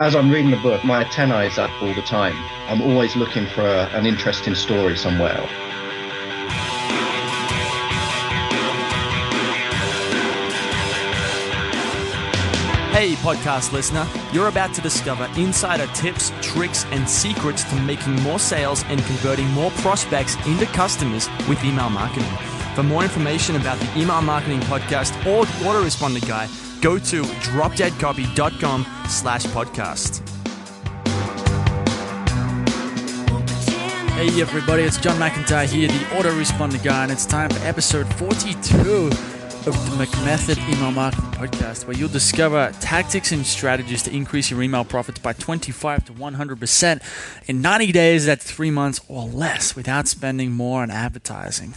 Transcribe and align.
As 0.00 0.16
I'm 0.16 0.28
reading 0.28 0.50
the 0.50 0.56
book, 0.56 0.84
my 0.84 1.04
antennae 1.04 1.46
is 1.46 1.56
up 1.56 1.70
all 1.80 1.94
the 1.94 2.02
time. 2.02 2.34
I'm 2.68 2.82
always 2.82 3.14
looking 3.14 3.46
for 3.46 3.60
a, 3.60 3.84
an 3.92 4.06
interesting 4.06 4.56
story 4.56 4.96
somewhere. 4.96 5.36
Hey, 12.90 13.14
podcast 13.16 13.72
listener, 13.72 14.06
you're 14.32 14.48
about 14.48 14.74
to 14.74 14.80
discover 14.80 15.28
insider 15.36 15.86
tips, 15.94 16.32
tricks, 16.40 16.84
and 16.86 17.08
secrets 17.08 17.62
to 17.64 17.76
making 17.82 18.14
more 18.22 18.40
sales 18.40 18.82
and 18.88 19.00
converting 19.04 19.48
more 19.50 19.70
prospects 19.72 20.34
into 20.46 20.66
customers 20.66 21.28
with 21.48 21.62
email 21.64 21.90
marketing. 21.90 22.30
For 22.74 22.82
more 22.82 23.04
information 23.04 23.54
about 23.54 23.78
the 23.78 24.00
Email 24.00 24.22
Marketing 24.22 24.60
Podcast 24.60 25.14
or 25.24 25.44
the 25.44 25.52
Autoresponder 25.64 26.26
Guy, 26.26 26.48
go 26.84 26.98
to 26.98 27.22
dropdeadcopy.com 27.22 28.86
slash 29.08 29.46
podcast. 29.46 30.20
Hey 34.10 34.38
everybody, 34.38 34.82
it's 34.82 34.98
John 34.98 35.18
McIntyre 35.18 35.64
here, 35.64 35.88
the 35.88 35.94
Autoresponder 36.14 36.84
Guy, 36.84 37.04
and 37.04 37.10
it's 37.10 37.24
time 37.24 37.48
for 37.48 37.66
episode 37.66 38.06
42 38.16 39.10
of 39.66 39.98
the 39.98 40.04
McMethod 40.04 40.58
Email 40.68 40.90
Marketing 40.90 41.30
Podcast, 41.30 41.86
where 41.86 41.96
you'll 41.96 42.10
discover 42.10 42.70
tactics 42.80 43.32
and 43.32 43.46
strategies 43.46 44.02
to 44.02 44.14
increase 44.14 44.50
your 44.50 44.62
email 44.62 44.84
profits 44.84 45.18
by 45.18 45.32
25 45.32 46.04
to 46.04 46.12
100% 46.12 47.02
in 47.46 47.62
90 47.62 47.92
days, 47.92 48.26
that's 48.26 48.44
three 48.44 48.70
months 48.70 49.00
or 49.08 49.24
less, 49.24 49.74
without 49.74 50.06
spending 50.06 50.52
more 50.52 50.82
on 50.82 50.90
advertising. 50.90 51.74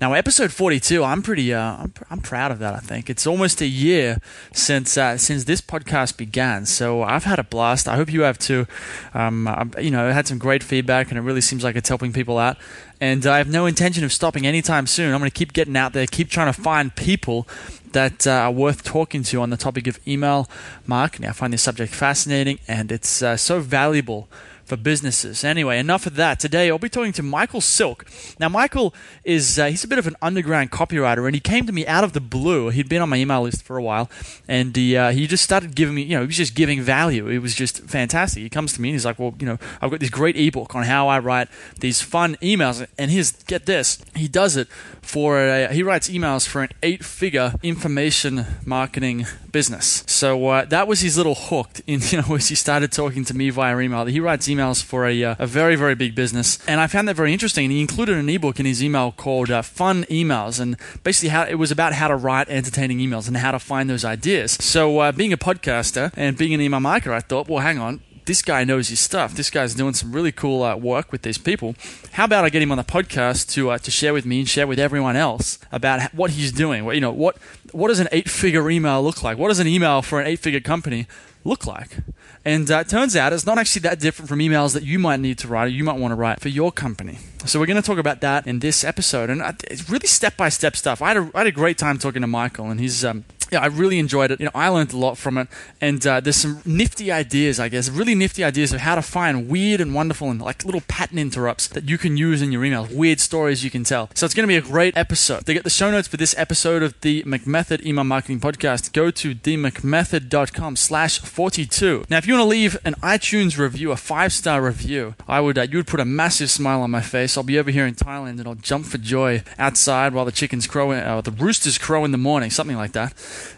Now, 0.00 0.12
episode 0.14 0.52
42, 0.52 1.04
I'm 1.04 1.22
pretty, 1.22 1.54
uh, 1.54 1.76
I'm, 1.76 1.94
I'm 2.10 2.20
proud 2.20 2.50
of 2.50 2.58
that. 2.58 2.74
I 2.74 2.78
think 2.78 3.08
it's 3.08 3.28
almost 3.28 3.60
a 3.60 3.66
year 3.66 4.18
since 4.52 4.96
uh, 4.96 5.16
since 5.16 5.44
this 5.44 5.60
podcast 5.60 6.16
began, 6.16 6.66
so 6.66 7.02
I've 7.02 7.24
had 7.24 7.38
a 7.38 7.44
blast. 7.44 7.86
I 7.86 7.94
hope 7.94 8.12
you 8.12 8.22
have 8.22 8.38
too. 8.38 8.66
Um, 9.12 9.72
you 9.80 9.92
know, 9.92 10.08
I 10.08 10.12
had 10.12 10.26
some 10.26 10.38
great 10.38 10.64
feedback, 10.64 11.10
and 11.10 11.18
it 11.18 11.22
really 11.22 11.40
seems 11.40 11.62
like 11.62 11.76
it's 11.76 11.88
helping 11.88 12.12
people 12.12 12.38
out 12.38 12.56
and 13.00 13.26
I 13.26 13.38
have 13.38 13.48
no 13.48 13.66
intention 13.66 14.04
of 14.04 14.12
stopping 14.12 14.46
anytime 14.46 14.86
soon. 14.86 15.12
I'm 15.12 15.20
going 15.20 15.30
to 15.30 15.36
keep 15.36 15.52
getting 15.52 15.76
out 15.76 15.92
there, 15.92 16.06
keep 16.06 16.30
trying 16.30 16.52
to 16.52 16.60
find 16.60 16.94
people 16.94 17.46
that 17.92 18.26
uh, 18.26 18.30
are 18.30 18.50
worth 18.50 18.82
talking 18.82 19.22
to 19.22 19.40
on 19.40 19.50
the 19.50 19.56
topic 19.56 19.86
of 19.86 19.98
email 20.06 20.48
marketing. 20.86 21.28
I 21.28 21.32
find 21.32 21.52
this 21.52 21.62
subject 21.62 21.94
fascinating, 21.94 22.58
and 22.66 22.90
it's 22.92 23.22
uh, 23.22 23.36
so 23.36 23.60
valuable 23.60 24.28
for 24.64 24.76
businesses. 24.76 25.44
Anyway, 25.44 25.78
enough 25.78 26.06
of 26.06 26.14
that. 26.16 26.40
Today 26.40 26.70
I'll 26.70 26.78
be 26.78 26.88
talking 26.88 27.12
to 27.12 27.22
Michael 27.22 27.60
Silk. 27.60 28.06
Now, 28.38 28.48
Michael 28.48 28.94
is 29.24 29.58
uh, 29.58 29.66
he's 29.66 29.84
a 29.84 29.88
bit 29.88 29.98
of 29.98 30.06
an 30.06 30.16
underground 30.22 30.70
copywriter, 30.70 31.26
and 31.26 31.34
he 31.34 31.40
came 31.40 31.66
to 31.66 31.72
me 31.72 31.86
out 31.86 32.04
of 32.04 32.12
the 32.12 32.20
blue. 32.20 32.70
He'd 32.70 32.88
been 32.88 33.02
on 33.02 33.08
my 33.08 33.16
email 33.16 33.42
list 33.42 33.62
for 33.62 33.76
a 33.76 33.82
while, 33.82 34.10
and 34.48 34.74
he 34.74 34.96
uh, 34.96 35.12
he 35.12 35.26
just 35.26 35.44
started 35.44 35.74
giving 35.74 35.94
me, 35.94 36.02
you 36.02 36.16
know, 36.16 36.20
he 36.20 36.26
was 36.26 36.36
just 36.36 36.54
giving 36.54 36.80
value. 36.82 37.28
It 37.28 37.38
was 37.38 37.54
just 37.54 37.82
fantastic. 37.84 38.42
He 38.42 38.48
comes 38.48 38.72
to 38.74 38.80
me 38.80 38.90
and 38.90 38.94
he's 38.94 39.04
like, 39.04 39.18
well, 39.18 39.34
you 39.38 39.46
know, 39.46 39.58
I've 39.80 39.90
got 39.90 40.00
this 40.00 40.10
great 40.10 40.36
ebook 40.36 40.74
on 40.74 40.84
how 40.84 41.08
I 41.08 41.18
write 41.18 41.48
these 41.80 42.00
fun 42.00 42.36
emails, 42.42 42.86
and 42.98 43.10
here's 43.10 43.32
get 43.32 43.66
this, 43.66 43.98
he 44.14 44.28
does 44.28 44.56
it 44.56 44.68
for 45.02 45.38
a, 45.38 45.72
he 45.72 45.82
writes 45.82 46.08
emails 46.08 46.46
for 46.46 46.62
an 46.62 46.70
eight-figure 46.82 47.54
information 47.62 48.46
marketing 48.64 49.26
business. 49.54 50.02
So 50.06 50.48
uh, 50.48 50.64
that 50.66 50.86
was 50.86 51.00
his 51.00 51.16
little 51.16 51.36
hook. 51.36 51.70
In 51.86 52.00
you 52.10 52.20
know, 52.20 52.34
as 52.34 52.48
he 52.48 52.56
started 52.56 52.92
talking 52.92 53.24
to 53.24 53.34
me 53.34 53.48
via 53.50 53.78
email, 53.78 54.04
he 54.04 54.20
writes 54.20 54.48
emails 54.48 54.82
for 54.82 55.06
a, 55.06 55.14
uh, 55.24 55.36
a 55.38 55.46
very 55.46 55.76
very 55.76 55.94
big 55.94 56.14
business, 56.14 56.58
and 56.66 56.80
I 56.80 56.86
found 56.88 57.08
that 57.08 57.16
very 57.16 57.32
interesting. 57.32 57.70
He 57.70 57.80
included 57.80 58.16
an 58.18 58.28
ebook 58.28 58.60
in 58.60 58.66
his 58.66 58.82
email 58.82 59.12
called 59.12 59.50
uh, 59.50 59.62
"Fun 59.62 60.04
Emails," 60.10 60.60
and 60.60 60.76
basically 61.04 61.30
how 61.30 61.44
it 61.44 61.54
was 61.54 61.70
about 61.70 61.92
how 61.94 62.08
to 62.08 62.16
write 62.16 62.48
entertaining 62.48 62.98
emails 62.98 63.28
and 63.28 63.36
how 63.36 63.52
to 63.52 63.58
find 63.58 63.88
those 63.88 64.04
ideas. 64.04 64.52
So 64.60 64.98
uh, 64.98 65.12
being 65.12 65.32
a 65.32 65.38
podcaster 65.38 66.10
and 66.16 66.36
being 66.36 66.52
an 66.52 66.60
email 66.60 66.80
marketer, 66.80 67.12
I 67.12 67.20
thought, 67.20 67.48
well, 67.48 67.62
hang 67.62 67.78
on 67.78 68.00
this 68.26 68.42
guy 68.42 68.64
knows 68.64 68.88
his 68.88 69.00
stuff. 69.00 69.34
This 69.34 69.50
guy's 69.50 69.74
doing 69.74 69.94
some 69.94 70.12
really 70.12 70.32
cool 70.32 70.62
uh, 70.62 70.76
work 70.76 71.12
with 71.12 71.22
these 71.22 71.38
people. 71.38 71.74
How 72.12 72.24
about 72.24 72.44
I 72.44 72.50
get 72.50 72.62
him 72.62 72.70
on 72.70 72.78
the 72.78 72.84
podcast 72.84 73.50
to 73.52 73.70
uh, 73.70 73.78
to 73.78 73.90
share 73.90 74.12
with 74.12 74.24
me 74.24 74.40
and 74.40 74.48
share 74.48 74.66
with 74.66 74.78
everyone 74.78 75.16
else 75.16 75.58
about 75.70 76.14
what 76.14 76.32
he's 76.32 76.52
doing? 76.52 76.84
What 76.84 76.94
you 76.94 77.00
know, 77.00 77.12
what 77.12 77.36
what 77.72 77.88
does 77.88 78.00
an 78.00 78.08
eight 78.12 78.28
figure 78.30 78.70
email 78.70 79.02
look 79.02 79.22
like? 79.22 79.38
What 79.38 79.48
does 79.48 79.60
an 79.60 79.66
email 79.66 80.02
for 80.02 80.20
an 80.20 80.26
eight 80.26 80.40
figure 80.40 80.60
company 80.60 81.06
look 81.44 81.66
like? 81.66 81.98
And 82.46 82.70
uh, 82.70 82.80
it 82.80 82.88
turns 82.88 83.16
out 83.16 83.32
it's 83.32 83.46
not 83.46 83.58
actually 83.58 83.80
that 83.80 84.00
different 84.00 84.28
from 84.28 84.38
emails 84.38 84.74
that 84.74 84.82
you 84.82 84.98
might 84.98 85.18
need 85.20 85.38
to 85.38 85.48
write 85.48 85.64
or 85.64 85.68
you 85.68 85.82
might 85.82 85.98
want 85.98 86.12
to 86.12 86.16
write 86.16 86.40
for 86.40 86.50
your 86.50 86.70
company. 86.70 87.18
So 87.46 87.58
we're 87.58 87.66
going 87.66 87.80
to 87.80 87.86
talk 87.86 87.98
about 87.98 88.20
that 88.20 88.46
in 88.46 88.58
this 88.58 88.84
episode, 88.84 89.30
and 89.30 89.42
it's 89.70 89.88
really 89.88 90.06
step 90.06 90.36
by 90.36 90.50
step 90.50 90.76
stuff. 90.76 91.00
I 91.00 91.08
had, 91.08 91.16
a, 91.16 91.30
I 91.34 91.38
had 91.38 91.46
a 91.46 91.52
great 91.52 91.78
time 91.78 91.98
talking 91.98 92.20
to 92.20 92.26
Michael, 92.26 92.70
and 92.70 92.80
he's 92.80 93.04
um, 93.04 93.24
yeah, 93.50 93.60
I 93.60 93.66
really 93.66 93.98
enjoyed 93.98 94.30
it. 94.30 94.40
You 94.40 94.46
know, 94.46 94.52
I 94.54 94.68
learned 94.68 94.92
a 94.92 94.96
lot 94.96 95.18
from 95.18 95.38
it, 95.38 95.48
and 95.80 96.04
uh, 96.06 96.20
there's 96.20 96.36
some 96.36 96.60
nifty 96.64 97.10
ideas, 97.10 97.60
I 97.60 97.68
guess, 97.68 97.88
really 97.88 98.14
nifty 98.14 98.44
ideas 98.44 98.72
of 98.72 98.80
how 98.80 98.94
to 98.94 99.02
find 99.02 99.48
weird 99.48 99.80
and 99.80 99.94
wonderful 99.94 100.30
and 100.30 100.40
like 100.40 100.64
little 100.64 100.82
pattern 100.82 101.18
interrupts 101.18 101.68
that 101.68 101.88
you 101.88 101.98
can 101.98 102.16
use 102.16 102.42
in 102.42 102.52
your 102.52 102.62
emails, 102.62 102.94
weird 102.94 103.20
stories 103.20 103.64
you 103.64 103.70
can 103.70 103.84
tell. 103.84 104.10
So 104.14 104.26
it's 104.26 104.34
going 104.34 104.44
to 104.44 104.48
be 104.48 104.56
a 104.56 104.62
great 104.62 104.96
episode. 104.96 105.46
To 105.46 105.54
get 105.54 105.64
the 105.64 105.70
show 105.70 105.90
notes 105.90 106.08
for 106.08 106.16
this 106.16 106.34
episode 106.38 106.82
of 106.82 107.00
the 107.00 107.22
McMethod 107.24 107.84
Email 107.84 108.04
Marketing 108.04 108.40
Podcast, 108.40 108.92
go 108.92 109.10
to 109.10 109.34
themcmethod.com 109.34 110.76
slash 110.76 111.20
42. 111.20 112.04
Now, 112.08 112.18
if 112.18 112.26
you 112.26 112.34
want 112.34 112.44
to 112.44 112.48
leave 112.48 112.76
an 112.84 112.94
iTunes 112.94 113.58
review, 113.58 113.92
a 113.92 113.96
five-star 113.96 114.62
review, 114.62 115.14
I 115.28 115.40
would, 115.40 115.58
uh, 115.58 115.62
you 115.62 115.78
would 115.78 115.86
put 115.86 116.00
a 116.00 116.04
massive 116.04 116.50
smile 116.50 116.82
on 116.82 116.90
my 116.90 117.00
face. 117.00 117.36
I'll 117.36 117.44
be 117.44 117.58
over 117.58 117.70
here 117.70 117.86
in 117.86 117.94
Thailand 117.94 118.38
and 118.38 118.46
I'll 118.46 118.54
jump 118.54 118.86
for 118.86 118.98
joy 118.98 119.42
outside 119.58 120.14
while 120.14 120.24
the 120.24 120.32
chickens 120.32 120.66
crow, 120.66 120.92
uh, 120.92 121.20
the 121.20 121.30
roosters 121.30 121.78
crow 121.78 122.04
in 122.04 122.10
the 122.10 122.18
morning, 122.18 122.50
something 122.50 122.76
like 122.76 122.92
that. 122.92 123.12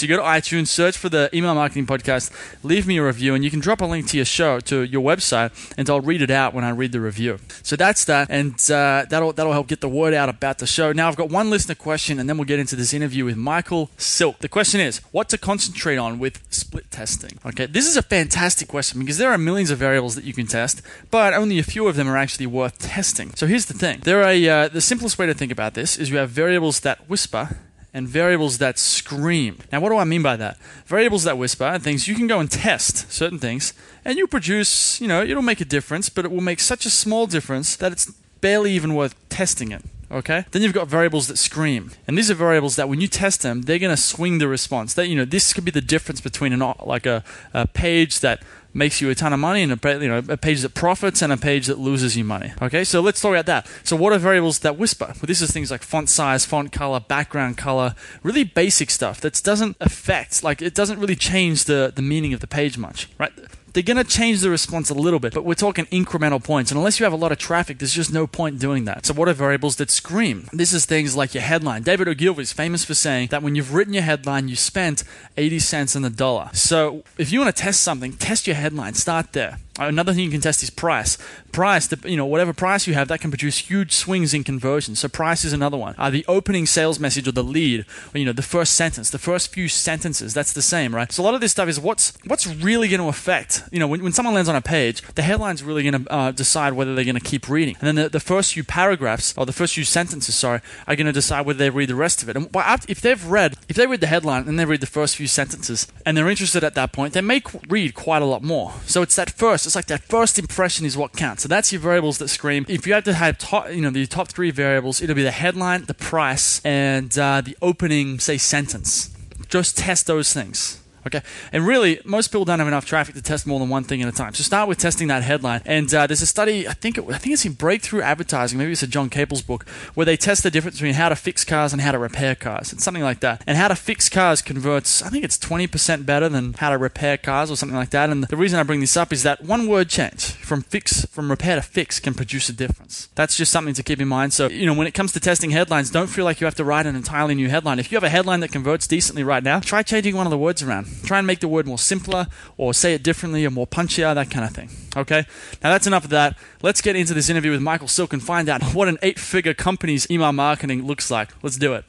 So 0.00 0.06
you 0.06 0.16
go 0.16 0.16
to 0.16 0.26
iTunes, 0.26 0.68
search 0.68 0.96
for 0.96 1.10
the 1.10 1.28
Email 1.36 1.54
Marketing 1.54 1.86
Podcast, 1.86 2.32
leave 2.62 2.86
me 2.86 2.96
a 2.96 3.04
review, 3.04 3.34
and 3.34 3.44
you 3.44 3.50
can 3.50 3.60
drop 3.60 3.82
a 3.82 3.84
link 3.84 4.06
to 4.08 4.16
your 4.16 4.24
show 4.24 4.58
to 4.60 4.82
your 4.82 5.02
website, 5.02 5.50
and 5.76 5.90
I'll 5.90 6.00
read 6.00 6.22
it 6.22 6.30
out 6.30 6.54
when 6.54 6.64
I 6.64 6.70
read 6.70 6.92
the 6.92 7.00
review. 7.00 7.38
So 7.62 7.76
that's 7.76 8.06
that, 8.06 8.28
and 8.30 8.54
uh, 8.70 9.04
that'll 9.10 9.34
that'll 9.34 9.52
help 9.52 9.66
get 9.66 9.82
the 9.82 9.90
word 9.90 10.14
out 10.14 10.30
about 10.30 10.56
the 10.56 10.66
show. 10.66 10.92
Now 10.92 11.08
I've 11.08 11.16
got 11.16 11.28
one 11.28 11.50
listener 11.50 11.74
question, 11.74 12.18
and 12.18 12.30
then 12.30 12.38
we'll 12.38 12.46
get 12.46 12.58
into 12.58 12.76
this 12.76 12.94
interview 12.94 13.26
with 13.26 13.36
Michael 13.36 13.90
Silk. 13.98 14.38
The 14.38 14.48
question 14.48 14.80
is, 14.80 15.02
what 15.12 15.28
to 15.28 15.36
concentrate 15.36 15.98
on 15.98 16.18
with 16.18 16.40
split 16.50 16.90
testing? 16.90 17.38
Okay, 17.44 17.66
this 17.66 17.86
is 17.86 17.98
a 17.98 18.02
fantastic 18.02 18.68
question 18.68 19.00
because 19.00 19.18
there 19.18 19.30
are 19.30 19.36
millions 19.36 19.70
of 19.70 19.78
variables 19.78 20.14
that 20.14 20.24
you 20.24 20.32
can 20.32 20.46
test, 20.46 20.80
but 21.10 21.34
only 21.34 21.58
a 21.58 21.62
few 21.62 21.88
of 21.88 21.96
them 21.96 22.08
are 22.08 22.16
actually 22.16 22.46
worth 22.46 22.78
testing. 22.78 23.34
So 23.34 23.46
here's 23.46 23.66
the 23.66 23.74
thing: 23.74 24.00
there 24.04 24.22
are 24.22 24.64
uh, 24.64 24.68
the 24.68 24.80
simplest 24.80 25.18
way 25.18 25.26
to 25.26 25.34
think 25.34 25.52
about 25.52 25.74
this 25.74 25.98
is 25.98 26.08
you 26.08 26.16
have 26.16 26.30
variables 26.30 26.80
that 26.80 27.06
whisper 27.06 27.58
and 27.92 28.06
variables 28.06 28.58
that 28.58 28.78
scream. 28.78 29.58
Now, 29.72 29.80
what 29.80 29.88
do 29.90 29.96
I 29.96 30.04
mean 30.04 30.22
by 30.22 30.36
that? 30.36 30.58
Variables 30.86 31.24
that 31.24 31.38
whisper 31.38 31.64
and 31.64 31.82
things 31.82 32.08
you 32.08 32.14
can 32.14 32.26
go 32.26 32.40
and 32.40 32.50
test 32.50 33.10
certain 33.10 33.38
things, 33.38 33.72
and 34.04 34.18
you 34.18 34.26
produce, 34.26 35.00
you 35.00 35.08
know, 35.08 35.22
it'll 35.22 35.42
make 35.42 35.60
a 35.60 35.64
difference, 35.64 36.08
but 36.08 36.24
it 36.24 36.30
will 36.30 36.40
make 36.40 36.60
such 36.60 36.86
a 36.86 36.90
small 36.90 37.26
difference 37.26 37.76
that 37.76 37.92
it's 37.92 38.12
barely 38.40 38.72
even 38.72 38.94
worth 38.94 39.14
testing 39.28 39.72
it. 39.72 39.82
Okay. 40.12 40.44
Then 40.50 40.62
you've 40.62 40.72
got 40.72 40.88
variables 40.88 41.28
that 41.28 41.36
scream, 41.36 41.92
and 42.06 42.18
these 42.18 42.30
are 42.30 42.34
variables 42.34 42.74
that 42.76 42.88
when 42.88 43.00
you 43.00 43.06
test 43.06 43.42
them, 43.42 43.62
they're 43.62 43.78
going 43.78 43.94
to 43.94 44.00
swing 44.00 44.38
the 44.38 44.48
response. 44.48 44.94
That 44.94 45.06
you 45.06 45.14
know, 45.14 45.24
this 45.24 45.52
could 45.52 45.64
be 45.64 45.70
the 45.70 45.80
difference 45.80 46.20
between 46.20 46.52
an 46.52 46.74
like 46.84 47.06
a, 47.06 47.22
a 47.54 47.68
page 47.68 48.18
that 48.20 48.42
makes 48.72 49.00
you 49.00 49.10
a 49.10 49.14
ton 49.14 49.32
of 49.32 49.40
money 49.40 49.62
and 49.62 49.72
a, 49.72 49.92
you 50.00 50.08
know, 50.08 50.22
a 50.28 50.36
page 50.36 50.62
that 50.62 50.74
profits 50.74 51.22
and 51.22 51.32
a 51.32 51.36
page 51.36 51.66
that 51.66 51.78
loses 51.78 52.16
you 52.16 52.24
money. 52.24 52.52
Okay, 52.62 52.84
so 52.84 53.00
let's 53.00 53.20
talk 53.20 53.32
about 53.32 53.46
that. 53.46 53.66
So 53.84 53.96
what 53.96 54.12
are 54.12 54.18
variables 54.18 54.60
that 54.60 54.76
whisper? 54.76 55.06
Well, 55.06 55.26
this 55.26 55.42
is 55.42 55.50
things 55.50 55.70
like 55.70 55.82
font 55.82 56.08
size, 56.08 56.44
font 56.44 56.72
color, 56.72 57.00
background 57.00 57.56
color, 57.56 57.94
really 58.22 58.44
basic 58.44 58.90
stuff 58.90 59.20
that 59.20 59.40
doesn't 59.42 59.76
affect, 59.80 60.42
like 60.44 60.62
it 60.62 60.74
doesn't 60.74 60.98
really 60.98 61.16
change 61.16 61.64
the, 61.64 61.92
the 61.94 62.02
meaning 62.02 62.32
of 62.32 62.40
the 62.40 62.46
page 62.46 62.78
much, 62.78 63.08
right? 63.18 63.32
They're 63.72 63.82
going 63.82 63.96
to 63.96 64.04
change 64.04 64.40
the 64.40 64.50
response 64.50 64.90
a 64.90 64.94
little 64.94 65.18
bit, 65.18 65.34
but 65.34 65.44
we're 65.44 65.54
talking 65.54 65.86
incremental 65.86 66.42
points. 66.42 66.70
And 66.70 66.78
unless 66.78 66.98
you 66.98 67.04
have 67.04 67.12
a 67.12 67.16
lot 67.16 67.32
of 67.32 67.38
traffic, 67.38 67.78
there's 67.78 67.94
just 67.94 68.12
no 68.12 68.26
point 68.26 68.58
doing 68.58 68.84
that. 68.84 69.06
So, 69.06 69.14
what 69.14 69.28
are 69.28 69.32
variables 69.32 69.76
that 69.76 69.90
scream? 69.90 70.48
This 70.52 70.72
is 70.72 70.86
things 70.86 71.16
like 71.16 71.34
your 71.34 71.42
headline. 71.42 71.82
David 71.82 72.08
Ogilvy 72.08 72.42
is 72.42 72.52
famous 72.52 72.84
for 72.84 72.94
saying 72.94 73.28
that 73.28 73.42
when 73.42 73.54
you've 73.54 73.74
written 73.74 73.94
your 73.94 74.02
headline, 74.02 74.48
you 74.48 74.56
spent 74.56 75.04
80 75.36 75.58
cents 75.60 75.96
on 75.96 76.02
the 76.02 76.10
dollar. 76.10 76.50
So, 76.52 77.04
if 77.18 77.32
you 77.32 77.40
want 77.40 77.54
to 77.54 77.62
test 77.62 77.82
something, 77.82 78.12
test 78.14 78.46
your 78.46 78.56
headline. 78.56 78.94
Start 78.94 79.32
there. 79.32 79.58
Another 79.78 80.12
thing 80.12 80.24
you 80.24 80.30
can 80.30 80.42
test 80.42 80.62
is 80.62 80.68
price. 80.68 81.16
Price, 81.52 81.88
you 82.04 82.16
know, 82.16 82.26
whatever 82.26 82.52
price 82.52 82.86
you 82.86 82.94
have, 82.94 83.08
that 83.08 83.20
can 83.20 83.30
produce 83.30 83.58
huge 83.58 83.92
swings 83.92 84.34
in 84.34 84.44
conversion. 84.44 84.94
So 84.94 85.08
price 85.08 85.44
is 85.44 85.54
another 85.54 85.78
one. 85.78 85.94
Uh, 85.96 86.10
the 86.10 86.24
opening 86.28 86.66
sales 86.66 87.00
message 87.00 87.26
or 87.26 87.32
the 87.32 87.42
lead, 87.42 87.86
or, 88.14 88.18
you 88.18 88.26
know, 88.26 88.32
the 88.32 88.42
first 88.42 88.74
sentence, 88.74 89.08
the 89.08 89.18
first 89.18 89.52
few 89.52 89.68
sentences, 89.68 90.34
that's 90.34 90.52
the 90.52 90.62
same, 90.62 90.94
right? 90.94 91.10
So 91.10 91.22
a 91.22 91.24
lot 91.24 91.34
of 91.34 91.40
this 91.40 91.52
stuff 91.52 91.68
is 91.68 91.80
what's 91.80 92.12
what's 92.26 92.46
really 92.46 92.88
going 92.88 93.00
to 93.00 93.08
affect. 93.08 93.59
You 93.70 93.78
know, 93.78 93.86
when, 93.86 94.02
when 94.02 94.12
someone 94.12 94.34
lands 94.34 94.48
on 94.48 94.56
a 94.56 94.62
page, 94.62 95.02
the 95.14 95.22
headline's 95.22 95.62
really 95.62 95.82
going 95.82 96.04
to 96.04 96.12
uh, 96.12 96.30
decide 96.32 96.72
whether 96.72 96.94
they're 96.94 97.04
going 97.04 97.14
to 97.14 97.20
keep 97.20 97.48
reading, 97.48 97.76
and 97.80 97.86
then 97.86 97.94
the, 97.94 98.08
the 98.08 98.20
first 98.20 98.54
few 98.54 98.64
paragraphs 98.64 99.34
or 99.36 99.46
the 99.46 99.52
first 99.52 99.74
few 99.74 99.84
sentences, 99.84 100.34
sorry, 100.34 100.60
are 100.86 100.96
going 100.96 101.06
to 101.06 101.12
decide 101.12 101.46
whether 101.46 101.58
they 101.58 101.70
read 101.70 101.88
the 101.88 101.94
rest 101.94 102.22
of 102.22 102.28
it. 102.28 102.36
And 102.36 102.48
if 102.88 103.00
they've 103.00 103.24
read, 103.24 103.56
if 103.68 103.76
they 103.76 103.86
read 103.86 104.00
the 104.00 104.06
headline 104.06 104.48
and 104.48 104.58
they 104.58 104.64
read 104.64 104.80
the 104.80 104.86
first 104.86 105.16
few 105.16 105.26
sentences, 105.26 105.86
and 106.04 106.16
they're 106.16 106.28
interested 106.28 106.64
at 106.64 106.74
that 106.74 106.92
point, 106.92 107.14
they 107.14 107.20
may 107.20 107.42
read 107.68 107.94
quite 107.94 108.22
a 108.22 108.26
lot 108.26 108.42
more. 108.42 108.72
So 108.86 109.02
it's 109.02 109.16
that 109.16 109.30
first, 109.30 109.66
it's 109.66 109.76
like 109.76 109.86
that 109.86 110.04
first 110.04 110.38
impression 110.38 110.86
is 110.86 110.96
what 110.96 111.12
counts. 111.12 111.42
So 111.42 111.48
that's 111.48 111.72
your 111.72 111.80
variables 111.80 112.18
that 112.18 112.28
scream. 112.28 112.66
If 112.68 112.86
you 112.86 112.94
had 112.94 113.04
to 113.04 113.14
have 113.14 113.38
top, 113.38 113.70
you 113.70 113.80
know, 113.80 113.90
the 113.90 114.06
top 114.06 114.28
three 114.28 114.50
variables, 114.50 115.00
it'll 115.02 115.16
be 115.16 115.22
the 115.22 115.30
headline, 115.30 115.84
the 115.84 115.94
price, 115.94 116.60
and 116.64 117.16
uh, 117.18 117.40
the 117.40 117.56
opening, 117.62 118.18
say, 118.18 118.38
sentence. 118.38 119.10
Just 119.48 119.78
test 119.78 120.06
those 120.06 120.32
things. 120.32 120.80
Okay, 121.12 121.26
and 121.52 121.66
really, 121.66 122.00
most 122.04 122.28
people 122.28 122.44
don't 122.44 122.60
have 122.60 122.68
enough 122.68 122.86
traffic 122.86 123.16
to 123.16 123.22
test 123.22 123.46
more 123.46 123.58
than 123.58 123.68
one 123.68 123.82
thing 123.82 124.00
at 124.00 124.08
a 124.08 124.12
time. 124.12 124.32
So 124.34 124.44
start 124.44 124.68
with 124.68 124.78
testing 124.78 125.08
that 125.08 125.24
headline. 125.24 125.60
And 125.64 125.92
uh, 125.92 126.06
there's 126.06 126.22
a 126.22 126.26
study, 126.26 126.68
I 126.68 126.72
think, 126.72 126.98
it, 126.98 127.04
I 127.08 127.18
think 127.18 127.32
it's 127.32 127.44
in 127.44 127.54
Breakthrough 127.54 128.02
Advertising. 128.02 128.58
Maybe 128.58 128.70
it's 128.70 128.84
a 128.84 128.86
John 128.86 129.10
Caples 129.10 129.42
book 129.42 129.68
where 129.94 130.04
they 130.04 130.16
test 130.16 130.44
the 130.44 130.50
difference 130.52 130.76
between 130.76 130.94
how 130.94 131.08
to 131.08 131.16
fix 131.16 131.44
cars 131.44 131.72
and 131.72 131.82
how 131.82 131.90
to 131.90 131.98
repair 131.98 132.36
cars. 132.36 132.72
It's 132.72 132.84
something 132.84 133.02
like 133.02 133.20
that. 133.20 133.42
And 133.44 133.56
how 133.56 133.66
to 133.66 133.74
fix 133.74 134.08
cars 134.08 134.40
converts, 134.40 135.02
I 135.02 135.08
think 135.08 135.24
it's 135.24 135.36
20% 135.36 136.06
better 136.06 136.28
than 136.28 136.52
how 136.54 136.70
to 136.70 136.78
repair 136.78 137.16
cars 137.16 137.50
or 137.50 137.56
something 137.56 137.76
like 137.76 137.90
that. 137.90 138.08
And 138.08 138.22
the 138.22 138.36
reason 138.36 138.60
I 138.60 138.62
bring 138.62 138.80
this 138.80 138.96
up 138.96 139.12
is 139.12 139.24
that 139.24 139.42
one 139.42 139.66
word 139.66 139.88
change 139.88 140.32
from 140.32 140.62
fix, 140.62 141.04
from 141.06 141.28
repair 141.28 141.56
to 141.56 141.62
fix, 141.62 141.98
can 141.98 142.14
produce 142.14 142.48
a 142.48 142.52
difference. 142.52 143.08
That's 143.16 143.36
just 143.36 143.50
something 143.50 143.74
to 143.74 143.82
keep 143.82 144.00
in 144.00 144.06
mind. 144.06 144.32
So 144.32 144.48
you 144.48 144.66
know, 144.66 144.74
when 144.74 144.86
it 144.86 144.94
comes 144.94 145.12
to 145.12 145.20
testing 145.20 145.50
headlines, 145.50 145.90
don't 145.90 146.06
feel 146.06 146.24
like 146.24 146.40
you 146.40 146.44
have 146.44 146.54
to 146.56 146.64
write 146.64 146.86
an 146.86 146.94
entirely 146.94 147.34
new 147.34 147.48
headline. 147.48 147.78
If 147.78 147.90
you 147.90 147.96
have 147.96 148.04
a 148.04 148.08
headline 148.08 148.40
that 148.40 148.52
converts 148.52 148.86
decently 148.86 149.24
right 149.24 149.42
now, 149.42 149.58
try 149.60 149.82
changing 149.82 150.16
one 150.16 150.26
of 150.26 150.30
the 150.30 150.38
words 150.38 150.62
around. 150.62 150.86
Try 151.00 151.18
and 151.18 151.26
make 151.26 151.40
the 151.40 151.48
word 151.48 151.66
more 151.66 151.78
simpler 151.78 152.26
or 152.56 152.74
say 152.74 152.94
it 152.94 153.02
differently 153.02 153.44
or 153.44 153.50
more 153.50 153.66
punchier, 153.66 154.14
that 154.14 154.30
kind 154.30 154.44
of 154.44 154.52
thing. 154.52 154.70
Okay? 154.96 155.24
Now 155.62 155.70
that's 155.70 155.86
enough 155.86 156.04
of 156.04 156.10
that. 156.10 156.36
Let's 156.62 156.80
get 156.80 156.96
into 156.96 157.14
this 157.14 157.28
interview 157.28 157.50
with 157.50 157.62
Michael 157.62 157.88
Silk 157.88 158.12
and 158.12 158.22
find 158.22 158.48
out 158.48 158.62
what 158.74 158.88
an 158.88 158.98
eight 159.02 159.18
figure 159.18 159.54
company's 159.54 160.10
email 160.10 160.32
marketing 160.32 160.86
looks 160.86 161.10
like. 161.10 161.30
Let's 161.42 161.56
do 161.56 161.74
it. 161.74 161.84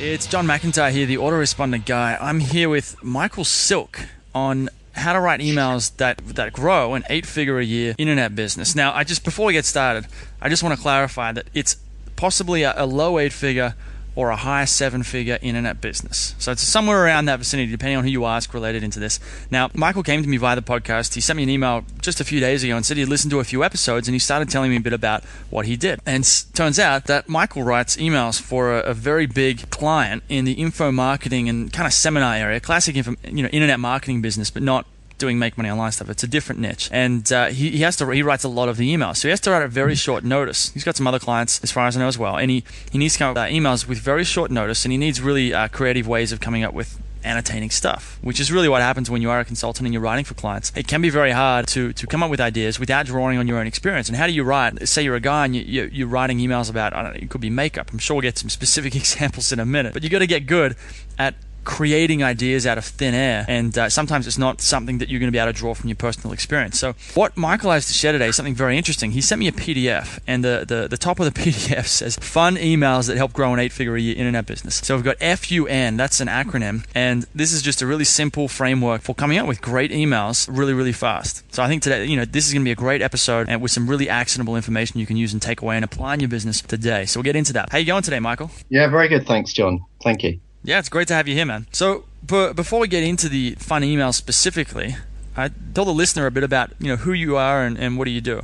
It's 0.00 0.26
John 0.26 0.46
McIntyre 0.46 0.90
here, 0.90 1.06
the 1.06 1.16
autoresponder 1.16 1.84
guy. 1.84 2.18
I'm 2.20 2.40
here 2.40 2.68
with 2.68 3.00
Michael 3.04 3.44
Silk 3.44 4.00
on 4.34 4.68
how 4.94 5.12
to 5.12 5.20
write 5.20 5.40
emails 5.40 5.96
that 5.96 6.18
that 6.34 6.52
grow 6.52 6.94
an 6.94 7.04
eight 7.08 7.24
figure 7.24 7.58
a 7.58 7.64
year 7.64 7.94
internet 7.98 8.34
business. 8.34 8.74
Now, 8.74 8.92
I 8.92 9.04
just 9.04 9.24
before 9.24 9.46
we 9.46 9.52
get 9.52 9.64
started, 9.64 10.06
I 10.40 10.48
just 10.48 10.62
want 10.62 10.74
to 10.74 10.82
clarify 10.82 11.32
that 11.32 11.46
it's 11.54 11.76
possibly 12.16 12.62
a, 12.62 12.74
a 12.76 12.84
low 12.84 13.18
eight 13.18 13.32
figure 13.32 13.74
or 14.14 14.30
a 14.30 14.36
high 14.36 14.64
seven 14.64 15.02
figure 15.02 15.38
internet 15.42 15.80
business. 15.80 16.34
So 16.38 16.52
it's 16.52 16.62
somewhere 16.62 17.04
around 17.04 17.26
that 17.26 17.38
vicinity, 17.38 17.70
depending 17.70 17.96
on 17.96 18.04
who 18.04 18.10
you 18.10 18.24
ask 18.24 18.52
related 18.52 18.82
into 18.82 19.00
this. 19.00 19.18
Now, 19.50 19.70
Michael 19.74 20.02
came 20.02 20.22
to 20.22 20.28
me 20.28 20.36
via 20.36 20.56
the 20.56 20.62
podcast. 20.62 21.14
He 21.14 21.20
sent 21.20 21.36
me 21.36 21.44
an 21.44 21.50
email 21.50 21.84
just 22.00 22.20
a 22.20 22.24
few 22.24 22.40
days 22.40 22.62
ago 22.62 22.76
and 22.76 22.84
said 22.84 22.96
he'd 22.96 23.06
listened 23.06 23.30
to 23.30 23.40
a 23.40 23.44
few 23.44 23.64
episodes 23.64 24.08
and 24.08 24.14
he 24.14 24.18
started 24.18 24.50
telling 24.50 24.70
me 24.70 24.76
a 24.76 24.80
bit 24.80 24.92
about 24.92 25.24
what 25.50 25.66
he 25.66 25.76
did. 25.76 26.00
And 26.04 26.24
turns 26.54 26.78
out 26.78 27.06
that 27.06 27.28
Michael 27.28 27.62
writes 27.62 27.96
emails 27.96 28.40
for 28.40 28.78
a, 28.78 28.80
a 28.80 28.94
very 28.94 29.26
big 29.26 29.70
client 29.70 30.22
in 30.28 30.44
the 30.44 30.52
info 30.52 30.92
marketing 30.92 31.48
and 31.48 31.72
kind 31.72 31.86
of 31.86 31.92
seminar 31.92 32.34
area, 32.34 32.60
classic 32.60 32.96
info, 32.96 33.14
you 33.24 33.42
know, 33.42 33.48
internet 33.48 33.80
marketing 33.80 34.22
business, 34.22 34.50
but 34.50 34.62
not 34.62 34.86
doing 35.22 35.38
make 35.38 35.56
money 35.56 35.70
online 35.70 35.92
stuff. 35.92 36.10
It's 36.10 36.24
a 36.24 36.26
different 36.26 36.60
niche, 36.60 36.88
and 36.92 37.32
uh, 37.32 37.46
he, 37.46 37.70
he 37.70 37.82
has 37.82 37.94
to 37.96 38.10
he 38.10 38.22
writes 38.22 38.42
a 38.42 38.48
lot 38.48 38.68
of 38.68 38.76
the 38.76 38.92
emails, 38.92 39.18
so 39.18 39.28
he 39.28 39.30
has 39.30 39.40
to 39.42 39.50
write 39.52 39.62
at 39.62 39.70
very 39.70 39.94
short 39.94 40.24
notice. 40.24 40.72
He's 40.72 40.82
got 40.82 40.96
some 40.96 41.06
other 41.06 41.20
clients, 41.20 41.62
as 41.62 41.70
far 41.70 41.86
as 41.86 41.96
I 41.96 42.00
know, 42.00 42.08
as 42.08 42.18
well, 42.18 42.36
and 42.36 42.50
he, 42.50 42.64
he 42.90 42.98
needs 42.98 43.14
to 43.14 43.18
come 43.20 43.28
up 43.30 43.36
with 43.36 43.44
uh, 43.44 43.56
emails 43.56 43.86
with 43.86 43.98
very 43.98 44.24
short 44.24 44.50
notice, 44.50 44.84
and 44.84 44.90
he 44.90 44.98
needs 44.98 45.20
really 45.20 45.54
uh, 45.54 45.68
creative 45.68 46.08
ways 46.08 46.32
of 46.32 46.40
coming 46.40 46.64
up 46.64 46.74
with 46.74 47.00
annotating 47.24 47.70
stuff, 47.70 48.18
which 48.20 48.40
is 48.40 48.50
really 48.50 48.68
what 48.68 48.82
happens 48.82 49.08
when 49.08 49.22
you 49.22 49.30
are 49.30 49.38
a 49.38 49.44
consultant 49.44 49.86
and 49.86 49.94
you're 49.94 50.02
writing 50.02 50.24
for 50.24 50.34
clients. 50.34 50.72
It 50.74 50.88
can 50.88 51.00
be 51.00 51.10
very 51.10 51.30
hard 51.30 51.68
to, 51.68 51.92
to 51.92 52.06
come 52.08 52.22
up 52.22 52.30
with 52.30 52.40
ideas 52.40 52.80
without 52.80 53.06
drawing 53.06 53.38
on 53.38 53.46
your 53.46 53.58
own 53.58 53.66
experience. 53.66 54.08
And 54.08 54.16
how 54.16 54.26
do 54.26 54.32
you 54.32 54.42
write? 54.42 54.88
Say 54.88 55.04
you're 55.04 55.14
a 55.14 55.20
guy 55.20 55.44
and 55.44 55.54
you, 55.54 55.88
you, 55.92 56.06
are 56.06 56.08
writing 56.08 56.38
emails 56.38 56.68
about, 56.68 56.94
I 56.94 57.02
don't 57.02 57.14
know, 57.14 57.20
it 57.22 57.30
could 57.30 57.40
be 57.40 57.50
makeup. 57.50 57.92
I'm 57.92 57.98
sure 57.98 58.16
we'll 58.16 58.22
get 58.22 58.38
some 58.38 58.50
specific 58.50 58.96
examples 59.02 59.52
in 59.52 59.60
a 59.60 59.66
minute. 59.66 59.92
But 59.92 60.02
you 60.02 60.10
got 60.10 60.20
to 60.20 60.26
get 60.26 60.46
good 60.46 60.76
at 61.18 61.34
creating 61.64 62.22
ideas 62.22 62.66
out 62.66 62.78
of 62.78 62.84
thin 62.84 63.14
air. 63.14 63.44
And 63.48 63.76
uh, 63.76 63.88
sometimes 63.88 64.26
it's 64.26 64.38
not 64.38 64.60
something 64.60 64.98
that 64.98 65.08
you're 65.08 65.20
going 65.20 65.28
to 65.28 65.32
be 65.32 65.38
able 65.38 65.52
to 65.52 65.58
draw 65.58 65.74
from 65.74 65.88
your 65.88 65.96
personal 65.96 66.32
experience. 66.32 66.78
So, 66.78 66.94
what 67.14 67.36
Michael 67.36 67.70
has 67.70 67.86
to 67.86 67.92
share 67.92 68.12
today 68.12 68.28
is 68.28 68.36
something 68.36 68.54
very 68.54 68.76
interesting. 68.76 69.12
He 69.12 69.20
sent 69.20 69.38
me 69.38 69.48
a 69.48 69.52
PDF, 69.52 70.18
and 70.26 70.44
the, 70.44 70.64
the, 70.66 70.88
the 70.88 70.96
top 70.96 71.20
of 71.20 71.32
the 71.32 71.40
PDF 71.42 71.86
says 71.86 72.16
fun 72.16 72.56
emails 72.56 73.08
that 73.08 73.16
help 73.16 73.32
grow 73.32 73.52
an 73.52 73.60
eight 73.60 73.72
figure 73.72 73.96
a 73.96 74.00
year 74.00 74.16
internet 74.16 74.46
business. 74.46 74.76
So, 74.76 74.94
we've 74.96 75.04
got 75.04 75.18
FUN, 75.18 75.96
that's 75.96 76.20
an 76.20 76.28
acronym. 76.28 76.84
And 76.94 77.26
this 77.34 77.52
is 77.52 77.62
just 77.62 77.82
a 77.82 77.86
really 77.86 78.04
simple 78.04 78.48
framework 78.48 79.02
for 79.02 79.14
coming 79.14 79.38
up 79.38 79.46
with 79.46 79.60
great 79.60 79.90
emails 79.90 80.48
really, 80.50 80.74
really 80.74 80.92
fast. 80.92 81.42
So, 81.54 81.62
I 81.62 81.68
think 81.68 81.82
today, 81.82 82.04
you 82.04 82.16
know, 82.16 82.24
this 82.24 82.46
is 82.46 82.52
going 82.52 82.62
to 82.62 82.68
be 82.68 82.72
a 82.72 82.76
great 82.76 83.02
episode 83.02 83.48
and 83.48 83.60
with 83.60 83.70
some 83.70 83.88
really 83.88 84.08
actionable 84.08 84.56
information 84.56 85.00
you 85.00 85.06
can 85.06 85.16
use 85.16 85.32
and 85.32 85.40
take 85.40 85.62
away 85.62 85.76
and 85.76 85.84
apply 85.84 86.14
in 86.14 86.20
your 86.20 86.28
business 86.28 86.60
today. 86.60 87.04
So, 87.06 87.18
we'll 87.18 87.24
get 87.24 87.36
into 87.36 87.52
that. 87.54 87.70
How 87.70 87.78
you 87.78 87.86
going 87.86 88.02
today, 88.02 88.20
Michael? 88.20 88.50
Yeah, 88.68 88.88
very 88.88 89.08
good. 89.08 89.26
Thanks, 89.26 89.52
John. 89.52 89.84
Thank 90.02 90.22
you. 90.22 90.40
Yeah, 90.64 90.78
it's 90.78 90.88
great 90.88 91.08
to 91.08 91.14
have 91.14 91.26
you 91.26 91.34
here, 91.34 91.46
man. 91.46 91.66
So, 91.72 92.04
but 92.22 92.54
before 92.54 92.78
we 92.80 92.88
get 92.88 93.02
into 93.02 93.28
the 93.28 93.56
fun 93.56 93.82
email 93.82 94.12
specifically, 94.12 94.96
I 95.36 95.50
tell 95.74 95.84
the 95.84 95.92
listener 95.92 96.26
a 96.26 96.30
bit 96.30 96.44
about 96.44 96.70
you 96.78 96.88
know 96.88 96.96
who 96.96 97.12
you 97.12 97.36
are 97.36 97.64
and, 97.64 97.78
and 97.78 97.98
what 97.98 98.04
do 98.04 98.10
you 98.10 98.20
do. 98.20 98.42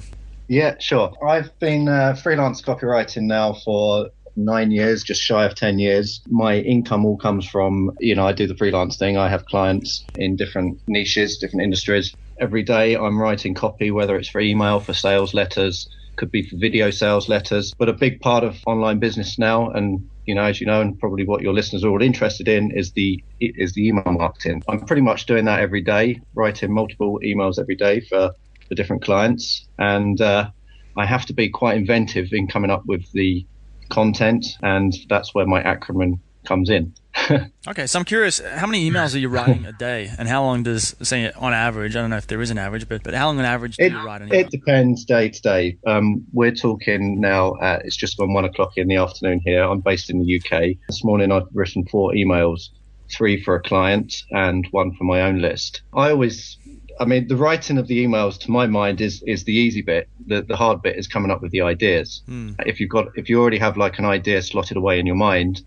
Yeah, 0.49 0.77
sure. 0.79 1.13
I've 1.25 1.57
been 1.61 1.89
uh, 1.89 2.15
freelance 2.15 2.63
copywriting 2.63 3.23
now 3.23 3.53
for 3.53 4.09
nine 4.35 4.71
years, 4.71 5.03
just 5.03 5.21
shy 5.21 5.45
of 5.45 5.55
10 5.55 5.79
years. 5.79 6.23
My 6.29 6.59
income 6.59 7.05
all 7.05 7.19
comes 7.19 7.47
from, 7.47 7.93
you 8.01 8.15
know, 8.15 8.27
I 8.27 8.33
do 8.33 8.47
the 8.47 8.57
freelance 8.57 8.97
thing. 8.97 9.19
I 9.19 9.29
have 9.29 9.45
clients 9.45 10.05
in 10.17 10.37
different 10.37 10.81
niches, 10.87 11.39
different 11.39 11.65
industries. 11.65 12.17
Every 12.41 12.63
day 12.63 12.97
I'm 12.97 13.21
writing 13.21 13.53
copy, 13.53 13.91
whether 13.91 14.17
it's 14.17 14.29
for 14.29 14.41
email, 14.41 14.81
for 14.81 14.95
sales 14.95 15.35
letters, 15.35 15.89
could 16.17 16.31
be 16.31 16.49
for 16.49 16.57
video 16.57 16.91
sales 16.91 17.29
letters. 17.29 17.75
But 17.77 17.89
a 17.89 17.93
big 17.93 18.21
part 18.21 18.45
of 18.45 18.57
online 18.67 19.01
business 19.01 19.39
now, 19.39 19.71
and 19.71 20.09
you 20.29 20.35
know, 20.35 20.45
as 20.45 20.61
you 20.61 20.67
know, 20.67 20.83
and 20.83 20.99
probably 21.01 21.25
what 21.25 21.41
your 21.41 21.55
listeners 21.55 21.83
are 21.85 21.89
all 21.89 22.03
interested 22.03 22.49
in 22.49 22.71
is 22.73 22.93
the 22.93 23.19
is 23.41 23.73
the 23.73 23.89
email 23.89 24.05
marketing. 24.05 24.63
I'm 24.69 24.81
pretty 24.81 25.01
much 25.01 25.25
doing 25.25 25.47
that 25.47 25.61
every 25.61 25.81
day, 25.81 26.21
writing 26.35 26.71
multiple 26.71 27.19
emails 27.25 27.59
every 27.59 27.77
day 27.77 28.01
for 28.01 28.33
the 28.69 28.75
different 28.75 29.03
clients, 29.03 29.67
and 29.79 30.21
uh, 30.21 30.51
I 30.99 31.07
have 31.07 31.25
to 31.27 31.33
be 31.33 31.49
quite 31.49 31.79
inventive 31.79 32.29
in 32.33 32.47
coming 32.47 32.71
up 32.71 32.83
with 32.85 33.11
the 33.13 33.47
content, 33.89 34.45
and 34.63 34.95
that's 35.09 35.35
where 35.35 35.47
my 35.47 35.63
acronym 35.63 36.21
comes 36.49 36.71
in. 36.71 36.95
okay, 37.69 37.87
so 37.87 37.99
I'm 37.99 38.05
curious, 38.05 38.41
how 38.41 38.67
many 38.67 38.91
emails 38.91 39.15
are 39.15 39.19
you 39.19 39.29
writing 39.29 39.67
a 39.67 39.73
day, 39.73 40.11
and 40.19 40.27
how 40.29 40.43
long 40.43 40.63
does, 40.63 40.97
say, 41.03 41.31
on 41.33 41.53
average? 41.53 41.95
I 41.95 42.01
don't 42.01 42.11
know 42.11 42.17
if 42.17 42.27
there 42.27 42.41
is 42.41 42.51
an 42.51 42.59
average, 42.59 42.89
but 42.89 43.03
but 43.03 43.13
how 43.15 43.27
long 43.27 43.39
on 43.39 43.45
average 43.45 43.77
do 43.77 43.85
it, 43.85 43.93
you 43.93 44.05
write 44.05 44.23
an 44.23 44.29
email? 44.29 44.41
It 44.41 44.51
depends 44.51 45.05
day 45.05 45.29
to 45.29 45.43
day. 45.43 45.79
Um, 45.87 46.25
we're 46.33 46.55
talking 46.55 47.21
now. 47.21 47.55
At, 47.61 47.85
it's 47.85 47.97
just 47.97 48.17
gone 48.17 48.33
one 48.33 48.45
o'clock 48.45 48.73
in 48.77 48.89
the 48.89 48.97
afternoon 48.97 49.41
here. 49.45 49.63
I'm 49.63 49.81
based 49.81 50.11
in 50.11 50.25
the 50.25 50.41
UK. 50.41 50.77
This 50.89 51.05
morning 51.05 51.31
I've 51.31 51.49
written 51.53 51.87
four 51.87 52.13
emails, 52.13 52.71
three 53.11 53.43
for 53.43 53.55
a 53.55 53.63
client 53.63 54.15
and 54.31 54.67
one 54.71 54.95
for 54.97 55.05
my 55.05 55.23
own 55.23 55.41
list. 55.41 55.83
I 55.95 56.11
always 56.11 56.57
I 57.01 57.05
mean, 57.05 57.29
the 57.29 57.37
writing 57.37 57.79
of 57.79 57.87
the 57.87 58.05
emails, 58.05 58.39
to 58.41 58.51
my 58.51 58.67
mind, 58.67 59.01
is 59.01 59.23
is 59.27 59.45
the 59.45 59.55
easy 59.55 59.83
bit. 59.83 60.09
The 60.27 60.43
the 60.43 60.57
hard 60.57 60.83
bit 60.83 60.97
is 60.97 61.07
coming 61.07 61.31
up 61.31 61.41
with 61.43 61.53
the 61.53 61.61
ideas. 61.61 62.23
Mm. 62.29 62.57
If 62.67 62.81
you've 62.81 62.91
got, 62.91 63.07
if 63.17 63.29
you 63.29 63.41
already 63.41 63.59
have 63.59 63.77
like 63.77 63.99
an 63.99 64.05
idea 64.05 64.43
slotted 64.43 64.77
away 64.77 64.99
in 64.99 65.07
your 65.07 65.17
mind, 65.17 65.63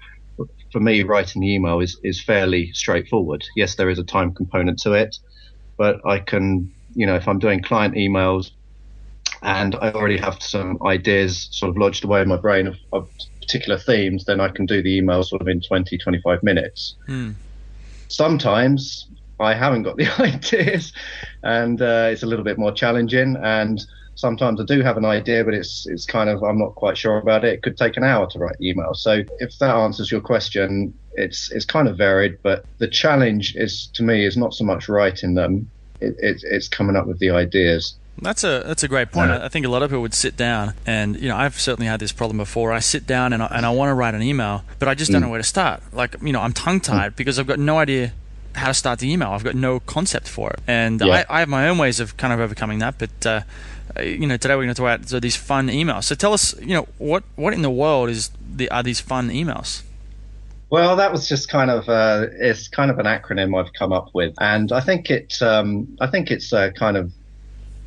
for 0.71 0.79
me, 0.79 1.03
writing 1.03 1.41
the 1.41 1.53
email 1.53 1.79
is, 1.79 1.99
is 2.03 2.23
fairly 2.23 2.71
straightforward. 2.73 3.43
Yes, 3.55 3.75
there 3.75 3.89
is 3.89 3.99
a 3.99 4.03
time 4.03 4.33
component 4.33 4.79
to 4.79 4.93
it, 4.93 5.17
but 5.77 6.05
I 6.05 6.19
can, 6.19 6.71
you 6.95 7.05
know, 7.05 7.15
if 7.15 7.27
I'm 7.27 7.39
doing 7.39 7.61
client 7.61 7.95
emails 7.95 8.51
and 9.41 9.75
I 9.75 9.91
already 9.91 10.17
have 10.17 10.41
some 10.41 10.77
ideas 10.85 11.49
sort 11.51 11.71
of 11.71 11.77
lodged 11.77 12.03
away 12.05 12.21
in 12.21 12.27
my 12.27 12.37
brain 12.37 12.67
of, 12.67 12.75
of 12.93 13.09
particular 13.39 13.77
themes, 13.77 14.25
then 14.25 14.39
I 14.39 14.49
can 14.49 14.65
do 14.65 14.81
the 14.81 14.97
email 14.97 15.23
sort 15.23 15.41
of 15.41 15.47
in 15.47 15.61
20, 15.61 15.97
25 15.97 16.43
minutes. 16.43 16.95
Hmm. 17.07 17.31
Sometimes 18.07 19.07
I 19.39 19.53
haven't 19.53 19.83
got 19.83 19.97
the 19.97 20.07
ideas 20.21 20.93
and 21.43 21.81
uh, 21.81 22.09
it's 22.11 22.23
a 22.23 22.27
little 22.27 22.45
bit 22.45 22.57
more 22.57 22.71
challenging 22.71 23.35
and 23.41 23.83
sometimes 24.21 24.61
I 24.61 24.63
do 24.63 24.81
have 24.81 24.95
an 24.95 25.05
idea, 25.05 25.43
but 25.43 25.53
it's 25.53 25.85
it's 25.87 26.05
kind 26.05 26.29
of 26.29 26.43
I'm 26.43 26.57
not 26.57 26.75
quite 26.75 26.97
sure 26.97 27.17
about 27.17 27.43
it. 27.43 27.53
It 27.55 27.63
could 27.63 27.75
take 27.75 27.97
an 27.97 28.03
hour 28.03 28.27
to 28.27 28.39
write 28.39 28.57
the 28.59 28.69
email. 28.69 28.93
So 28.93 29.23
if 29.39 29.57
that 29.59 29.75
answers 29.75 30.11
your 30.11 30.21
question, 30.21 30.93
it's 31.13 31.51
it's 31.51 31.65
kind 31.65 31.89
of 31.89 31.97
varied. 31.97 32.37
But 32.41 32.63
the 32.77 32.87
challenge 32.87 33.55
is 33.55 33.87
to 33.95 34.03
me 34.03 34.25
is 34.25 34.37
not 34.37 34.53
so 34.53 34.63
much 34.63 34.87
writing 34.87 35.33
them; 35.33 35.69
it, 35.99 36.15
it, 36.19 36.43
it's 36.43 36.69
coming 36.69 36.95
up 36.95 37.07
with 37.07 37.19
the 37.19 37.31
ideas. 37.31 37.95
That's 38.21 38.43
a 38.43 38.63
that's 38.65 38.83
a 38.83 38.87
great 38.87 39.11
point. 39.11 39.31
I 39.31 39.49
think 39.49 39.65
a 39.65 39.69
lot 39.69 39.81
of 39.81 39.89
people 39.89 40.03
would 40.03 40.13
sit 40.13 40.37
down, 40.37 40.73
and 40.85 41.19
you 41.19 41.27
know, 41.27 41.35
I've 41.35 41.59
certainly 41.59 41.87
had 41.87 41.99
this 41.99 42.11
problem 42.11 42.37
before. 42.37 42.71
I 42.71 42.79
sit 42.79 43.07
down 43.07 43.33
and 43.33 43.41
I, 43.41 43.47
and 43.47 43.65
I 43.65 43.71
want 43.71 43.89
to 43.89 43.95
write 43.95 44.13
an 44.13 44.21
email, 44.21 44.63
but 44.79 44.87
I 44.87 44.93
just 44.93 45.11
don't 45.11 45.21
mm. 45.21 45.25
know 45.25 45.31
where 45.31 45.41
to 45.41 45.47
start. 45.47 45.81
Like 45.91 46.15
you 46.21 46.31
know, 46.31 46.41
I'm 46.41 46.53
tongue 46.53 46.81
tied 46.81 47.13
mm. 47.13 47.15
because 47.15 47.39
I've 47.39 47.47
got 47.47 47.57
no 47.57 47.79
idea 47.79 48.13
how 48.53 48.67
to 48.67 48.73
start 48.73 48.99
the 48.99 49.11
email. 49.11 49.31
I've 49.31 49.43
got 49.43 49.55
no 49.55 49.79
concept 49.79 50.27
for 50.27 50.51
it, 50.51 50.59
and 50.67 51.01
yeah. 51.01 51.25
I, 51.29 51.37
I, 51.37 51.39
have 51.39 51.49
my 51.49 51.69
own 51.69 51.77
ways 51.77 51.99
of 51.99 52.17
kind 52.17 52.33
of 52.33 52.39
overcoming 52.39 52.79
that. 52.79 52.99
But 52.99 53.25
uh, 53.25 53.41
you 53.99 54.27
know, 54.27 54.37
today 54.37 54.55
we're 54.55 54.63
going 54.63 54.75
to 54.75 54.81
talk 54.81 54.99
about 54.99 55.09
so 55.09 55.19
these 55.19 55.35
fun 55.35 55.67
emails. 55.67 56.05
So 56.05 56.15
tell 56.15 56.33
us, 56.33 56.59
you 56.59 56.73
know, 56.73 56.87
what 56.97 57.23
what 57.35 57.53
in 57.53 57.61
the 57.61 57.69
world 57.69 58.09
is 58.09 58.31
the 58.55 58.69
are 58.71 58.83
these 58.83 58.99
fun 58.99 59.29
emails? 59.29 59.83
Well, 60.69 60.95
that 60.95 61.11
was 61.11 61.27
just 61.27 61.49
kind 61.49 61.69
of 61.69 61.89
uh, 61.89 62.27
it's 62.31 62.67
kind 62.67 62.89
of 62.89 62.97
an 62.99 63.05
acronym 63.05 63.59
I've 63.59 63.73
come 63.73 63.91
up 63.91 64.09
with, 64.13 64.33
and 64.39 64.71
I 64.71 64.79
think 64.79 65.09
it 65.09 65.41
um, 65.41 65.97
I 65.99 66.07
think 66.07 66.31
it's 66.31 66.53
uh, 66.53 66.71
kind 66.71 66.95
of 66.97 67.11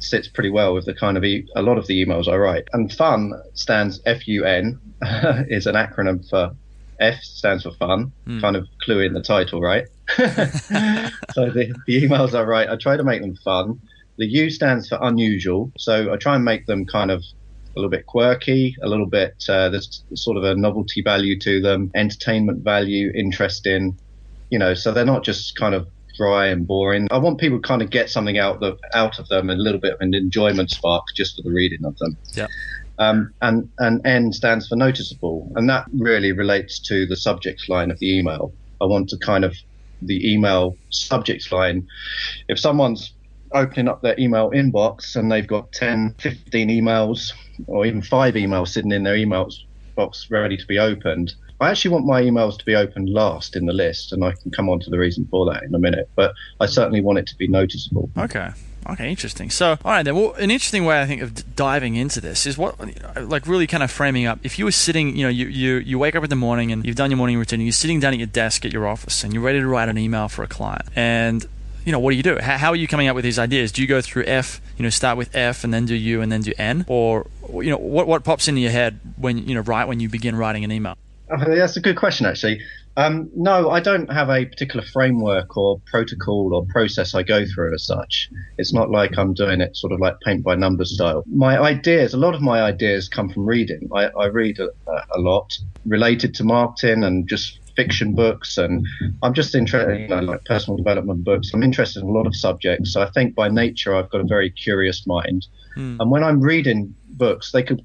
sits 0.00 0.28
pretty 0.28 0.50
well 0.50 0.74
with 0.74 0.84
the 0.84 0.94
kind 0.94 1.16
of 1.16 1.24
e- 1.24 1.48
a 1.56 1.62
lot 1.62 1.78
of 1.78 1.86
the 1.86 2.04
emails 2.04 2.28
I 2.28 2.36
write. 2.36 2.68
And 2.72 2.92
fun 2.92 3.32
stands 3.54 4.00
F 4.04 4.28
U 4.28 4.44
N 4.44 4.78
is 5.48 5.66
an 5.66 5.74
acronym 5.74 6.28
for 6.28 6.54
F 7.00 7.22
stands 7.22 7.64
for 7.64 7.72
fun, 7.72 8.12
mm. 8.26 8.40
kind 8.40 8.56
of 8.56 8.66
clue 8.82 9.00
in 9.00 9.14
the 9.14 9.22
title, 9.22 9.60
right? 9.60 9.86
so 10.16 11.50
the, 11.50 11.74
the 11.86 12.02
emails 12.02 12.38
I 12.38 12.42
write, 12.42 12.68
I 12.68 12.76
try 12.76 12.96
to 12.96 13.04
make 13.04 13.20
them 13.20 13.36
fun. 13.36 13.80
The 14.16 14.26
U 14.26 14.50
stands 14.50 14.88
for 14.88 14.98
unusual, 15.00 15.72
so 15.76 16.12
I 16.12 16.16
try 16.16 16.36
and 16.36 16.44
make 16.44 16.66
them 16.66 16.86
kind 16.86 17.10
of 17.10 17.22
a 17.76 17.80
little 17.80 17.90
bit 17.90 18.06
quirky, 18.06 18.76
a 18.82 18.88
little 18.88 19.06
bit 19.06 19.44
uh, 19.48 19.68
there's 19.68 20.04
sort 20.14 20.36
of 20.36 20.44
a 20.44 20.54
novelty 20.54 21.02
value 21.02 21.38
to 21.40 21.60
them, 21.60 21.90
entertainment 21.94 22.62
value, 22.62 23.10
interesting, 23.14 23.98
you 24.50 24.58
know. 24.58 24.74
So 24.74 24.92
they're 24.92 25.04
not 25.04 25.24
just 25.24 25.56
kind 25.56 25.74
of 25.74 25.88
dry 26.16 26.46
and 26.46 26.66
boring. 26.66 27.08
I 27.10 27.18
want 27.18 27.38
people 27.38 27.60
to 27.60 27.66
kind 27.66 27.82
of 27.82 27.90
get 27.90 28.10
something 28.10 28.38
out 28.38 28.62
of 28.62 28.78
out 28.94 29.18
of 29.18 29.28
them, 29.28 29.50
a 29.50 29.54
little 29.54 29.80
bit 29.80 29.94
of 29.94 30.00
an 30.00 30.14
enjoyment 30.14 30.70
spark 30.70 31.04
just 31.14 31.36
for 31.36 31.42
the 31.42 31.50
reading 31.50 31.84
of 31.84 31.98
them. 31.98 32.16
Yeah. 32.34 32.46
Um, 32.98 33.34
and 33.42 33.68
and 33.78 34.00
N 34.06 34.32
stands 34.32 34.68
for 34.68 34.76
noticeable, 34.76 35.50
and 35.56 35.68
that 35.68 35.86
really 35.98 36.32
relates 36.32 36.78
to 36.80 37.06
the 37.06 37.16
subject 37.16 37.68
line 37.68 37.90
of 37.90 37.98
the 37.98 38.16
email. 38.16 38.52
I 38.80 38.84
want 38.84 39.08
to 39.10 39.18
kind 39.18 39.44
of 39.44 39.56
the 40.02 40.32
email 40.32 40.76
subject 40.90 41.50
line. 41.50 41.88
If 42.48 42.58
someone's 42.58 43.12
opening 43.54 43.88
up 43.88 44.02
their 44.02 44.18
email 44.18 44.50
inbox 44.50 45.16
and 45.16 45.30
they've 45.30 45.46
got 45.46 45.72
10, 45.72 46.16
15 46.18 46.68
emails 46.68 47.32
or 47.66 47.86
even 47.86 48.02
five 48.02 48.34
emails 48.34 48.68
sitting 48.68 48.92
in 48.92 49.04
their 49.04 49.16
email 49.16 49.48
box 49.94 50.28
ready 50.30 50.56
to 50.56 50.66
be 50.66 50.78
opened, 50.78 51.34
I 51.60 51.70
actually 51.70 51.92
want 51.92 52.06
my 52.06 52.20
emails 52.20 52.58
to 52.58 52.64
be 52.64 52.74
opened 52.74 53.08
last 53.08 53.56
in 53.56 53.66
the 53.66 53.72
list, 53.72 54.12
and 54.12 54.24
I 54.24 54.32
can 54.32 54.50
come 54.50 54.68
on 54.68 54.80
to 54.80 54.90
the 54.90 54.98
reason 54.98 55.26
for 55.30 55.46
that 55.52 55.62
in 55.62 55.74
a 55.74 55.78
minute. 55.78 56.10
But 56.16 56.34
I 56.60 56.66
certainly 56.66 57.00
want 57.00 57.18
it 57.18 57.26
to 57.28 57.36
be 57.36 57.46
noticeable. 57.46 58.10
Okay. 58.18 58.50
Okay, 58.86 59.08
interesting. 59.08 59.48
So, 59.48 59.78
all 59.82 59.92
right 59.92 60.02
then. 60.02 60.14
Well, 60.14 60.34
an 60.34 60.50
interesting 60.50 60.84
way 60.84 61.00
I 61.00 61.06
think 61.06 61.22
of 61.22 61.56
diving 61.56 61.94
into 61.94 62.20
this 62.20 62.44
is 62.44 62.58
what, 62.58 62.76
like, 63.16 63.46
really 63.46 63.66
kind 63.66 63.82
of 63.82 63.90
framing 63.90 64.26
up. 64.26 64.40
If 64.42 64.58
you 64.58 64.66
were 64.66 64.72
sitting, 64.72 65.16
you 65.16 65.22
know, 65.22 65.30
you 65.30 65.46
you 65.46 65.76
you 65.76 65.98
wake 65.98 66.14
up 66.14 66.22
in 66.22 66.28
the 66.28 66.36
morning 66.36 66.70
and 66.70 66.84
you've 66.84 66.96
done 66.96 67.10
your 67.10 67.16
morning 67.16 67.38
routine, 67.38 67.60
and 67.60 67.66
you're 67.66 67.72
sitting 67.72 67.98
down 67.98 68.12
at 68.12 68.18
your 68.18 68.26
desk 68.26 68.66
at 68.66 68.72
your 68.74 68.86
office, 68.86 69.24
and 69.24 69.32
you're 69.32 69.42
ready 69.42 69.60
to 69.60 69.66
write 69.66 69.88
an 69.88 69.96
email 69.96 70.28
for 70.28 70.42
a 70.42 70.46
client, 70.48 70.82
and 70.94 71.46
you 71.84 71.92
know, 71.92 71.98
what 71.98 72.10
do 72.10 72.16
you 72.16 72.22
do? 72.22 72.38
How, 72.38 72.58
how 72.58 72.70
are 72.70 72.76
you 72.76 72.88
coming 72.88 73.08
up 73.08 73.14
with 73.14 73.24
these 73.24 73.38
ideas? 73.38 73.72
Do 73.72 73.82
you 73.82 73.88
go 73.88 74.00
through 74.00 74.24
F, 74.26 74.60
you 74.76 74.82
know, 74.82 74.90
start 74.90 75.18
with 75.18 75.34
F 75.34 75.64
and 75.64 75.72
then 75.72 75.86
do 75.86 75.94
U 75.94 76.22
and 76.22 76.32
then 76.32 76.40
do 76.40 76.52
N, 76.58 76.84
or 76.88 77.26
you 77.52 77.70
know, 77.70 77.76
what 77.76 78.06
what 78.06 78.24
pops 78.24 78.48
into 78.48 78.60
your 78.60 78.70
head 78.70 79.00
when 79.16 79.46
you 79.46 79.54
know, 79.54 79.60
right 79.60 79.86
when 79.86 80.00
you 80.00 80.08
begin 80.08 80.36
writing 80.36 80.64
an 80.64 80.72
email? 80.72 80.96
that's 81.28 81.76
a 81.76 81.80
good 81.80 81.96
question, 81.96 82.26
actually. 82.26 82.60
Um, 82.96 83.28
no, 83.34 83.70
I 83.70 83.80
don't 83.80 84.10
have 84.12 84.28
a 84.28 84.44
particular 84.44 84.84
framework 84.84 85.56
or 85.56 85.80
protocol 85.90 86.54
or 86.54 86.64
process 86.66 87.14
I 87.14 87.24
go 87.24 87.44
through 87.44 87.74
as 87.74 87.84
such. 87.84 88.30
It's 88.56 88.72
not 88.72 88.90
like 88.90 89.18
I'm 89.18 89.34
doing 89.34 89.60
it 89.60 89.76
sort 89.76 89.92
of 89.92 89.98
like 89.98 90.20
paint 90.20 90.44
by 90.44 90.54
numbers 90.54 90.94
style. 90.94 91.24
My 91.26 91.58
ideas, 91.58 92.14
a 92.14 92.18
lot 92.18 92.34
of 92.34 92.40
my 92.40 92.62
ideas 92.62 93.08
come 93.08 93.30
from 93.30 93.46
reading. 93.46 93.88
I, 93.92 94.04
I 94.06 94.26
read 94.26 94.60
a, 94.60 94.68
a, 94.86 95.18
lot 95.18 95.58
related 95.84 96.34
to 96.34 96.44
marketing 96.44 97.02
and 97.02 97.28
just 97.28 97.58
fiction 97.76 98.14
books, 98.14 98.58
and 98.58 98.86
I'm 99.22 99.34
just 99.34 99.54
interested, 99.54 100.00
you 100.00 100.08
know, 100.08 100.20
like 100.20 100.44
personal 100.44 100.76
development 100.76 101.24
books. 101.24 101.50
I'm 101.52 101.62
interested 101.62 102.02
in 102.02 102.08
a 102.08 102.12
lot 102.12 102.26
of 102.26 102.34
subjects. 102.34 102.92
So 102.92 103.02
I 103.02 103.10
think 103.10 103.34
by 103.34 103.48
nature 103.48 103.94
I've 103.94 104.10
got 104.10 104.20
a 104.20 104.24
very 104.24 104.50
curious 104.50 105.06
mind, 105.06 105.46
mm. 105.76 105.96
and 105.98 106.10
when 106.10 106.22
I'm 106.24 106.40
reading 106.40 106.94
books, 107.08 107.52
they 107.52 107.62
could 107.62 107.82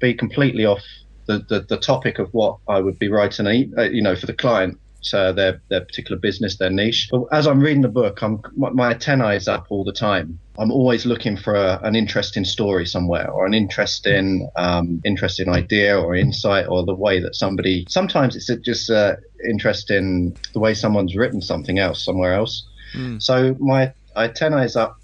be 0.00 0.14
completely 0.14 0.64
off 0.64 0.82
the, 1.26 1.38
the, 1.48 1.60
the 1.60 1.76
topic 1.78 2.18
of 2.18 2.32
what 2.32 2.58
I 2.68 2.80
would 2.80 2.98
be 2.98 3.08
writing, 3.08 3.72
uh, 3.78 3.82
you 3.82 4.02
know, 4.02 4.16
for 4.16 4.26
the 4.26 4.34
client, 4.34 4.78
uh, 5.12 5.32
their 5.32 5.60
their 5.68 5.80
particular 5.80 6.18
business, 6.18 6.56
their 6.56 6.70
niche. 6.70 7.08
But 7.10 7.24
as 7.32 7.46
I'm 7.46 7.60
reading 7.60 7.82
the 7.82 7.88
book, 7.88 8.22
I'm 8.22 8.42
my 8.56 8.92
antennae 8.92 9.36
is 9.36 9.48
up 9.48 9.66
all 9.70 9.84
the 9.84 9.92
time. 9.92 10.38
I'm 10.58 10.70
always 10.70 11.06
looking 11.06 11.36
for 11.36 11.54
a, 11.54 11.80
an 11.82 11.96
interesting 11.96 12.44
story 12.44 12.86
somewhere, 12.86 13.30
or 13.30 13.46
an 13.46 13.54
interesting 13.54 14.48
um, 14.56 15.00
interesting 15.04 15.48
idea, 15.48 15.98
or 15.98 16.14
insight, 16.14 16.66
or 16.68 16.84
the 16.84 16.94
way 16.94 17.20
that 17.20 17.34
somebody. 17.34 17.86
Sometimes 17.88 18.36
it's 18.36 18.50
just 18.64 18.90
uh, 18.90 19.16
interesting 19.48 20.36
the 20.52 20.60
way 20.60 20.74
someone's 20.74 21.16
written 21.16 21.40
something 21.40 21.78
else 21.78 22.04
somewhere 22.04 22.34
else. 22.34 22.66
Mm. 22.94 23.22
So 23.22 23.56
my 23.58 23.92
antennae 24.16 24.64
is 24.64 24.76
up 24.76 24.98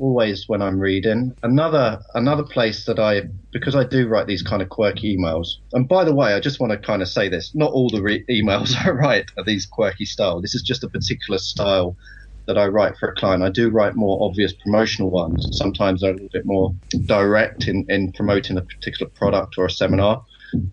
always 0.00 0.44
when 0.48 0.62
I'm 0.62 0.78
reading. 0.78 1.34
Another 1.42 2.00
another 2.14 2.44
place 2.44 2.86
that 2.86 2.98
I 2.98 3.22
because 3.52 3.74
I 3.74 3.84
do 3.84 4.08
write 4.08 4.26
these 4.26 4.42
kind 4.42 4.62
of 4.62 4.68
quirky 4.68 5.16
emails. 5.16 5.48
And 5.72 5.88
by 5.88 6.04
the 6.04 6.14
way, 6.14 6.34
I 6.34 6.40
just 6.40 6.60
want 6.60 6.72
to 6.72 6.78
kind 6.78 7.02
of 7.02 7.08
say 7.08 7.28
this: 7.28 7.54
not 7.54 7.72
all 7.72 7.90
the 7.90 8.02
re- 8.02 8.24
emails 8.30 8.74
I 8.84 8.90
write 8.90 9.26
are 9.36 9.44
these 9.44 9.66
quirky 9.66 10.04
style. 10.04 10.40
This 10.40 10.54
is 10.54 10.62
just 10.62 10.84
a 10.84 10.88
particular 10.88 11.38
style 11.38 11.96
that 12.46 12.58
I 12.58 12.66
write 12.66 12.96
for 12.96 13.10
a 13.10 13.14
client. 13.14 13.42
I 13.42 13.50
do 13.50 13.68
write 13.68 13.94
more 13.94 14.18
obvious 14.22 14.54
promotional 14.54 15.10
ones. 15.10 15.46
Sometimes 15.52 16.00
they're 16.00 16.12
a 16.12 16.14
little 16.14 16.30
bit 16.32 16.46
more 16.46 16.74
direct 17.04 17.68
in, 17.68 17.84
in 17.90 18.10
promoting 18.12 18.56
a 18.56 18.62
particular 18.62 19.10
product 19.14 19.56
or 19.58 19.66
a 19.66 19.70
seminar. 19.70 20.24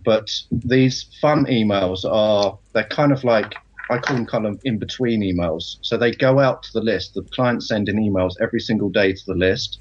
But 0.06 0.30
these 0.52 1.04
fun 1.20 1.46
emails 1.48 2.06
are 2.10 2.58
they're 2.74 2.86
kind 2.86 3.12
of 3.12 3.26
like 3.26 3.56
I 3.90 3.98
call 3.98 4.16
them 4.16 4.26
kind 4.26 4.46
of 4.46 4.60
in 4.64 4.78
between 4.78 5.22
emails. 5.22 5.78
So 5.82 5.98
they 5.98 6.12
go 6.12 6.40
out 6.40 6.64
to 6.64 6.74
the 6.74 6.82
list. 6.82 7.14
The 7.14 7.22
clients 7.22 7.68
send 7.68 7.90
in 7.90 7.98
emails 7.98 8.34
every 8.42 8.60
single 8.60 8.90
day 8.90 9.14
to 9.14 9.26
the 9.26 9.36
list. 9.36 9.80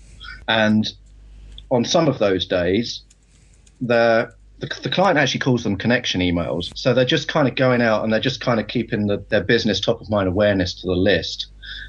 And 0.49 0.93
on 1.71 1.85
some 1.85 2.09
of 2.09 2.19
those 2.19 2.47
days, 2.47 3.03
the, 3.81 4.33
the 4.59 4.91
client 4.91 5.19
actually 5.19 5.41
calls 5.41 5.65
them 5.65 5.77
connection 5.77 6.21
emails. 6.21 6.77
So 6.77 6.93
they're 6.93 7.05
just 7.05 7.29
kind 7.29 7.49
of 7.49 7.55
going 7.55 7.83
out 7.83 8.05
and 8.05 8.13
they're 8.13 8.21
just 8.21 8.41
kind 8.41 8.61
of 8.61 8.69
keeping 8.69 9.07
the, 9.07 9.25
their 9.29 9.43
business 9.43 9.81
top 9.81 10.01
of 10.01 10.11
mind 10.11 10.29
awareness 10.29 10.75
to 10.81 10.87
the 10.87 10.95
list. 10.95 11.47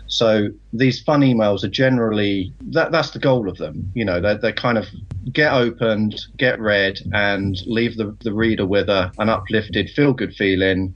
So 0.07 0.50
these 0.72 1.01
fun 1.01 1.22
emails 1.22 1.63
are 1.63 1.69
generally 1.69 2.53
that 2.67 2.91
that's 2.91 3.12
the 3.12 3.19
goal 3.19 3.50
of 3.50 3.57
them. 3.57 3.91
You 3.95 4.05
know, 4.05 4.22
they 4.22 4.38
they 4.38 4.53
kind 4.53 4.77
of 4.77 4.86
get 5.34 5.51
opened, 5.51 6.22
get 6.38 6.60
read, 6.60 7.00
and 7.12 7.60
leave 7.65 7.98
the, 7.98 8.15
the 8.22 8.31
reader 8.31 8.65
with 8.65 8.88
a, 8.88 9.12
an 9.17 9.29
uplifted, 9.29 9.89
feel 9.89 10.13
good 10.13 10.36
feeling 10.36 10.93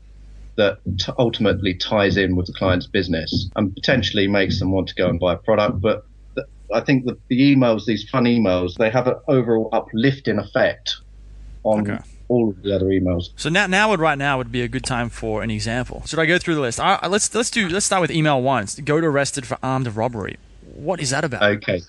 that 0.60 0.80
t- 1.00 1.12
ultimately 1.18 1.74
ties 1.74 2.18
in 2.18 2.36
with 2.36 2.46
the 2.46 2.54
client's 2.54 2.88
business 2.88 3.50
and 3.56 3.74
potentially 3.74 4.28
makes 4.28 4.60
them 4.60 4.72
want 4.72 4.88
to 4.90 4.96
go 4.96 5.10
and 5.10 5.20
buy 5.20 5.34
a 5.34 5.38
product. 5.38 5.82
But 5.82 6.06
th- 6.36 6.48
I 6.74 6.82
think 6.82 7.06
the, 7.06 7.18
the 7.30 7.56
emails, 7.56 7.86
these 7.86 8.08
fun 8.08 8.26
emails, 8.26 8.76
they 8.76 8.90
have 8.90 9.08
an 9.08 9.16
overall 9.28 9.70
uplifting 9.72 10.38
effect 10.38 10.98
on. 11.64 11.90
Okay 11.90 12.04
all 12.30 12.50
of 12.50 12.62
the 12.62 12.74
other 12.74 12.86
emails. 12.86 13.30
So 13.36 13.50
now, 13.50 13.66
now 13.66 13.90
would 13.90 14.00
right 14.00 14.18
now 14.18 14.38
would 14.38 14.52
be 14.52 14.62
a 14.62 14.68
good 14.68 14.84
time 14.84 15.10
for 15.10 15.42
an 15.42 15.50
example. 15.50 16.04
Should 16.06 16.20
I 16.20 16.28
go 16.28 16.38
through 16.38 16.56
the 16.56 16.62
list? 16.62 16.78
Let's 16.78 17.34
let's 17.34 17.50
do 17.50 17.68
let's 17.68 17.88
start 17.88 18.02
with 18.02 18.12
email 18.12 18.40
one. 18.42 18.68
Go 18.86 19.02
to 19.02 19.08
arrested 19.08 19.48
for 19.48 19.58
armed 19.62 19.88
robbery. 19.88 20.38
What 20.76 21.02
is 21.02 21.10
that 21.10 21.26
about? 21.26 21.42
Okay. 21.42 21.82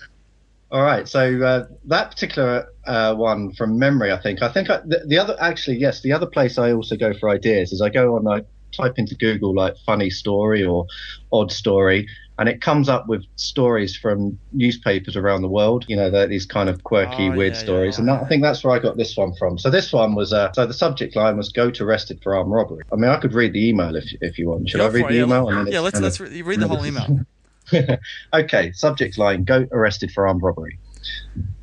All 0.71 0.81
right. 0.81 1.07
So 1.07 1.41
uh, 1.41 1.67
that 1.85 2.11
particular 2.11 2.67
uh, 2.85 3.13
one 3.13 3.53
from 3.53 3.77
memory, 3.77 4.11
I 4.11 4.21
think. 4.21 4.41
I 4.41 4.51
think 4.51 4.69
I, 4.69 4.77
the, 4.85 5.03
the, 5.05 5.17
other 5.19 5.35
actually 5.39 5.77
yes, 5.77 6.01
the 6.01 6.13
other 6.13 6.25
place 6.25 6.57
I 6.57 6.71
also 6.71 6.95
go 6.95 7.13
for 7.13 7.29
ideas 7.29 7.71
is 7.71 7.81
I 7.81 7.89
go 7.89 8.15
on 8.15 8.27
I 8.27 8.43
type 8.71 8.93
into 8.97 9.15
Google 9.15 9.53
like 9.53 9.75
funny 9.85 10.09
story 10.09 10.63
or 10.63 10.85
odd 11.31 11.51
story, 11.51 12.07
and 12.39 12.49
it 12.49 12.61
comes 12.61 12.89
up 12.89 13.07
with 13.07 13.23
stories 13.35 13.95
from 13.95 14.39
newspapers 14.51 15.15
around 15.15 15.41
the 15.41 15.47
world. 15.47 15.85
You 15.87 15.95
know, 15.95 16.27
these 16.27 16.45
kind 16.45 16.69
of 16.69 16.83
quirky, 16.83 17.29
oh, 17.29 17.35
weird 17.35 17.53
yeah, 17.53 17.59
stories, 17.59 17.97
yeah, 17.97 18.05
yeah. 18.05 18.11
and 18.13 18.19
that, 18.21 18.25
I 18.25 18.27
think 18.27 18.41
that's 18.41 18.63
where 18.63 18.75
I 18.75 18.79
got 18.79 18.97
this 18.97 19.15
one 19.15 19.33
from. 19.35 19.57
So 19.57 19.69
this 19.69 19.93
one 19.93 20.15
was 20.15 20.33
uh, 20.33 20.51
so 20.53 20.65
the 20.65 20.73
subject 20.73 21.15
line 21.15 21.37
was 21.37 21.49
"Go 21.49 21.71
to 21.71 21.83
arrested 21.83 22.19
for 22.23 22.35
armed 22.35 22.51
robbery." 22.51 22.83
I 22.91 22.95
mean, 22.95 23.11
I 23.11 23.17
could 23.17 23.33
read 23.33 23.53
the 23.53 23.67
email 23.67 23.95
if 23.95 24.05
if 24.21 24.37
you 24.39 24.49
want. 24.49 24.69
Should 24.69 24.79
Go 24.79 24.87
I 24.87 24.89
read 24.89 25.05
the 25.05 25.19
it, 25.19 25.23
email? 25.23 25.67
Yeah, 25.67 25.81
let's 25.81 25.99
let's 25.99 26.19
read 26.19 26.59
the 26.59 26.67
whole 26.67 26.85
email. 26.85 27.19
okay, 28.33 28.71
subject 28.71 29.17
line: 29.17 29.43
Go 29.43 29.67
arrested 29.71 30.11
for 30.11 30.27
armed 30.27 30.41
robbery. 30.41 30.77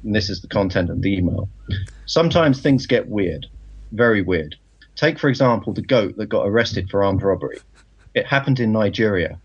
And 0.05 0.15
this 0.15 0.31
is 0.31 0.41
the 0.41 0.49
content 0.49 0.91
of 0.91 1.03
the 1.03 1.17
email. 1.17 1.49
Sometimes 2.07 2.61
things 2.61 2.87
get 2.87 3.09
weird, 3.09 3.47
very 3.93 4.23
weird. 4.23 4.57
Take, 4.99 5.21
for 5.21 5.28
example, 5.28 5.73
the 5.73 5.81
goat 5.81 6.17
that 6.17 6.26
got 6.26 6.49
arrested 6.49 6.90
for 6.90 7.05
armed 7.05 7.23
robbery. 7.23 7.59
It 8.17 8.26
happened 8.26 8.59
in 8.59 8.73
Nigeria. 8.73 9.38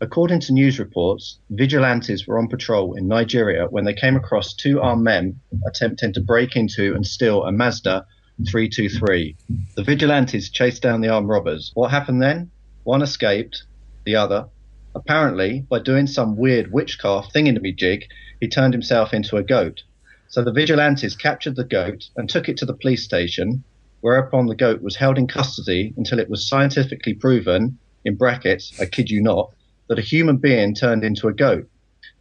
According 0.00 0.38
to 0.42 0.52
news 0.52 0.78
reports, 0.78 1.40
vigilantes 1.50 2.28
were 2.28 2.38
on 2.38 2.46
patrol 2.46 2.94
in 2.94 3.08
Nigeria 3.08 3.66
when 3.66 3.84
they 3.84 3.92
came 3.92 4.14
across 4.14 4.54
two 4.54 4.80
armed 4.80 5.02
men 5.02 5.40
attempting 5.66 6.12
to 6.12 6.20
break 6.20 6.54
into 6.54 6.94
and 6.94 7.04
steal 7.04 7.42
a 7.42 7.50
Mazda 7.50 8.06
323. 8.48 9.36
The 9.74 9.82
vigilantes 9.82 10.48
chased 10.48 10.80
down 10.80 11.00
the 11.00 11.08
armed 11.08 11.28
robbers. 11.28 11.72
What 11.74 11.90
happened 11.90 12.22
then? 12.22 12.52
One 12.84 13.02
escaped, 13.02 13.64
the 14.04 14.14
other, 14.14 14.46
apparently, 14.94 15.66
by 15.68 15.80
doing 15.80 16.06
some 16.06 16.36
weird 16.36 16.70
witchcraft 16.70 17.34
thingamajig, 17.34 18.04
he 18.40 18.46
turned 18.46 18.74
himself 18.74 19.12
into 19.12 19.38
a 19.38 19.42
goat. 19.42 19.82
So 20.28 20.44
the 20.44 20.52
vigilantes 20.52 21.16
captured 21.16 21.56
the 21.56 21.64
goat 21.64 22.08
and 22.16 22.28
took 22.28 22.48
it 22.48 22.56
to 22.58 22.64
the 22.64 22.74
police 22.74 23.02
station, 23.02 23.64
whereupon 24.00 24.46
the 24.46 24.54
goat 24.54 24.82
was 24.82 24.96
held 24.96 25.18
in 25.18 25.26
custody 25.26 25.92
until 25.96 26.18
it 26.18 26.30
was 26.30 26.48
scientifically 26.48 27.14
proven, 27.14 27.78
in 28.04 28.16
brackets, 28.16 28.78
I 28.80 28.86
kid 28.86 29.10
you 29.10 29.22
not, 29.22 29.52
that 29.88 29.98
a 29.98 30.02
human 30.02 30.36
being 30.36 30.74
turned 30.74 31.04
into 31.04 31.28
a 31.28 31.34
goat. 31.34 31.68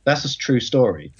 That's 0.03 0.25
a 0.25 0.37
true 0.37 0.59
story. 0.59 1.13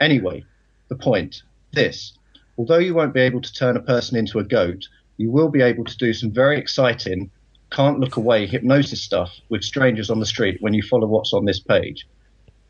Anyway, 0.00 0.44
the 0.88 0.96
point 0.96 1.42
this 1.72 2.16
although 2.58 2.78
you 2.78 2.94
won't 2.94 3.14
be 3.14 3.20
able 3.20 3.40
to 3.40 3.52
turn 3.52 3.76
a 3.76 3.82
person 3.82 4.16
into 4.16 4.38
a 4.38 4.44
goat, 4.44 4.88
you 5.16 5.30
will 5.30 5.48
be 5.48 5.62
able 5.62 5.84
to 5.84 5.96
do 5.96 6.12
some 6.12 6.30
very 6.30 6.58
exciting, 6.58 7.30
can't 7.70 8.00
look 8.00 8.16
away 8.16 8.46
hypnosis 8.46 9.02
stuff 9.02 9.32
with 9.48 9.62
strangers 9.62 10.10
on 10.10 10.20
the 10.20 10.26
street 10.26 10.58
when 10.60 10.74
you 10.74 10.82
follow 10.82 11.06
what's 11.06 11.32
on 11.32 11.44
this 11.44 11.60
page. 11.60 12.06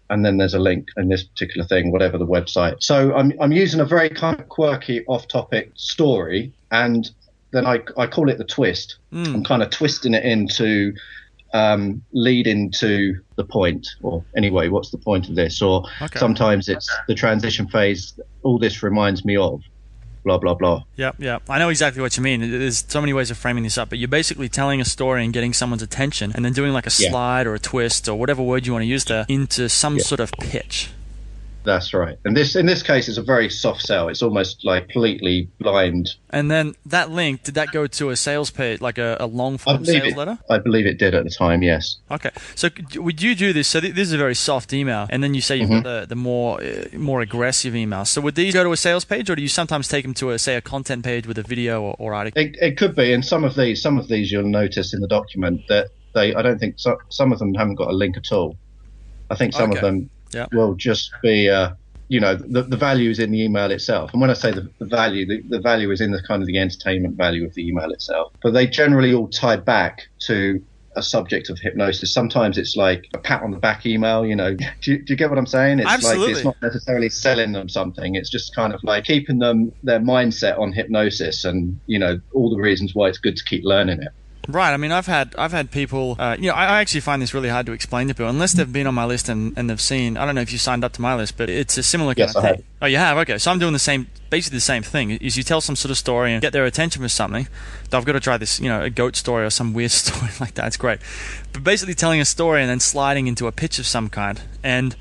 And 0.08 0.24
then 0.24 0.36
there's 0.36 0.54
a 0.54 0.60
link 0.60 0.88
in 0.96 1.08
this 1.08 1.24
particular 1.24 1.66
thing, 1.66 1.90
whatever 1.90 2.16
the 2.16 2.26
website. 2.26 2.82
So 2.82 3.14
I'm, 3.14 3.32
I'm 3.40 3.52
using 3.52 3.80
a 3.80 3.84
very 3.84 4.08
kind 4.08 4.38
of 4.38 4.48
quirky 4.48 5.04
off 5.06 5.26
topic 5.26 5.72
story 5.74 6.52
and 6.70 7.10
then 7.56 7.66
I, 7.66 7.80
I 7.96 8.06
call 8.06 8.28
it 8.28 8.38
the 8.38 8.44
twist. 8.44 8.96
Mm. 9.12 9.34
I'm 9.34 9.44
kind 9.44 9.62
of 9.62 9.70
twisting 9.70 10.14
it 10.14 10.25
into 10.25 10.92
um, 11.54 12.02
leading 12.12 12.70
to 12.72 13.18
the 13.36 13.44
point, 13.44 13.86
or 14.02 14.25
anyway, 14.36 14.68
what's 14.68 14.90
the 14.90 14.98
point 14.98 15.28
of 15.28 15.34
this? 15.36 15.62
Or 15.62 15.84
okay. 16.02 16.18
sometimes 16.18 16.68
it's 16.68 16.94
the 17.08 17.14
transition 17.14 17.66
phase. 17.68 18.18
All 18.42 18.58
this 18.58 18.82
reminds 18.82 19.25
me 19.25 19.36
of, 19.36 19.62
blah 20.25 20.38
blah 20.38 20.54
blah. 20.54 20.82
Yeah, 20.96 21.12
yeah. 21.18 21.38
I 21.48 21.58
know 21.58 21.68
exactly 21.68 22.02
what 22.02 22.16
you 22.16 22.22
mean. 22.22 22.40
There's 22.50 22.84
so 22.86 23.00
many 23.00 23.12
ways 23.12 23.30
of 23.30 23.38
framing 23.38 23.62
this 23.64 23.78
up, 23.78 23.88
but 23.88 23.98
you're 23.98 24.08
basically 24.08 24.48
telling 24.48 24.80
a 24.80 24.84
story 24.84 25.25
and 25.25 25.32
getting 25.32 25.52
someone's 25.52 25.82
attention, 25.82 26.32
and 26.34 26.44
then 26.44 26.52
doing 26.52 26.72
like 26.72 26.86
a 26.86 26.92
Yeah. 26.98 27.10
slide 27.10 27.46
or 27.46 27.54
a 27.54 27.58
twist 27.60 28.08
or 28.08 28.18
whatever 28.18 28.42
word 28.42 28.66
you 28.66 28.72
want 28.72 28.82
to 28.82 28.86
use 28.88 29.04
there 29.04 29.25
into 29.28 29.68
some 29.68 29.96
Yeah. 29.96 30.02
sort 30.02 30.20
of 30.20 30.32
pitch. 30.32 30.90
That's 31.66 31.92
right. 31.92 32.16
And 32.25 32.37
this, 32.37 32.54
in 32.56 32.64
this 32.66 32.82
case, 32.82 33.08
is 33.08 33.18
a 33.18 33.23
very 33.23 33.50
soft 33.50 33.82
sell. 33.82 34.08
It's 34.08 34.23
almost 34.23 34.64
like 34.64 34.85
completely 34.88 35.50
blind. 35.58 36.11
And 36.30 36.50
then 36.50 36.75
that 36.87 37.11
link, 37.11 37.42
did 37.42 37.54
that 37.56 37.73
go 37.73 37.87
to 37.87 38.11
a 38.11 38.16
sales 38.16 38.50
page, 38.50 38.80
like 38.80 38.99
a, 38.99 39.16
a 39.18 39.26
long 39.26 39.58
form 39.58 39.85
sales 39.85 40.12
it. 40.12 40.16
letter? 40.16 40.38
I 40.49 40.58
believe 40.58 40.87
it 40.87 40.99
did 40.99 41.14
at 41.14 41.25
the 41.25 41.30
time. 41.30 41.62
Yes. 41.62 41.96
Okay, 42.11 42.30
so 42.54 42.68
would 42.94 43.20
you 43.20 43.35
do 43.35 43.52
this? 43.52 43.66
So 43.68 43.80
th- 43.80 43.94
this 43.94 44.06
is 44.08 44.14
a 44.14 44.18
very 44.18 44.35
soft 44.37 44.73
email, 44.73 45.06
and 45.11 45.23
then 45.23 45.35
you 45.35 45.40
say 45.40 45.56
you've 45.56 45.66
Mm-hmm. 45.66 45.82
got 45.82 46.00
the, 46.02 46.06
the 46.06 46.14
more 46.14 46.62
uh, 46.62 46.96
more 46.96 47.20
aggressive 47.20 47.75
emails. 47.75 48.06
So 48.06 48.20
would 48.20 48.37
these 48.37 48.54
go 48.54 48.62
to 48.62 48.70
a 48.70 48.76
sales 48.76 49.04
page, 49.04 49.28
or 49.28 49.35
do 49.35 49.42
you 49.42 49.49
sometimes 49.49 49.88
take 49.88 50.04
them 50.04 50.14
to 50.14 50.30
a 50.30 50.38
say 50.38 50.54
a 50.54 50.61
content 50.61 51.04
page 51.04 51.26
with 51.26 51.37
a 51.38 51.42
video 51.42 51.82
or, 51.82 51.96
or 51.99 52.14
article? 52.14 52.40
It, 52.40 52.56
it 52.61 52.76
could 52.78 52.94
be, 52.94 53.12
and 53.12 53.25
some 53.25 53.42
of 53.42 53.56
these, 53.56 53.82
some 53.82 53.99
of 53.99 54.06
these, 54.06 54.30
you'll 54.30 54.44
notice 54.49 54.94
in 54.94 55.00
the 55.00 55.08
document 55.08 55.62
that 55.68 55.88
they. 56.14 56.32
I 56.32 56.42
don't 56.42 56.58
think 56.61 56.76
so, 56.78 56.96
some 57.08 57.32
of 57.32 57.40
them 57.40 57.52
haven't 57.54 57.75
got 57.75 57.88
a 57.88 57.92
link 57.94 58.16
at 58.16 58.30
all. 58.30 58.56
I 59.30 59.35
think 59.35 59.52
some 59.54 59.70
Okay. 59.73 59.78
of 59.80 59.85
them 59.85 60.08
Yeah. 60.36 60.46
will 60.52 60.74
just 60.74 61.10
be, 61.22 61.48
uh, 61.48 61.70
you 62.08 62.20
know, 62.20 62.36
the, 62.36 62.62
the 62.62 62.76
value 62.76 63.10
is 63.10 63.18
in 63.18 63.30
the 63.30 63.42
email 63.42 63.70
itself. 63.70 64.12
And 64.12 64.20
when 64.20 64.30
I 64.30 64.34
say 64.34 64.52
the, 64.52 64.68
the 64.78 64.86
value, 64.86 65.26
the, 65.26 65.42
the 65.48 65.60
value 65.60 65.90
is 65.90 66.00
in 66.00 66.12
the 66.12 66.22
kind 66.22 66.42
of 66.42 66.46
the 66.46 66.58
entertainment 66.58 67.16
value 67.16 67.44
of 67.44 67.54
the 67.54 67.66
email 67.66 67.90
itself. 67.90 68.32
But 68.42 68.52
they 68.52 68.66
generally 68.66 69.12
all 69.14 69.28
tie 69.28 69.56
back 69.56 70.02
to 70.26 70.60
a 70.96 71.02
subject 71.02 71.50
of 71.50 71.58
hypnosis. 71.60 72.12
Sometimes 72.12 72.56
it's 72.58 72.74
like 72.74 73.04
a 73.14 73.18
pat 73.18 73.42
on 73.42 73.50
the 73.50 73.58
back 73.58 73.84
email, 73.86 74.24
you 74.24 74.34
know. 74.34 74.54
Do 74.82 74.92
you, 74.92 74.98
do 75.04 75.12
you 75.12 75.16
get 75.16 75.28
what 75.28 75.38
I'm 75.38 75.46
saying? 75.46 75.78
It's 75.78 75.86
like 75.86 75.94
Absolutely. 75.94 76.32
it's 76.32 76.44
not 76.44 76.56
necessarily 76.62 77.08
selling 77.10 77.52
them 77.52 77.68
something. 77.68 78.14
It's 78.14 78.30
just 78.30 78.54
kind 78.54 78.72
of 78.72 78.80
like 78.82 79.04
keeping 79.04 79.38
them 79.38 79.72
their 79.82 80.00
mindset 80.00 80.58
on 80.58 80.72
hypnosis 80.72 81.44
and, 81.44 81.80
you 81.86 81.98
know, 81.98 82.18
all 82.32 82.50
the 82.50 82.60
reasons 82.60 82.92
why 82.94 83.08
it's 83.08 83.18
good 83.18 83.36
to 83.36 83.44
keep 83.44 83.62
learning 83.64 84.02
it. 84.02 84.08
Right. 84.48 84.72
I 84.72 84.76
mean, 84.76 84.92
I've 84.92 85.06
had 85.06 85.34
I've 85.36 85.52
had 85.52 85.70
people. 85.70 86.16
Uh, 86.18 86.36
you 86.38 86.48
know, 86.48 86.54
I, 86.54 86.64
I 86.66 86.80
actually 86.80 87.00
find 87.00 87.20
this 87.20 87.34
really 87.34 87.48
hard 87.48 87.66
to 87.66 87.72
explain 87.72 88.08
to 88.08 88.14
people 88.14 88.28
unless 88.28 88.52
they've 88.52 88.72
been 88.72 88.86
on 88.86 88.94
my 88.94 89.04
list 89.04 89.28
and, 89.28 89.56
and 89.56 89.68
they've 89.68 89.80
seen. 89.80 90.16
I 90.16 90.24
don't 90.26 90.34
know 90.34 90.40
if 90.40 90.52
you 90.52 90.58
signed 90.58 90.84
up 90.84 90.92
to 90.94 91.00
my 91.02 91.14
list, 91.16 91.36
but 91.36 91.50
it's 91.50 91.76
a 91.78 91.82
similar 91.82 92.10
kind 92.14 92.28
Yes, 92.28 92.36
of 92.36 92.44
I 92.44 92.48
thing. 92.48 92.56
have. 92.56 92.64
Oh, 92.82 92.86
you 92.86 92.96
have. 92.98 93.16
Okay, 93.18 93.38
so 93.38 93.50
I'm 93.50 93.58
doing 93.58 93.72
the 93.72 93.78
same, 93.78 94.06
basically 94.30 94.58
the 94.58 94.60
same 94.60 94.82
thing. 94.82 95.10
Is 95.12 95.36
you 95.36 95.42
tell 95.42 95.60
some 95.60 95.76
sort 95.76 95.90
of 95.90 95.98
story 95.98 96.32
and 96.32 96.42
get 96.42 96.52
their 96.52 96.64
attention 96.64 97.02
for 97.02 97.08
something. 97.08 97.48
I've 97.92 98.04
got 98.04 98.12
to 98.12 98.20
try 98.20 98.36
this, 98.36 98.60
you 98.60 98.68
know, 98.68 98.82
a 98.82 98.90
goat 98.90 99.16
story 99.16 99.44
or 99.44 99.50
some 99.50 99.72
weird 99.72 99.90
story 100.02 100.30
like 100.40 100.54
that. 100.54 100.66
It's 100.66 100.76
great, 100.76 100.98
but 101.52 101.64
basically 101.64 101.94
telling 101.94 102.20
a 102.20 102.24
story 102.24 102.60
and 102.60 102.70
then 102.70 102.80
sliding 102.80 103.26
into 103.26 103.46
a 103.46 103.52
pitch 103.52 103.78
of 103.78 103.86
some 103.86 104.08
kind 104.08 104.40
and 104.62 104.94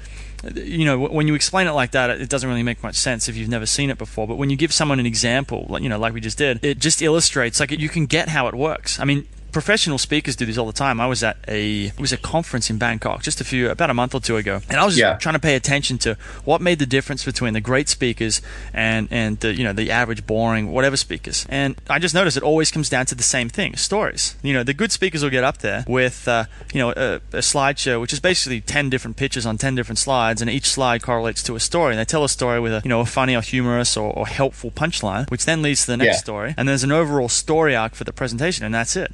you 0.54 0.86
know 0.86 1.00
when 1.00 1.28
you 1.28 1.34
explain 1.34 1.66
it 1.66 1.72
like 1.72 1.90
that 1.92 2.10
it 2.22 2.30
doesn't 2.30 2.48
really 2.48 2.62
make 2.62 2.84
much 2.84 2.96
sense 2.96 3.28
if 3.28 3.36
you've 3.36 3.50
never 3.50 3.66
seen 3.66 3.90
it 3.90 3.98
before 3.98 4.28
but 4.28 4.36
when 4.36 4.52
you 4.52 4.56
give 4.56 4.72
someone 4.72 5.00
an 5.00 5.06
example 5.08 5.66
like 5.70 5.82
you 5.82 5.90
know 5.90 5.98
like 5.98 6.14
we 6.14 6.22
just 6.22 6.38
did 6.38 6.64
it 6.64 6.78
just 6.78 7.02
illustrates 7.02 7.60
like 7.60 7.72
you 7.72 7.90
can 7.90 8.06
get 8.06 8.30
how 8.30 8.46
it 8.48 8.54
works 8.54 9.00
i 9.00 9.06
mean 9.06 9.26
professional 9.56 9.98
speakers 9.98 10.36
do 10.36 10.46
this 10.46 10.58
all 10.58 10.66
the 10.68 10.74
time. 10.86 11.00
I 11.00 11.08
was 11.08 11.24
at 11.24 11.38
a 11.48 11.86
it 11.86 12.00
was 12.08 12.12
a 12.12 12.18
conference 12.18 12.70
in 12.70 12.78
bangkok 12.78 13.24
just 13.24 13.40
a 13.40 13.46
few 13.46 13.70
about 13.70 13.90
a 13.90 13.94
month 13.94 14.14
or 14.14 14.20
two 14.20 14.36
ago 14.36 14.56
and 14.70 14.78
i 14.78 14.84
was 14.90 14.98
Yeah. 14.98 15.16
trying 15.24 15.38
to 15.40 15.40
pay 15.50 15.56
attention 15.56 15.98
to 16.00 16.10
what 16.50 16.60
made 16.70 16.78
the 16.80 16.86
difference 16.98 17.24
between 17.32 17.54
the 17.54 17.62
great 17.72 17.88
speakers 17.98 18.42
and 18.74 19.08
and 19.12 19.40
the 19.40 19.50
you 19.60 19.64
know 19.64 19.72
the 19.82 19.88
average 20.02 20.22
boring 20.28 20.64
whatever 20.76 20.98
speakers. 20.98 21.38
And 21.62 21.70
i 21.90 21.98
just 22.06 22.14
noticed 22.20 22.36
it 22.36 22.44
always 22.52 22.70
comes 22.76 22.90
down 22.90 23.06
to 23.12 23.16
the 23.16 23.24
same 23.36 23.48
thing 23.58 23.72
stories. 23.90 24.36
You 24.48 24.54
know 24.56 24.64
the 24.72 24.74
good 24.82 24.92
speakers 24.92 25.24
will 25.24 25.34
get 25.40 25.46
up 25.52 25.58
there 25.68 25.82
with 25.88 26.18
uh, 26.28 26.44
you 26.74 26.80
know 26.82 26.90
a, 27.06 27.08
a 27.42 27.42
slideshow 27.54 27.96
which 28.02 28.12
is 28.12 28.20
basically 28.20 28.60
10 28.60 28.90
different 28.90 29.16
pictures 29.24 29.46
on 29.46 29.58
10 29.58 29.76
different 29.76 30.00
slides 30.00 30.42
and 30.42 30.50
each 30.58 30.68
slide 30.78 31.00
correlates 31.02 31.42
to 31.44 31.56
a 31.56 31.62
story. 31.62 31.92
And 31.94 32.00
they 32.02 32.06
tell 32.16 32.26
a 32.26 32.30
story 32.40 32.60
with 32.60 32.74
a 32.78 32.82
you 32.84 32.90
know 32.94 33.00
a 33.00 33.06
funny 33.06 33.36
or 33.40 33.42
humorous 33.54 33.96
or, 34.02 34.10
or 34.20 34.28
helpful 34.28 34.70
punchline 34.72 35.30
which 35.32 35.46
then 35.46 35.62
leads 35.62 35.82
to 35.86 35.92
the 35.94 35.98
next 36.04 36.18
Yeah. 36.18 36.28
story. 36.28 36.50
And 36.58 36.68
there's 36.68 36.84
an 36.84 36.92
overall 36.92 37.30
story 37.30 37.74
arc 37.84 37.96
for 37.96 38.04
the 38.04 38.14
presentation 38.22 38.66
and 38.66 38.74
that's 38.76 38.96
it 38.98 39.12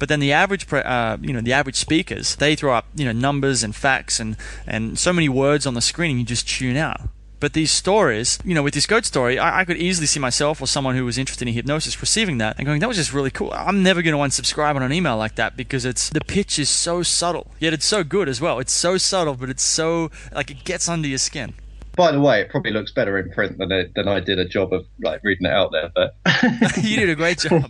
but 0.00 0.08
then 0.08 0.18
the 0.18 0.32
average, 0.32 0.66
pre- 0.66 0.80
uh, 0.80 1.18
you 1.20 1.32
know, 1.32 1.42
the 1.42 1.52
average 1.52 1.76
speakers, 1.76 2.34
they 2.36 2.56
throw 2.56 2.74
up, 2.74 2.86
you 2.96 3.04
know, 3.04 3.12
numbers 3.12 3.62
and 3.62 3.76
facts 3.76 4.18
and, 4.18 4.36
and 4.66 4.98
so 4.98 5.12
many 5.12 5.28
words 5.28 5.66
on 5.66 5.74
the 5.74 5.82
screen, 5.82 6.12
and 6.12 6.20
you 6.20 6.26
just 6.26 6.48
tune 6.48 6.76
out. 6.76 7.02
But 7.38 7.52
these 7.52 7.70
stories, 7.70 8.38
you 8.44 8.54
know, 8.54 8.62
with 8.62 8.74
this 8.74 8.86
goat 8.86 9.04
story, 9.04 9.38
I, 9.38 9.60
I 9.60 9.64
could 9.64 9.76
easily 9.76 10.06
see 10.06 10.18
myself 10.18 10.60
or 10.60 10.66
someone 10.66 10.96
who 10.96 11.04
was 11.04 11.18
interested 11.18 11.46
in 11.46 11.54
hypnosis 11.54 12.00
receiving 12.00 12.38
that 12.38 12.56
and 12.58 12.66
going, 12.66 12.80
"That 12.80 12.88
was 12.88 12.96
just 12.96 13.12
really 13.12 13.30
cool." 13.30 13.50
I'm 13.52 13.82
never 13.82 14.02
going 14.02 14.16
to 14.16 14.20
unsubscribe 14.22 14.74
on 14.74 14.82
an 14.82 14.92
email 14.92 15.16
like 15.16 15.36
that 15.36 15.56
because 15.56 15.84
it's 15.84 16.10
the 16.10 16.20
pitch 16.20 16.58
is 16.58 16.68
so 16.68 17.02
subtle, 17.02 17.46
yet 17.58 17.72
it's 17.72 17.86
so 17.86 18.02
good 18.02 18.28
as 18.28 18.40
well. 18.40 18.58
It's 18.58 18.72
so 18.72 18.98
subtle, 18.98 19.34
but 19.34 19.48
it's 19.48 19.62
so 19.62 20.10
like 20.32 20.50
it 20.50 20.64
gets 20.64 20.88
under 20.88 21.08
your 21.08 21.18
skin. 21.18 21.54
By 22.00 22.12
the 22.12 22.20
way, 22.20 22.40
it 22.40 22.48
probably 22.48 22.70
looks 22.70 22.92
better 22.92 23.18
in 23.18 23.30
print 23.30 23.58
than 23.58 23.70
it, 23.70 23.92
than 23.94 24.08
I 24.08 24.20
did 24.20 24.38
a 24.38 24.46
job 24.46 24.72
of 24.72 24.86
like 25.02 25.20
reading 25.22 25.46
it 25.46 25.52
out 25.52 25.70
there. 25.70 25.90
But 25.94 26.14
you 26.82 26.96
did 26.96 27.10
a 27.10 27.14
great 27.14 27.40
job. 27.40 27.62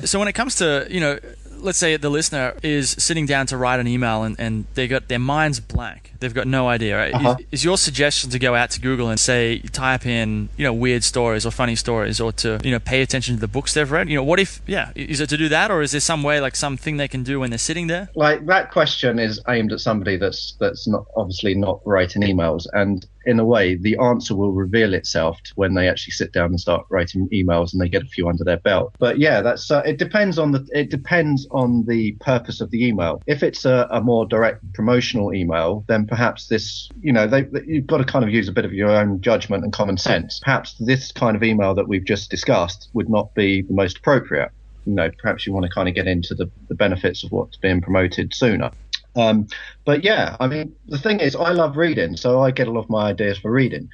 so 0.06 0.18
when 0.18 0.28
it 0.28 0.32
comes 0.32 0.54
to 0.56 0.86
you 0.88 0.98
know, 0.98 1.18
let's 1.64 1.78
say 1.78 1.96
the 1.96 2.10
listener 2.10 2.54
is 2.62 2.90
sitting 2.90 3.26
down 3.26 3.46
to 3.46 3.56
write 3.56 3.80
an 3.80 3.86
email 3.86 4.22
and, 4.22 4.36
and 4.38 4.66
they 4.74 4.86
got 4.86 5.08
their 5.08 5.18
mind's 5.18 5.60
blank. 5.60 6.12
They've 6.20 6.34
got 6.34 6.46
no 6.46 6.68
idea. 6.68 6.96
Right? 6.96 7.14
Uh-huh. 7.14 7.36
Is, 7.38 7.46
is 7.60 7.64
your 7.64 7.78
suggestion 7.78 8.30
to 8.30 8.38
go 8.38 8.54
out 8.54 8.70
to 8.70 8.80
Google 8.80 9.08
and 9.08 9.18
say 9.18 9.58
type 9.58 10.06
in 10.06 10.48
you 10.56 10.64
know 10.64 10.72
weird 10.72 11.04
stories 11.04 11.44
or 11.46 11.50
funny 11.50 11.76
stories 11.76 12.20
or 12.20 12.32
to 12.32 12.60
you 12.62 12.70
know 12.70 12.78
pay 12.78 13.02
attention 13.02 13.34
to 13.34 13.40
the 13.40 13.48
books 13.48 13.74
they've 13.74 13.90
read? 13.90 14.08
You 14.08 14.16
know, 14.16 14.24
what 14.24 14.40
if 14.40 14.60
yeah, 14.66 14.92
is 14.94 15.20
it 15.20 15.28
to 15.30 15.36
do 15.36 15.48
that 15.48 15.70
or 15.70 15.82
is 15.82 15.92
there 15.92 16.00
some 16.00 16.22
way 16.22 16.40
like 16.40 16.56
something 16.56 16.96
they 16.96 17.08
can 17.08 17.22
do 17.22 17.40
when 17.40 17.50
they're 17.50 17.58
sitting 17.58 17.86
there? 17.86 18.08
like 18.14 18.46
that 18.46 18.70
question 18.70 19.18
is 19.18 19.40
aimed 19.48 19.72
at 19.72 19.80
somebody 19.80 20.16
that's 20.16 20.54
that's 20.60 20.86
not 20.86 21.06
obviously 21.16 21.54
not 21.54 21.80
writing 21.84 22.22
emails 22.22 22.66
and 22.72 23.06
in 23.26 23.38
a 23.38 23.44
way 23.44 23.74
the 23.74 23.96
answer 23.98 24.34
will 24.34 24.52
reveal 24.52 24.94
itself 24.94 25.38
when 25.54 25.74
they 25.74 25.88
actually 25.88 26.12
sit 26.12 26.32
down 26.32 26.46
and 26.46 26.60
start 26.60 26.86
writing 26.90 27.28
emails 27.32 27.72
and 27.72 27.80
they 27.80 27.88
get 27.88 28.02
a 28.02 28.06
few 28.06 28.28
under 28.28 28.44
their 28.44 28.58
belt. 28.58 28.94
But 28.98 29.18
yeah 29.18 29.40
that's 29.42 29.70
uh, 29.70 29.82
it 29.84 29.98
depends 29.98 30.38
on 30.38 30.52
the 30.52 30.66
it 30.72 30.90
depends 30.90 31.46
on 31.50 31.84
the 31.86 32.12
purpose 32.20 32.60
of 32.60 32.70
the 32.70 32.86
email. 32.86 33.22
If 33.26 33.42
it's 33.42 33.64
a, 33.64 33.88
a 33.90 34.00
more 34.00 34.26
direct 34.26 34.60
promotional 34.74 35.34
email 35.34 35.84
then 35.88 36.06
perhaps 36.06 36.48
this 36.48 36.88
you 37.00 37.12
know 37.12 37.26
they, 37.26 37.46
you've 37.66 37.86
got 37.86 37.98
to 37.98 38.04
kind 38.04 38.24
of 38.24 38.30
use 38.30 38.48
a 38.48 38.52
bit 38.52 38.64
of 38.64 38.72
your 38.72 38.90
own 38.90 39.20
judgment 39.20 39.64
and 39.64 39.72
common 39.72 39.96
sense. 39.96 40.40
Perhaps 40.42 40.74
this 40.78 41.12
kind 41.12 41.36
of 41.36 41.42
email 41.42 41.74
that 41.74 41.88
we've 41.88 42.04
just 42.04 42.30
discussed 42.30 42.88
would 42.92 43.08
not 43.08 43.34
be 43.34 43.62
the 43.62 43.74
most 43.74 43.98
appropriate. 43.98 44.50
You 44.86 44.94
know, 44.94 45.10
perhaps 45.22 45.46
you 45.46 45.52
want 45.52 45.64
to 45.64 45.70
kind 45.70 45.88
of 45.88 45.94
get 45.94 46.06
into 46.06 46.34
the, 46.34 46.50
the 46.68 46.74
benefits 46.74 47.24
of 47.24 47.32
what's 47.32 47.56
being 47.56 47.80
promoted 47.80 48.34
sooner. 48.34 48.70
Um, 49.16 49.46
but 49.84 50.04
yeah, 50.04 50.36
I 50.40 50.46
mean, 50.46 50.74
the 50.86 50.98
thing 50.98 51.20
is, 51.20 51.36
I 51.36 51.52
love 51.52 51.76
reading, 51.76 52.16
so 52.16 52.40
I 52.42 52.50
get 52.50 52.68
a 52.68 52.72
lot 52.72 52.84
of 52.84 52.90
my 52.90 53.10
ideas 53.10 53.38
for 53.38 53.50
reading. 53.50 53.88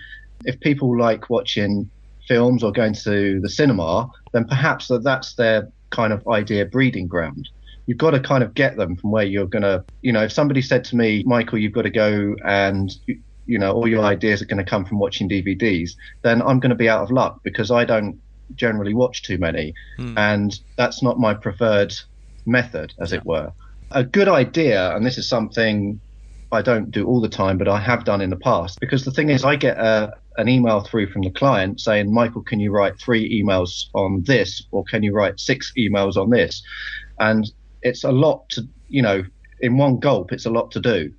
If 0.45 0.59
people 0.61 0.99
like 0.99 1.29
watching 1.29 1.91
films 2.27 2.63
or 2.63 2.73
going 2.73 2.95
to 2.95 3.41
the 3.41 3.49
cinema, 3.49 4.09
then 4.33 4.45
perhaps 4.47 4.89
that 4.89 5.03
that's 5.03 5.35
their 5.35 5.69
kind 5.91 6.13
of 6.13 6.27
idea 6.29 6.65
breeding 6.65 7.07
ground. 7.07 7.49
You've 7.87 7.99
got 7.99 8.13
to 8.13 8.21
kind 8.21 8.45
of 8.45 8.55
get 8.55 8.77
them 8.77 8.97
from 8.97 9.11
where 9.11 9.25
you're 9.25 9.47
going 9.47 9.63
to, 9.63 9.85
you 10.03 10.13
know, 10.13 10.23
if 10.23 10.33
somebody 10.33 10.63
said 10.63 10.85
to 10.85 10.97
me, 10.97 11.25
Michael, 11.27 11.59
you've 11.59 11.73
got 11.73 11.83
to 11.83 11.91
go 11.91 12.37
and, 12.45 12.95
you, 13.07 13.21
you 13.47 13.59
know, 13.59 13.73
all 13.73 13.89
your 13.89 14.05
ideas 14.05 14.41
are 14.41 14.47
going 14.47 14.65
to 14.65 14.71
come 14.71 14.85
from 14.85 15.01
watching 15.01 15.29
DVDs, 15.29 15.91
then 16.23 16.41
I'm 16.41 16.61
going 16.61 16.71
to 16.71 16.77
be 16.77 16.89
out 16.89 17.03
of 17.03 17.11
luck 17.11 17.41
because 17.43 17.71
I 17.73 17.85
don't 17.85 18.21
generally 18.55 18.95
watch 18.95 19.23
too 19.23 19.39
many. 19.39 19.75
And 20.17 20.59
that's 20.77 21.03
not 21.03 21.19
my 21.19 21.35
preferred 21.35 21.93
method, 22.47 22.95
as 23.01 23.13
it 23.13 23.25
were. 23.25 23.53
A 23.93 24.05
good 24.05 24.29
idea, 24.29 24.95
and 24.95 25.05
this 25.05 25.19
is 25.19 25.29
something 25.29 26.01
I 26.53 26.63
don't 26.63 26.91
do 26.91 27.07
all 27.07 27.21
the 27.21 27.29
time, 27.29 27.59
but 27.59 27.69
I 27.69 27.81
have 27.81 28.05
done 28.05 28.21
in 28.21 28.31
the 28.31 28.37
past, 28.37 28.79
because 28.81 29.05
the 29.05 29.11
thing 29.11 29.31
is, 29.31 29.45
I 29.45 29.57
get 29.57 29.79
a, 29.79 30.13
an 30.37 30.49
email 30.49 30.81
through 30.81 31.11
from 31.11 31.23
the 31.23 31.31
client 31.31 31.81
saying, 31.81 32.13
Michael, 32.13 32.43
can 32.43 32.61
you 32.61 32.71
write 32.71 33.01
three 33.01 33.43
emails 33.43 33.87
on 33.95 34.23
this, 34.25 34.63
or 34.71 34.85
can 34.85 35.03
you 35.03 35.13
write 35.13 35.41
six 35.41 35.73
emails 35.77 36.17
on 36.17 36.31
this? 36.31 36.63
And 37.19 37.51
it's 37.83 38.05
a 38.05 38.13
lot 38.13 38.49
to, 38.51 38.63
you 38.89 39.03
know, 39.03 39.25
in 39.61 39.77
one 39.77 39.99
gulp, 39.99 40.33
it's 40.33 40.47
a 40.47 40.51
lot 40.51 40.71
to 40.73 40.81
do. 40.81 41.13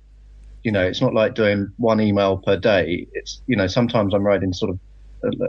You 0.62 0.72
know, 0.72 0.82
it's 0.82 1.00
not 1.02 1.12
like 1.12 1.34
doing 1.34 1.72
one 1.76 2.00
email 2.00 2.38
per 2.38 2.56
day. 2.56 3.06
It's, 3.12 3.42
you 3.46 3.56
know, 3.56 3.66
sometimes 3.66 4.14
I'm 4.14 4.22
writing 4.24 4.52
sort 4.52 4.70
of, 4.70 4.76
uh, 4.76 4.78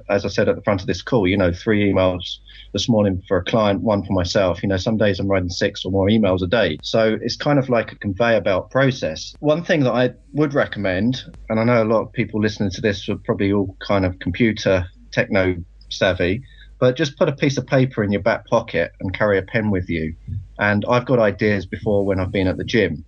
as 0.09 0.25
I 0.25 0.27
said 0.27 0.49
at 0.49 0.55
the 0.55 0.61
front 0.61 0.81
of 0.81 0.87
this 0.87 1.01
call, 1.01 1.27
you 1.27 1.37
know, 1.37 1.51
three 1.51 1.91
emails 1.91 2.37
this 2.73 2.89
morning 2.89 3.21
for 3.27 3.37
a 3.37 3.43
client, 3.43 3.81
one 3.81 4.03
for 4.03 4.13
myself. 4.13 4.63
You 4.63 4.69
know, 4.69 4.77
some 4.77 4.97
days 4.97 5.19
I'm 5.19 5.27
writing 5.27 5.49
six 5.49 5.85
or 5.85 5.91
more 5.91 6.07
emails 6.07 6.41
a 6.41 6.47
day. 6.47 6.77
So 6.81 7.17
it's 7.21 7.35
kind 7.35 7.59
of 7.59 7.69
like 7.69 7.91
a 7.91 7.95
conveyor 7.95 8.41
belt 8.41 8.71
process. 8.71 9.35
One 9.39 9.63
thing 9.63 9.81
that 9.81 9.93
I 9.93 10.11
would 10.33 10.53
recommend, 10.53 11.23
and 11.49 11.59
I 11.59 11.63
know 11.63 11.83
a 11.83 11.85
lot 11.85 12.01
of 12.01 12.11
people 12.13 12.41
listening 12.41 12.71
to 12.71 12.81
this 12.81 13.07
are 13.09 13.17
probably 13.17 13.51
all 13.51 13.75
kind 13.85 14.05
of 14.05 14.19
computer 14.19 14.85
techno 15.11 15.55
savvy, 15.89 16.43
but 16.79 16.95
just 16.95 17.17
put 17.17 17.29
a 17.29 17.33
piece 17.33 17.57
of 17.57 17.67
paper 17.67 18.03
in 18.03 18.11
your 18.11 18.21
back 18.21 18.45
pocket 18.47 18.91
and 18.99 19.13
carry 19.13 19.37
a 19.37 19.43
pen 19.43 19.71
with 19.71 19.89
you. 19.89 20.15
And 20.59 20.83
I've 20.89 21.05
got 21.05 21.19
ideas 21.19 21.65
before 21.65 22.05
when 22.05 22.19
I've 22.19 22.31
been 22.31 22.47
at 22.47 22.57
the 22.57 22.63
gym 22.63 23.05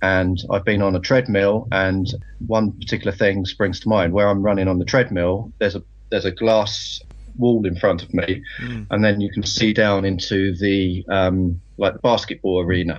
and 0.00 0.38
I've 0.50 0.64
been 0.64 0.82
on 0.82 0.94
a 0.94 1.00
treadmill 1.00 1.66
and 1.72 2.06
one 2.46 2.72
particular 2.72 3.12
thing 3.12 3.44
springs 3.44 3.80
to 3.80 3.88
mind 3.88 4.12
where 4.12 4.28
I'm 4.28 4.42
running 4.42 4.68
on 4.68 4.78
the 4.78 4.84
treadmill 4.84 5.52
there's 5.58 5.74
a 5.74 5.82
there's 6.10 6.24
a 6.24 6.32
glass 6.32 7.00
wall 7.36 7.64
in 7.66 7.76
front 7.76 8.02
of 8.02 8.12
me 8.12 8.42
and 8.90 9.04
then 9.04 9.20
you 9.20 9.30
can 9.30 9.44
see 9.44 9.72
down 9.72 10.04
into 10.04 10.56
the 10.56 11.04
um, 11.08 11.60
like 11.76 11.92
the 11.92 12.00
basketball 12.00 12.60
arena 12.60 12.98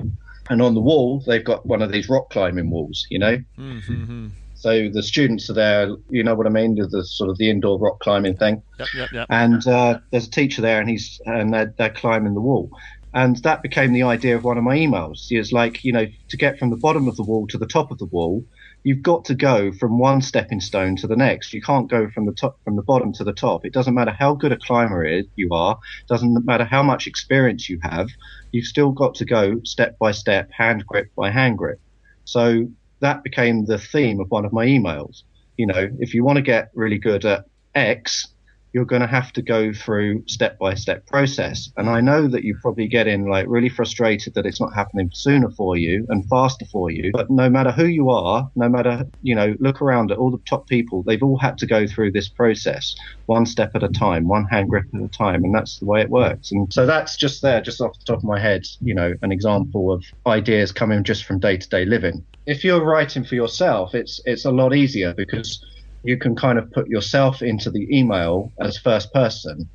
and 0.49 0.61
on 0.61 0.73
the 0.73 0.79
wall 0.79 1.21
they've 1.27 1.43
got 1.43 1.65
one 1.65 1.81
of 1.81 1.91
these 1.91 2.07
rock 2.07 2.29
climbing 2.29 2.69
walls 2.69 3.05
you 3.09 3.19
know 3.19 3.37
Mm-hmm. 3.57 4.27
So 4.59 4.89
the 4.89 5.01
students 5.01 5.49
are 5.49 5.53
there. 5.53 5.95
You 6.09 6.21
know 6.21 6.35
what 6.35 6.45
I 6.45 6.49
mean? 6.49 6.75
The, 6.75 6.85
the 6.85 7.05
sort 7.05 7.29
of 7.29 7.37
the 7.37 7.49
indoor 7.49 7.79
rock 7.79 8.01
climbing 8.01 8.35
thing. 8.35 8.61
Yep, 8.77 8.87
yep, 8.93 9.11
yep. 9.13 9.27
And 9.29 9.65
uh, 9.65 9.99
there's 10.11 10.27
a 10.27 10.31
teacher 10.31 10.61
there, 10.61 10.81
and 10.81 10.89
he's 10.89 11.21
and 11.25 11.53
they're, 11.53 11.73
they're 11.77 11.89
climbing 11.89 12.33
the 12.33 12.41
wall. 12.41 12.69
And 13.13 13.37
that 13.37 13.63
became 13.63 13.93
the 13.93 14.03
idea 14.03 14.35
of 14.35 14.43
one 14.43 14.57
of 14.57 14.65
my 14.65 14.75
emails. 14.75 15.27
It's 15.29 15.53
like, 15.53 15.85
you 15.85 15.93
know, 15.93 16.05
to 16.27 16.37
get 16.37 16.59
from 16.59 16.71
the 16.71 16.75
bottom 16.75 17.07
of 17.07 17.15
the 17.15 17.23
wall 17.23 17.47
to 17.47 17.57
the 17.57 17.65
top 17.65 17.89
of 17.89 17.99
the 17.99 18.05
wall, 18.05 18.45
you've 18.83 19.01
got 19.01 19.25
to 19.25 19.35
go 19.35 19.71
from 19.71 19.99
one 19.99 20.21
stepping 20.21 20.61
stone 20.61 20.95
to 20.97 21.07
the 21.07 21.15
next. 21.15 21.53
You 21.53 21.61
can't 21.61 21.89
go 21.89 22.09
from 22.09 22.25
the 22.25 22.31
top, 22.31 22.59
from 22.63 22.75
the 22.75 22.81
bottom 22.83 23.13
to 23.13 23.23
the 23.23 23.33
top. 23.33 23.65
It 23.65 23.73
doesn't 23.73 23.93
matter 23.93 24.15
how 24.17 24.35
good 24.35 24.51
a 24.51 24.57
climber 24.57 25.05
is, 25.05 25.25
you 25.35 25.49
are. 25.51 25.77
Doesn't 26.07 26.45
matter 26.45 26.65
how 26.65 26.83
much 26.83 27.07
experience 27.07 27.69
you 27.69 27.79
have. 27.83 28.09
You've 28.51 28.65
still 28.65 28.91
got 28.91 29.15
to 29.15 29.25
go 29.25 29.61
step 29.63 29.97
by 29.99 30.11
step, 30.11 30.49
hand 30.51 30.85
grip 30.85 31.07
by 31.15 31.31
hand 31.31 31.57
grip. 31.57 31.79
So 32.25 32.69
that 33.01 33.23
became 33.23 33.65
the 33.65 33.77
theme 33.77 34.19
of 34.19 34.29
one 34.29 34.45
of 34.45 34.53
my 34.53 34.65
emails. 34.65 35.23
You 35.57 35.67
know, 35.67 35.89
if 35.99 36.13
you 36.13 36.23
want 36.23 36.37
to 36.37 36.41
get 36.41 36.71
really 36.73 36.97
good 36.97 37.25
at 37.25 37.45
X, 37.75 38.27
you're 38.73 38.85
going 38.85 39.01
to 39.01 39.07
have 39.07 39.33
to 39.33 39.41
go 39.41 39.73
through 39.73 40.23
step 40.27 40.59
by 40.59 40.75
step 40.75 41.05
process. 41.07 41.71
And 41.77 41.89
I 41.89 42.01
know 42.01 42.27
that 42.27 42.43
you 42.43 42.57
probably 42.61 42.87
get 42.87 43.07
in 43.07 43.25
like 43.25 43.45
really 43.47 43.69
frustrated 43.69 44.35
that 44.35 44.45
it's 44.45 44.61
not 44.61 44.73
happening 44.73 45.09
sooner 45.13 45.49
for 45.49 45.75
you 45.75 46.05
and 46.09 46.27
faster 46.29 46.65
for 46.65 46.91
you. 46.91 47.11
But 47.11 47.29
no 47.29 47.49
matter 47.49 47.71
who 47.71 47.85
you 47.85 48.09
are, 48.09 48.49
no 48.55 48.69
matter, 48.69 49.07
you 49.23 49.35
know, 49.35 49.55
look 49.59 49.81
around 49.81 50.11
at 50.11 50.17
all 50.17 50.31
the 50.31 50.41
top 50.47 50.67
people, 50.67 51.03
they've 51.03 51.23
all 51.23 51.37
had 51.37 51.57
to 51.59 51.65
go 51.65 51.87
through 51.87 52.11
this 52.11 52.29
process 52.29 52.95
one 53.25 53.45
step 53.45 53.71
at 53.75 53.83
a 53.83 53.89
time, 53.89 54.27
one 54.27 54.45
hand 54.45 54.69
grip 54.69 54.85
at 54.93 55.01
a 55.01 55.07
time. 55.07 55.43
And 55.43 55.53
that's 55.53 55.79
the 55.79 55.85
way 55.85 56.01
it 56.01 56.09
works. 56.09 56.51
And 56.51 56.71
so 56.71 56.85
that's 56.85 57.17
just 57.17 57.41
there, 57.41 57.61
just 57.61 57.81
off 57.81 57.97
the 57.97 58.05
top 58.05 58.17
of 58.19 58.23
my 58.23 58.39
head, 58.39 58.65
you 58.81 58.93
know, 58.93 59.13
an 59.21 59.31
example 59.31 59.91
of 59.91 60.03
ideas 60.27 60.71
coming 60.71 61.03
just 61.03 61.23
from 61.25 61.39
day 61.39 61.57
to 61.57 61.69
day 61.69 61.85
living. 61.85 62.23
If 62.45 62.63
you're 62.63 62.83
writing 62.83 63.23
for 63.23 63.35
yourself, 63.35 63.93
it's, 63.93 64.19
it's 64.25 64.45
a 64.45 64.51
lot 64.51 64.75
easier 64.75 65.13
because 65.13 65.63
you 66.03 66.17
can 66.17 66.35
kind 66.35 66.57
of 66.57 66.71
put 66.71 66.87
yourself 66.87 67.41
into 67.41 67.69
the 67.69 67.87
email 67.95 68.51
as 68.59 68.77
first 68.77 69.13
person. 69.13 69.69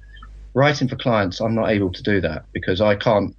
Writing 0.55 0.89
for 0.89 0.97
clients, 0.97 1.41
I'm 1.41 1.55
not 1.55 1.71
able 1.71 1.93
to 1.93 2.03
do 2.03 2.21
that 2.21 2.45
because 2.53 2.81
I 2.81 2.95
can't 2.95 3.35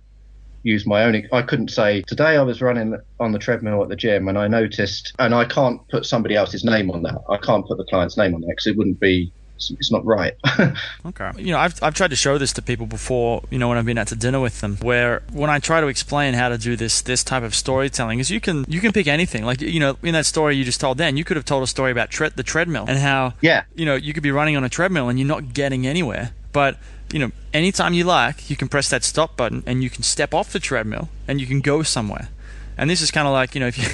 use 0.63 0.85
my 0.85 1.03
own. 1.03 1.27
I 1.31 1.41
couldn't 1.41 1.69
say 1.69 2.01
today 2.01 2.37
I 2.37 2.41
was 2.41 2.61
running 2.61 2.97
on 3.19 3.31
the 3.31 3.39
treadmill 3.39 3.81
at 3.83 3.89
the 3.89 3.95
gym 3.95 4.27
and 4.27 4.37
I 4.37 4.47
noticed, 4.47 5.13
and 5.19 5.33
I 5.33 5.45
can't 5.45 5.87
put 5.89 6.05
somebody 6.05 6.35
else's 6.35 6.65
name 6.65 6.91
on 6.91 7.03
that. 7.03 7.21
I 7.29 7.37
can't 7.37 7.65
put 7.65 7.77
the 7.77 7.85
client's 7.85 8.17
name 8.17 8.35
on 8.35 8.41
that 8.41 8.47
because 8.49 8.67
it 8.67 8.77
wouldn't 8.77 8.99
be 8.99 9.31
it's 9.57 9.91
not 9.91 10.05
right. 10.05 10.33
okay. 11.05 11.31
You 11.37 11.51
know, 11.51 11.59
I've, 11.59 11.81
I've 11.81 11.93
tried 11.93 12.09
to 12.09 12.15
show 12.15 12.37
this 12.37 12.53
to 12.53 12.61
people 12.61 12.85
before, 12.85 13.43
you 13.49 13.57
know, 13.57 13.69
when 13.69 13.77
I've 13.77 13.85
been 13.85 13.97
out 13.97 14.07
to 14.07 14.15
dinner 14.15 14.39
with 14.39 14.61
them, 14.61 14.77
where 14.77 15.23
when 15.31 15.49
I 15.49 15.59
try 15.59 15.81
to 15.81 15.87
explain 15.87 16.33
how 16.33 16.49
to 16.49 16.57
do 16.57 16.75
this 16.75 17.01
this 17.01 17.23
type 17.23 17.43
of 17.43 17.55
storytelling 17.55 18.19
is 18.19 18.29
you 18.29 18.41
can 18.41 18.65
you 18.67 18.81
can 18.81 18.91
pick 18.91 19.07
anything. 19.07 19.45
Like, 19.45 19.61
you 19.61 19.79
know, 19.79 19.97
in 20.03 20.13
that 20.13 20.25
story 20.25 20.55
you 20.55 20.63
just 20.63 20.81
told 20.81 20.97
then, 20.97 21.17
you 21.17 21.23
could 21.23 21.37
have 21.37 21.45
told 21.45 21.63
a 21.63 21.67
story 21.67 21.91
about 21.91 22.09
tre- 22.09 22.29
the 22.35 22.43
treadmill 22.43 22.85
and 22.87 22.99
how, 22.99 23.33
yeah. 23.41 23.63
you 23.75 23.85
know, 23.85 23.95
you 23.95 24.13
could 24.13 24.23
be 24.23 24.31
running 24.31 24.55
on 24.55 24.63
a 24.63 24.69
treadmill 24.69 25.09
and 25.09 25.17
you're 25.19 25.27
not 25.27 25.53
getting 25.53 25.87
anywhere. 25.87 26.31
But, 26.51 26.77
you 27.11 27.19
know, 27.19 27.31
anytime 27.53 27.93
you 27.93 28.05
like, 28.05 28.49
you 28.49 28.55
can 28.55 28.69
press 28.69 28.89
that 28.89 29.03
stop 29.03 29.35
button 29.35 29.63
and 29.65 29.83
you 29.83 29.89
can 29.89 30.03
step 30.03 30.33
off 30.33 30.53
the 30.53 30.59
treadmill 30.59 31.09
and 31.27 31.41
you 31.41 31.47
can 31.47 31.59
go 31.61 31.83
somewhere. 31.83 32.29
And 32.77 32.89
this 32.89 33.01
is 33.01 33.11
kind 33.11 33.27
of 33.27 33.33
like 33.33 33.55
you 33.55 33.61
know 33.61 33.67
if 33.67 33.77
you 33.77 33.85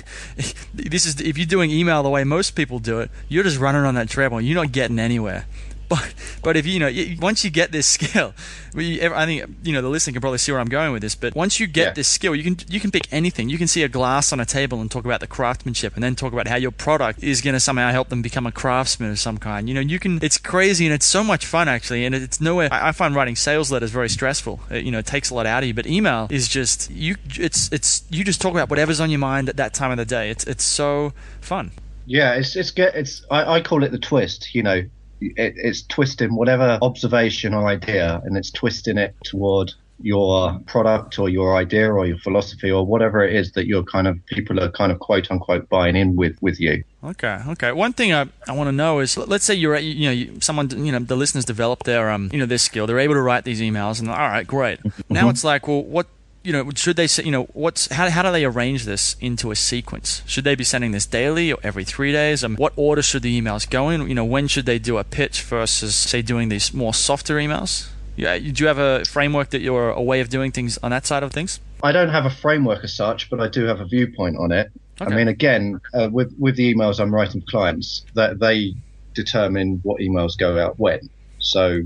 this 0.74 1.06
is 1.06 1.20
if 1.22 1.38
you're 1.38 1.48
doing 1.48 1.72
email 1.72 2.04
the 2.04 2.10
way 2.10 2.24
most 2.24 2.52
people 2.52 2.80
do 2.80 3.00
it, 3.00 3.10
you're 3.30 3.44
just 3.44 3.60
running 3.60 3.84
on 3.84 3.96
that 3.96 4.10
treadmill. 4.10 4.42
You're 4.42 4.62
not 4.62 4.72
getting 4.72 5.00
anywhere. 5.00 5.46
But 5.92 6.14
but 6.42 6.56
if 6.56 6.66
you 6.66 6.80
know 6.80 6.90
once 7.20 7.44
you 7.44 7.50
get 7.52 7.74
this 7.74 7.86
skill, 7.98 8.34
I 8.74 9.26
think 9.26 9.58
you 9.62 9.74
know 9.74 9.82
the 9.82 9.90
listener 9.90 10.14
can 10.14 10.22
probably 10.22 10.38
see 10.38 10.54
where 10.54 10.62
I'm 10.62 10.70
going 10.70 10.94
with 10.94 11.02
this. 11.02 11.16
But 11.16 11.36
once 11.36 11.60
you 11.60 11.68
get 11.68 11.88
yeah. 11.88 11.94
this 11.94 12.08
skill, 12.08 12.34
you 12.34 12.44
can 12.44 12.56
you 12.70 12.80
can 12.80 12.92
pick 12.92 13.12
anything. 13.12 13.50
You 13.50 13.58
can 13.58 13.68
see 13.68 13.84
a 13.84 13.90
glass 13.90 14.32
on 14.32 14.40
a 14.40 14.46
table 14.46 14.80
and 14.80 14.90
talk 14.90 15.04
about 15.04 15.20
the 15.20 15.28
craftsmanship, 15.28 15.96
and 15.96 16.04
then 16.04 16.16
talk 16.16 16.32
about 16.32 16.48
how 16.48 16.56
your 16.56 16.72
product 16.72 17.22
is 17.22 17.42
going 17.42 17.56
to 17.56 17.60
somehow 17.60 17.92
help 17.92 18.08
them 18.08 18.22
become 18.22 18.48
a 18.48 18.54
craftsman 18.54 19.12
of 19.12 19.20
some 19.20 19.38
kind. 19.38 19.68
You 19.68 19.76
know, 19.76 19.82
you 19.82 20.00
can. 20.00 20.24
It's 20.24 20.38
crazy 20.38 20.86
and 20.86 20.94
it's 20.94 21.06
so 21.06 21.26
much 21.26 21.46
fun 21.46 21.68
actually, 21.68 22.06
and 22.06 22.16
it's 22.16 22.40
nowhere. 22.40 22.70
I, 22.72 22.94
find 22.94 23.14
writing 23.14 23.36
sales 23.36 23.70
letters 23.70 23.92
very 23.92 24.10
stressful. 24.10 24.62
It, 24.70 24.86
you 24.86 24.92
know, 24.92 25.00
it 25.00 25.06
takes 25.06 25.30
a 25.30 25.36
lot 25.36 25.46
out 25.46 25.64
of 25.64 25.68
you. 25.68 25.74
But 25.74 25.88
email 25.88 26.28
is 26.30 26.48
just 26.48 26.90
you. 26.90 27.18
It's 27.38 27.70
it's 27.74 28.04
you 28.10 28.24
just 28.24 28.40
talk 28.40 28.54
about 28.54 28.70
whatever's 28.70 29.02
on 29.02 29.10
your 29.10 29.20
mind 29.20 29.50
at 29.50 29.58
that 29.58 29.74
time 29.74 29.92
of 29.92 29.98
the 29.98 30.06
day. 30.06 30.30
It's 30.30 30.46
it's 30.46 30.64
so 30.64 31.12
fun. 31.42 31.72
Yeah, 32.06 32.36
it's 32.36 32.56
it's 32.56 32.72
get 32.72 32.96
it's 32.96 33.26
I, 33.30 33.56
I 33.56 33.62
call 33.62 33.84
it 33.84 33.92
the 33.92 34.00
twist. 34.00 34.56
You 34.56 34.64
know, 34.64 34.84
it, 35.22 35.54
it's 35.56 35.84
twisting 35.84 36.36
whatever 36.36 36.80
observation 36.82 37.54
or 37.54 37.68
idea 37.68 38.22
and 38.26 38.38
it's 38.38 38.52
twisting 38.52 38.98
it 38.98 39.16
toward 39.24 39.72
your 40.04 40.60
product 40.66 41.20
or 41.20 41.30
your 41.30 41.56
idea 41.56 41.92
or 41.92 42.06
your 42.06 42.18
philosophy 42.18 42.72
or 42.72 42.86
whatever 42.86 43.24
it 43.24 43.36
is 43.36 43.52
that 43.52 43.68
you're 43.68 43.84
kind 43.84 44.08
of 44.08 44.18
people 44.26 44.60
are 44.60 44.72
kind 44.72 44.92
of 44.92 45.00
quote 45.00 45.30
unquote 45.30 45.70
buying 45.70 45.96
in 45.96 46.16
with 46.16 46.36
with 46.42 46.60
you. 46.60 46.84
Okay, 47.04 47.40
okay. 47.50 47.72
One 47.72 47.94
thing 47.94 48.14
I, 48.14 48.28
I 48.48 48.54
want 48.54 48.68
to 48.68 48.72
know 48.72 49.00
is 49.00 49.18
let's 49.18 49.46
say 49.46 49.54
you're 49.54 49.78
you 49.78 50.06
know 50.06 50.12
you, 50.12 50.40
someone 50.42 50.70
you 50.86 50.92
know 50.92 51.00
the 51.00 51.16
listeners 51.16 51.46
develop 51.46 51.84
their 51.84 52.10
um 52.10 52.30
you 52.34 52.40
know 52.40 52.46
their 52.46 52.58
skill 52.58 52.88
they're 52.88 53.00
able 53.00 53.16
to 53.16 53.22
write 53.22 53.44
these 53.44 53.62
emails 53.62 54.00
and 54.00 54.10
all 54.10 54.18
right 54.18 54.48
great 54.48 54.82
mm-hmm. 54.82 55.02
now 55.14 55.30
it's 55.30 55.44
like 55.44 55.68
well 55.68 55.84
what 55.84 56.08
you 56.44 56.52
know, 56.52 56.70
should 56.76 56.96
they 56.96 57.08
say, 57.08 57.24
you 57.24 57.32
know, 57.32 57.44
what's 57.54 57.92
how, 57.92 58.10
how 58.10 58.24
do 58.24 58.32
they 58.32 58.46
arrange 58.46 58.86
this 58.86 59.16
into 59.20 59.52
a 59.52 59.56
sequence? 59.56 60.24
Should 60.26 60.44
they 60.44 60.56
be 60.56 60.64
sending 60.64 60.92
this 60.92 61.06
daily 61.06 61.52
or 61.52 61.60
every 61.64 61.84
three 61.84 62.12
days? 62.12 62.44
And 62.44 62.58
what 62.58 62.74
order 62.76 63.02
should 63.02 63.22
the 63.22 63.40
emails 63.40 63.70
go 63.70 63.90
in? 63.90 64.08
You 64.08 64.16
know, 64.16 64.26
when 64.26 64.48
should 64.48 64.66
they 64.66 64.80
do 64.80 64.98
a 64.98 65.04
pitch 65.04 65.44
versus 65.44 65.96
say 65.96 66.22
doing 66.22 66.50
these 66.50 66.74
more 66.74 66.94
softer 66.94 67.36
emails? 67.36 67.90
Yeah, 68.16 68.38
do 68.38 68.52
you 68.56 68.68
have 68.68 68.78
a 68.78 69.06
framework 69.06 69.52
that 69.52 69.62
you're 69.62 69.92
a 69.92 70.02
way 70.02 70.20
of 70.20 70.30
doing 70.30 70.52
things 70.52 70.78
on 70.84 70.92
that 70.92 71.06
side 71.06 71.24
of 71.24 71.32
things? 71.32 71.60
I 71.84 71.92
don't 71.92 72.10
have 72.10 72.26
a 72.26 72.30
framework 72.30 72.84
as 72.84 72.94
such, 72.94 73.30
but 73.30 73.40
I 73.40 73.48
do 73.48 73.66
have 73.66 73.80
a 73.80 73.86
viewpoint 73.86 74.38
on 74.38 74.52
it. 74.52 74.72
Okay. 75.00 75.14
I 75.14 75.16
mean, 75.16 75.28
again, 75.28 75.80
uh, 75.94 76.10
with 76.12 76.36
with 76.38 76.56
the 76.56 76.74
emails 76.74 77.00
I'm 77.00 77.14
writing 77.14 77.42
for 77.42 77.48
clients, 77.48 78.04
that 78.16 78.40
they 78.40 78.76
determine 79.14 79.80
what 79.84 80.00
emails 80.00 80.38
go 80.38 80.60
out 80.60 80.80
when. 80.80 81.10
So 81.40 81.82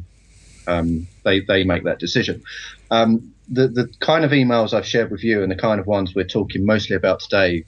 um, 0.67 1.07
they 1.23 1.41
they 1.41 1.63
make 1.63 1.83
that 1.83 1.99
decision. 1.99 2.41
Um, 2.91 3.33
the 3.49 3.67
the 3.67 3.91
kind 3.99 4.25
of 4.25 4.31
emails 4.31 4.73
I've 4.73 4.85
shared 4.85 5.11
with 5.11 5.23
you 5.23 5.43
and 5.43 5.51
the 5.51 5.55
kind 5.55 5.79
of 5.79 5.87
ones 5.87 6.15
we're 6.15 6.25
talking 6.25 6.65
mostly 6.65 6.95
about 6.95 7.19
today, 7.19 7.65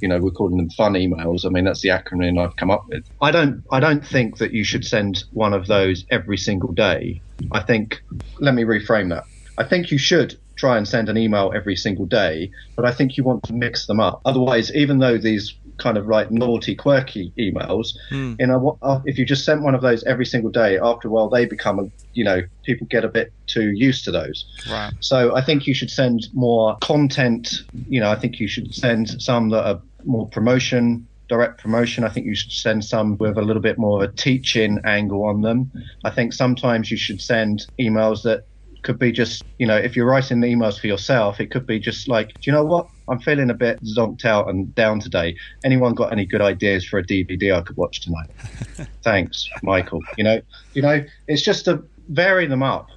you 0.00 0.08
know, 0.08 0.18
we're 0.18 0.30
calling 0.30 0.56
them 0.56 0.70
fun 0.70 0.94
emails. 0.94 1.44
I 1.44 1.48
mean, 1.48 1.64
that's 1.64 1.80
the 1.80 1.88
acronym 1.90 2.38
I've 2.38 2.56
come 2.56 2.70
up 2.70 2.84
with. 2.88 3.04
I 3.20 3.30
don't 3.30 3.64
I 3.70 3.80
don't 3.80 4.06
think 4.06 4.38
that 4.38 4.52
you 4.52 4.64
should 4.64 4.84
send 4.84 5.24
one 5.32 5.52
of 5.52 5.66
those 5.66 6.04
every 6.10 6.36
single 6.36 6.72
day. 6.72 7.20
I 7.52 7.62
think 7.62 8.02
let 8.38 8.54
me 8.54 8.64
reframe 8.64 9.10
that. 9.10 9.24
I 9.58 9.64
think 9.64 9.90
you 9.90 9.98
should 9.98 10.38
try 10.56 10.76
and 10.76 10.88
send 10.88 11.08
an 11.08 11.16
email 11.16 11.52
every 11.54 11.76
single 11.76 12.06
day, 12.06 12.50
but 12.76 12.84
I 12.84 12.92
think 12.92 13.16
you 13.16 13.24
want 13.24 13.44
to 13.44 13.52
mix 13.52 13.86
them 13.86 14.00
up. 14.00 14.22
Otherwise, 14.24 14.74
even 14.74 14.98
though 14.98 15.18
these 15.18 15.54
kind 15.78 15.96
of 15.96 16.06
like 16.06 16.30
naughty, 16.30 16.74
quirky 16.74 17.32
emails. 17.38 17.96
Mm. 18.10 18.36
You 18.40 18.46
know, 18.46 18.78
uh, 18.82 19.00
if 19.04 19.18
you 19.18 19.24
just 19.24 19.44
sent 19.44 19.62
one 19.62 19.74
of 19.74 19.82
those 19.82 20.04
every 20.04 20.26
single 20.26 20.50
day, 20.50 20.78
after 20.78 21.08
a 21.08 21.10
while 21.10 21.28
they 21.28 21.46
become, 21.46 21.78
a, 21.78 21.90
you 22.14 22.24
know, 22.24 22.42
people 22.64 22.86
get 22.88 23.04
a 23.04 23.08
bit 23.08 23.32
too 23.46 23.70
used 23.70 24.04
to 24.04 24.10
those. 24.10 24.46
Right. 24.70 24.92
So 25.00 25.34
I 25.34 25.42
think 25.42 25.66
you 25.66 25.74
should 25.74 25.90
send 25.90 26.28
more 26.32 26.76
content. 26.80 27.62
You 27.88 28.00
know, 28.00 28.10
I 28.10 28.16
think 28.16 28.40
you 28.40 28.48
should 28.48 28.74
send 28.74 29.20
some 29.22 29.50
that 29.50 29.66
are 29.66 29.80
more 30.04 30.28
promotion 30.28 31.06
direct 31.28 31.60
promotion. 31.60 32.04
I 32.04 32.08
think 32.08 32.26
you 32.26 32.34
should 32.34 32.52
send 32.52 32.84
some 32.84 33.16
with 33.18 33.36
a 33.36 33.42
little 33.42 33.62
bit 33.62 33.78
more 33.78 34.02
of 34.02 34.08
a 34.08 34.12
teaching 34.12 34.80
angle 34.84 35.24
on 35.24 35.40
them. 35.40 35.72
I 36.04 36.10
think 36.10 36.32
sometimes 36.32 36.90
you 36.90 36.96
should 36.96 37.20
send 37.20 37.66
emails 37.80 38.22
that 38.22 38.44
could 38.86 38.98
be 38.98 39.10
just, 39.10 39.42
you 39.58 39.66
know, 39.66 39.76
if 39.76 39.96
you're 39.96 40.06
writing 40.06 40.38
emails 40.38 40.78
for 40.80 40.86
yourself, 40.86 41.40
it 41.40 41.50
could 41.50 41.66
be 41.66 41.78
just 41.78 42.08
like, 42.08 42.28
do 42.28 42.40
you 42.44 42.52
know 42.52 42.64
what? 42.64 42.86
I'm 43.08 43.18
feeling 43.18 43.50
a 43.50 43.54
bit 43.54 43.82
zonked 43.82 44.24
out 44.24 44.48
and 44.48 44.72
down 44.76 45.00
today. 45.00 45.36
Anyone 45.64 45.94
got 45.94 46.12
any 46.12 46.24
good 46.24 46.40
ideas 46.40 46.84
for 46.86 46.98
a 46.98 47.04
DVD 47.04 47.54
I 47.54 47.62
could 47.62 47.76
watch 47.76 48.00
tonight? 48.00 48.30
Thanks, 49.02 49.50
Michael. 49.62 50.00
You 50.16 50.24
know, 50.24 50.40
you 50.72 50.82
know, 50.82 51.04
it's 51.26 51.42
just 51.42 51.64
to 51.64 51.82
vary 52.08 52.46
them 52.46 52.62
up. 52.62 52.88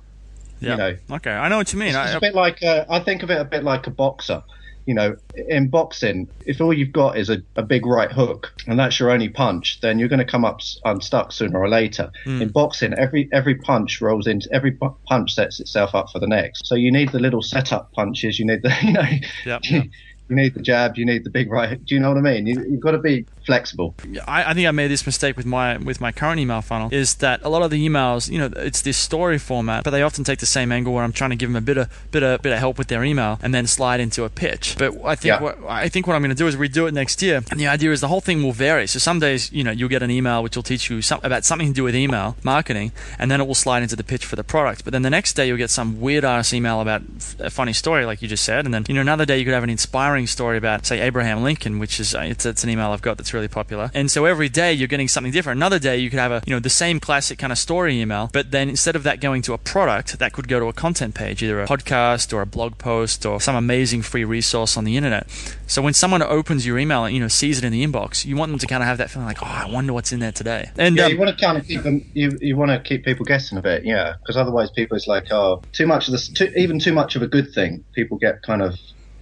Yeah. 0.62 0.72
You 0.72 0.78
know. 0.78 0.98
Okay, 1.18 1.32
I 1.32 1.50
know 1.50 1.58
what 1.58 1.74
you 1.74 1.80
mean. 1.80 1.96
It's, 1.96 1.98
it's 1.98 2.16
a 2.16 2.20
bit 2.20 2.36
like 2.36 2.62
a, 2.62 2.86
I 2.90 3.00
think 3.00 3.24
of 3.24 3.32
it 3.32 3.42
a 3.42 3.46
bit 3.46 3.64
like 3.64 3.88
a 3.88 3.92
boxer 3.92 4.44
you 4.90 4.96
know, 4.96 5.16
in 5.36 5.70
boxing, 5.70 6.28
if 6.48 6.60
all 6.60 6.74
you've 6.74 6.92
got 6.92 7.16
is 7.16 7.30
a, 7.30 7.44
a 7.56 7.62
big 7.62 7.86
right 7.86 8.12
hook 8.12 8.52
and 8.66 8.80
that's 8.80 9.00
your 9.00 9.12
only 9.12 9.30
punch, 9.30 9.78
then 9.84 10.00
you're 10.00 10.10
going 10.10 10.18
to 10.18 10.26
come 10.26 10.44
up 10.44 10.62
unstuck 10.84 11.32
sooner 11.32 11.60
or 11.60 11.70
later. 11.70 12.12
Mm. 12.26 12.42
In 12.42 12.50
boxing, 12.50 12.96
every 12.96 13.30
every 13.32 13.54
punch 13.54 14.02
rolls 14.02 14.26
into 14.26 14.50
every 14.52 14.76
punch 15.08 15.36
sets 15.36 15.60
itself 15.60 15.94
up 15.94 16.08
for 16.12 16.18
the 16.18 16.26
next. 16.26 16.66
So 16.66 16.74
you 16.74 16.92
need 16.92 17.12
the 17.12 17.20
little 17.20 17.44
setup 17.44 17.92
punches. 17.92 18.40
You 18.40 18.48
need 18.48 18.64
the 18.64 18.76
you 18.82 18.94
know. 18.94 19.08
Yep, 19.46 19.62
yep. 19.70 19.84
You 20.28 20.36
need 20.36 20.56
the 20.56 20.62
jab. 20.62 20.98
You 20.98 21.06
need 21.06 21.24
the 21.24 21.30
big 21.30 21.52
right. 21.52 21.86
Do 21.86 21.94
you 21.94 22.02
know 22.02 22.10
what 22.10 22.18
I 22.18 22.22
mean? 22.22 22.48
You, 22.48 22.60
have 22.60 22.80
got 22.80 22.92
to 22.92 23.00
be 23.00 23.28
flexible. 23.50 23.96
I, 24.28 24.52
I, 24.52 24.54
think 24.54 24.68
I 24.68 24.72
made 24.72 24.90
this 24.90 25.06
mistake 25.06 25.36
with 25.36 25.46
my 25.46 25.78
with 25.78 26.00
my 26.00 26.12
current 26.12 26.40
email 26.40 26.62
funnel. 26.62 26.90
Is 26.92 27.16
that 27.16 27.42
a 27.44 27.50
lot 27.50 27.62
of 27.62 27.72
the 27.72 27.88
emails, 27.88 28.30
you 28.30 28.38
know, 28.38 28.50
it's 28.56 28.82
this 28.82 28.98
story 28.98 29.40
format, 29.40 29.84
but 29.84 29.92
they 29.92 30.04
often 30.04 30.24
take 30.24 30.40
the 30.40 30.46
same 30.46 30.72
angle 30.72 30.94
where 30.94 31.04
I'm 31.04 31.12
trying 31.12 31.32
to 31.32 31.36
give 31.36 31.50
them 31.50 31.56
a 31.56 31.62
bit 31.62 31.78
of 31.78 31.90
bit 32.12 32.24
of 32.24 32.42
bit 32.42 32.54
of 32.54 32.60
help 32.60 32.78
with 32.78 32.88
their 32.88 33.04
email 33.04 33.40
and 33.42 33.54
then 33.54 33.66
slide 33.68 34.00
into 34.00 34.24
a 34.24 34.30
pitch. 34.30 34.76
But 34.78 34.94
I 35.04 35.16
think 35.16 35.34
yeah. 35.34 35.42
what 35.42 35.58
I 35.68 35.90
think 35.90 36.08
what 36.08 36.16
I'm 36.16 36.22
going 36.22 36.30
to 36.30 36.36
do 36.36 36.48
is 36.48 36.56
redo 36.56 36.88
it 36.88 36.94
next 36.94 37.22
year. 37.22 37.42
And 37.50 37.60
the 37.60 37.68
idea 37.68 37.92
is 37.92 38.02
the 38.02 38.08
whole 38.08 38.22
thing 38.22 38.44
will 38.44 38.52
vary. 38.52 38.88
So 38.88 39.00
some 39.00 39.20
days, 39.20 39.52
you 39.52 39.64
know, 39.64 39.72
you'll 39.72 39.90
get 39.90 40.04
an 40.04 40.12
email 40.12 40.44
which 40.44 40.56
will 40.56 40.64
teach 40.64 40.90
you 40.90 41.02
some, 41.02 41.20
about 41.24 41.46
something 41.46 41.70
to 41.70 41.74
do 41.74 41.84
with 41.84 41.96
email 41.96 42.36
marketing, 42.44 42.92
and 43.18 43.32
then 43.32 43.42
it 43.42 43.48
will 43.48 43.56
slide 43.56 43.82
into 43.84 43.96
the 43.96 44.04
pitch 44.04 44.26
for 44.26 44.36
the 44.36 44.44
product. 44.44 44.84
But 44.84 44.94
then 44.94 45.02
the 45.02 45.10
next 45.10 45.34
day 45.34 45.48
you'll 45.48 45.58
get 45.58 45.70
some 45.70 46.00
weird 46.00 46.24
ass 46.24 46.54
email 46.54 46.82
about 46.82 47.02
a 47.40 47.50
funny 47.50 47.74
story, 47.74 48.06
like 48.06 48.22
you 48.22 48.28
just 48.28 48.44
said, 48.44 48.66
and 48.66 48.74
then 48.74 48.86
you 48.88 48.94
know 48.94 49.02
another 49.02 49.26
day 49.26 49.40
you 49.40 49.46
could 49.46 49.54
have 49.54 49.64
an 49.64 49.70
inspiring 49.70 50.28
story 50.28 50.58
about, 50.58 50.86
say, 50.86 51.00
Abraham 51.00 51.42
Lincoln, 51.44 51.80
which 51.80 52.00
is 52.00 52.14
it's, 52.14 52.46
it's 52.46 52.64
an 52.64 52.70
email 52.70 52.92
I've 52.92 53.02
got 53.02 53.18
that's 53.18 53.34
really 53.34 53.39
popular. 53.48 53.92
And 53.94 54.12
so 54.12 54.26
every 54.26 54.50
day 54.50 54.74
you're 54.74 54.88
getting 54.88 55.08
something 55.08 55.32
different. 55.32 55.58
Another 55.58 55.80
day 55.80 55.98
you 55.98 56.10
could 56.10 56.20
have 56.20 56.32
a 56.32 56.42
you 56.46 56.54
know 56.54 56.60
the 56.60 56.70
same 56.70 57.00
classic 57.00 57.40
kind 57.40 57.52
of 57.52 57.58
story 57.58 58.00
email, 58.00 58.30
but 58.34 58.52
then 58.52 58.70
instead 58.70 58.96
of 58.96 59.04
that 59.04 59.22
going 59.22 59.42
to 59.44 59.54
a 59.54 59.58
product, 59.58 60.20
that 60.20 60.34
could 60.34 60.48
go 60.48 60.60
to 60.60 60.68
a 60.68 60.74
content 60.74 61.16
page, 61.16 61.44
either 61.44 61.62
a 61.62 61.68
podcast 61.68 62.34
or 62.34 62.42
a 62.42 62.46
blog 62.46 62.78
post 62.78 63.26
or 63.26 63.40
some 63.40 63.56
amazing 63.56 64.02
free 64.02 64.24
resource 64.24 64.78
on 64.78 64.84
the 64.84 64.98
internet. 64.98 65.30
So 65.68 65.82
when 65.82 65.94
someone 65.94 66.22
opens 66.22 66.66
your 66.66 66.78
email 66.80 67.06
and 67.06 67.16
you 67.16 67.22
know 67.22 67.28
sees 67.28 67.58
it 67.58 67.64
in 67.64 67.72
the 67.72 67.86
inbox, 67.86 68.26
you 68.26 68.36
want 68.36 68.52
them 68.52 68.60
to 68.60 68.68
kind 68.68 68.84
of 68.84 68.88
have 68.88 68.98
that 68.98 69.10
feeling 69.10 69.28
like, 69.28 69.42
oh, 69.42 69.46
I 69.46 69.70
wonder 69.70 69.94
what's 69.94 70.12
in 70.12 70.20
there 70.20 70.32
today. 70.32 70.72
And 70.78 70.96
yeah, 70.96 71.06
um, 71.06 71.12
you 71.12 71.20
want 71.20 71.38
to 71.38 71.46
kind 71.46 71.58
of 71.58 71.66
keep 71.66 71.84
them. 71.84 72.06
You, 72.14 72.38
you 72.42 72.56
want 72.56 72.72
to 72.72 72.80
keep 72.80 73.06
people 73.06 73.26
guessing 73.26 73.58
a 73.58 73.62
bit, 73.62 73.86
yeah, 73.86 74.16
because 74.20 74.38
otherwise 74.38 74.72
people 74.72 74.98
it's 74.98 75.08
like, 75.08 75.32
oh, 75.32 75.62
too 75.72 75.88
much 75.88 76.08
of 76.08 76.14
this, 76.14 76.28
too, 76.30 76.52
even 76.56 76.80
too 76.80 76.94
much 76.94 77.16
of 77.16 77.22
a 77.22 77.28
good 77.28 77.54
thing, 77.54 77.84
people 77.94 78.18
get 78.18 78.42
kind 78.42 78.62
of 78.62 78.76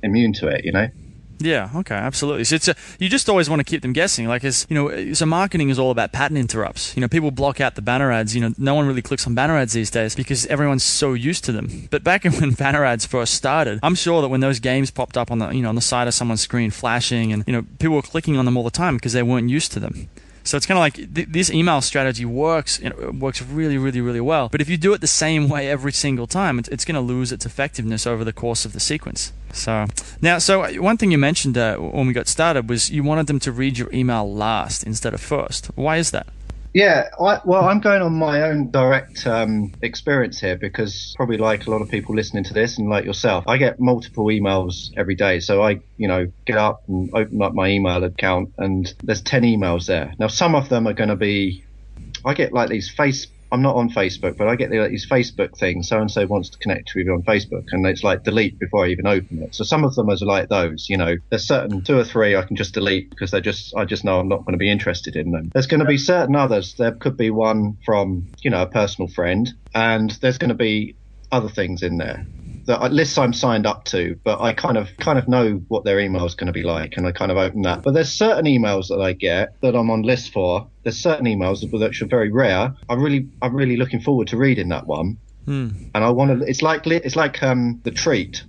immune 0.03 0.34
to 0.34 0.47
it, 0.47 0.65
you 0.65 0.71
know. 0.71 0.88
Yeah. 1.39 1.69
Okay. 1.76 1.95
Absolutely. 1.95 2.43
So 2.43 2.56
it's 2.56 2.67
a, 2.67 2.76
you 3.00 3.10
just 3.10 3.30
always 3.30 3.50
want 3.50 3.60
to 3.60 3.63
keep 3.63 3.82
them 3.82 3.93
guessing. 3.93 4.28
Like, 4.28 4.43
as 4.43 4.65
you 4.69 4.76
know, 4.76 5.13
so 5.13 5.26
marketing 5.26 5.69
is 5.69 5.80
all 5.80 5.91
about 5.91 6.12
pattern 6.12 6.38
interrupts. 6.38 6.95
You 6.95 7.02
know, 7.02 7.08
people 7.08 7.32
block 7.32 7.62
out 7.62 7.76
the 7.76 7.82
banner 7.82 8.12
ads. 8.12 8.36
You 8.36 8.41
know, 8.41 8.54
no 8.58 8.76
one 8.76 8.88
really 8.88 9.02
clicks 9.02 9.28
on 9.28 9.36
banner 9.36 9.58
ads 9.58 9.73
these 9.73 9.91
days 9.91 10.15
because 10.15 10.45
everyone's 10.47 10.84
so 10.84 11.13
used 11.13 11.43
to 11.45 11.52
them. 11.52 11.88
But 11.91 12.04
back 12.04 12.23
when 12.39 12.52
banner 12.52 12.84
ads 12.84 13.06
first 13.06 13.34
started, 13.34 13.80
I'm 13.84 13.95
sure 13.95 14.21
that 14.21 14.30
when 14.30 14.39
those 14.39 14.60
games 14.60 14.91
popped 14.91 15.17
up 15.17 15.32
on 15.32 15.39
the 15.39 15.50
you 15.50 15.62
know 15.62 15.69
on 15.69 15.76
the 15.76 15.82
side 15.82 16.08
of 16.08 16.13
someone's 16.13 16.41
screen, 16.41 16.71
flashing, 16.71 17.32
and 17.32 17.43
you 17.47 17.54
know 17.54 17.63
people 17.80 17.95
were 17.95 18.02
clicking 18.02 18.38
on 18.38 18.45
them 18.45 18.58
all 18.58 18.63
the 18.63 18.71
time 18.71 18.95
because 18.95 19.13
they 19.13 19.23
weren't 19.23 19.50
used 19.50 19.71
to 19.73 19.80
them. 19.80 20.10
So 20.48 20.56
it's 20.56 20.66
kind 20.66 20.78
of 20.78 20.82
like 20.82 21.14
th- 21.14 21.28
this 21.30 21.52
email 21.52 21.82
strategy 21.82 22.24
works. 22.24 22.82
Know, 22.82 23.12
works 23.20 23.42
really, 23.42 23.78
really, 23.78 24.00
really 24.00 24.22
well. 24.22 24.48
But 24.48 24.62
if 24.62 24.70
you 24.70 24.78
do 24.78 24.94
it 24.94 25.02
the 25.02 25.08
same 25.08 25.50
way 25.50 25.70
every 25.70 25.92
single 25.92 26.26
time, 26.26 26.58
it's, 26.58 26.70
it's 26.70 26.86
going 26.86 26.96
to 26.96 27.02
lose 27.02 27.34
its 27.34 27.46
effectiveness 27.46 28.08
over 28.08 28.24
the 28.24 28.32
course 28.32 28.64
of 28.64 28.72
the 28.72 28.80
sequence. 28.80 29.34
So 29.52 29.88
now, 30.22 30.38
so 30.38 30.82
one 30.82 30.96
thing 30.96 31.12
you 31.12 31.18
mentioned 31.18 31.58
uh, 31.58 31.76
when 31.76 32.08
we 32.08 32.14
got 32.14 32.28
started 32.28 32.70
was 32.70 32.90
you 32.90 33.04
wanted 33.04 33.28
them 33.28 33.40
to 33.42 33.52
read 33.52 33.78
your 33.78 33.92
email 33.94 34.32
last 34.32 34.84
instead 34.84 35.14
of 35.14 35.20
first. 35.20 35.68
Why 35.76 35.98
is 35.98 36.12
that? 36.12 36.28
Yeah, 36.78 37.10
I, 37.20 37.40
well, 37.44 37.68
I'm 37.68 37.80
going 37.80 38.04
on 38.04 38.13
my 38.13 38.44
own 38.44 38.70
direct 38.70 39.26
um, 39.26 39.74
experience 39.82 40.40
here 40.40 40.56
because 40.56 41.12
probably 41.18 41.38
like 41.38 41.66
a 41.66 41.72
lot 41.72 41.82
of 41.82 41.90
people 41.90 42.13
listening 42.13 42.44
to 42.44 42.54
this 42.54 42.78
and 42.78 42.88
like 42.88 43.04
yourself, 43.04 43.46
I 43.48 43.58
get 43.58 43.80
multiple 43.80 44.26
emails 44.26 44.92
every 44.96 45.16
day. 45.16 45.40
So 45.40 45.63
I, 45.63 45.80
you 45.98 46.08
know, 46.08 46.28
get 46.46 46.56
up 46.56 46.84
and 46.88 47.10
open 47.16 47.42
up 47.42 47.56
my 47.56 47.70
email 47.70 48.04
account 48.04 48.50
and 48.60 48.88
there's 49.02 49.24
10 49.24 49.42
emails 49.42 49.88
there. 49.88 50.13
Now, 50.20 50.28
some 50.28 50.54
of 50.54 50.70
them 50.70 50.88
are 50.88 50.94
going 50.94 51.10
to 51.10 51.16
be, 51.16 51.63
I 52.24 52.36
get 52.36 52.54
like 52.54 52.70
these 52.70 52.92
face 52.92 53.26
I'm 53.52 53.62
not 53.62 53.76
on 53.76 53.90
Facebook, 53.90 54.38
but 54.38 54.48
I 54.48 54.56
get 54.56 54.70
the, 54.70 54.88
these 54.90 55.08
Facebook 55.10 55.58
things. 55.58 55.90
So 55.90 56.00
and 56.00 56.12
so 56.12 56.26
wants 56.28 56.50
to 56.50 56.58
connect 56.58 56.92
with 56.96 57.06
you 57.06 57.14
on 57.14 57.24
Facebook, 57.24 57.64
and 57.72 57.86
it's 57.86 58.04
like 58.04 58.24
delete 58.24 58.60
before 58.60 58.86
I 58.86 58.90
even 58.90 59.08
open 59.08 59.42
it. 59.44 59.56
So 59.56 59.64
some 59.64 59.84
of 59.84 59.96
them 59.96 60.10
are 60.10 60.18
like 60.18 60.50
those. 60.50 60.88
You 60.90 60.98
know, 60.98 61.16
there's 61.30 61.48
certain 61.48 61.84
two 61.84 61.98
or 61.98 62.04
three 62.04 62.36
I 62.36 62.44
can 62.44 62.56
just 62.56 62.74
delete 62.74 63.10
because 63.10 63.32
they're 63.32 63.42
just 63.42 63.74
I 63.76 63.86
just 63.86 64.04
know 64.04 64.20
I'm 64.20 64.28
not 64.28 64.46
going 64.46 64.54
to 64.54 64.58
be 64.58 64.72
interested 64.72 65.16
in 65.16 65.32
them. 65.32 65.52
There's 65.54 65.68
going 65.68 65.80
to 65.80 65.86
be 65.86 65.98
certain 65.98 66.36
others. 66.36 66.76
There 66.78 66.96
could 66.96 67.18
be 67.18 67.32
one 67.32 67.78
from 67.86 68.28
you 68.44 68.52
know 68.52 68.64
a 68.64 68.68
personal 68.68 69.10
friend, 69.10 69.50
and 69.74 70.12
there's 70.22 70.38
going 70.38 70.50
to 70.50 70.56
be 70.56 70.98
other 71.32 71.50
things 71.50 71.84
in 71.84 71.98
there 71.98 72.26
the 72.67 72.77
lists 72.89 73.17
I'm 73.17 73.32
signed 73.32 73.65
up 73.65 73.86
to, 73.86 74.19
but 74.25 74.41
I 74.41 74.51
kind 74.53 74.77
of 74.77 74.89
kind 74.97 75.17
of 75.17 75.30
know 75.30 75.62
what 75.69 75.86
their 75.86 76.01
email 76.01 76.25
is 76.25 76.36
going 76.36 76.47
to 76.47 76.53
be 76.53 76.63
like, 76.63 76.97
and 76.97 77.08
I 77.08 77.13
kind 77.13 77.32
of 77.32 77.38
open 77.38 77.62
that. 77.62 77.82
But 77.82 77.93
there's 77.93 78.12
certain 78.12 78.43
emails 78.43 78.89
that 78.89 78.99
I 78.99 79.13
get 79.13 79.56
that 79.62 79.73
I'm 79.73 79.89
on 79.89 80.01
list 80.01 80.34
for. 80.34 80.67
There's 80.84 80.97
certain 80.97 81.25
emails 81.25 81.62
that 81.62 82.01
are 82.01 82.06
very 82.08 82.30
rare. 82.30 82.75
I 82.89 82.93
really 82.95 83.30
I'm 83.41 83.56
really 83.56 83.77
looking 83.77 84.01
forward 84.01 84.27
to 84.27 84.38
reading 84.38 84.67
that 84.69 84.86
one, 84.86 85.17
hmm. 85.45 85.69
and 85.95 86.03
I 86.03 86.10
want 86.10 86.39
to. 86.39 86.45
It's 86.45 86.62
like 86.62 86.86
it's 86.86 87.15
like 87.15 87.41
um, 87.41 87.80
the 87.84 87.91
treat. 87.91 88.43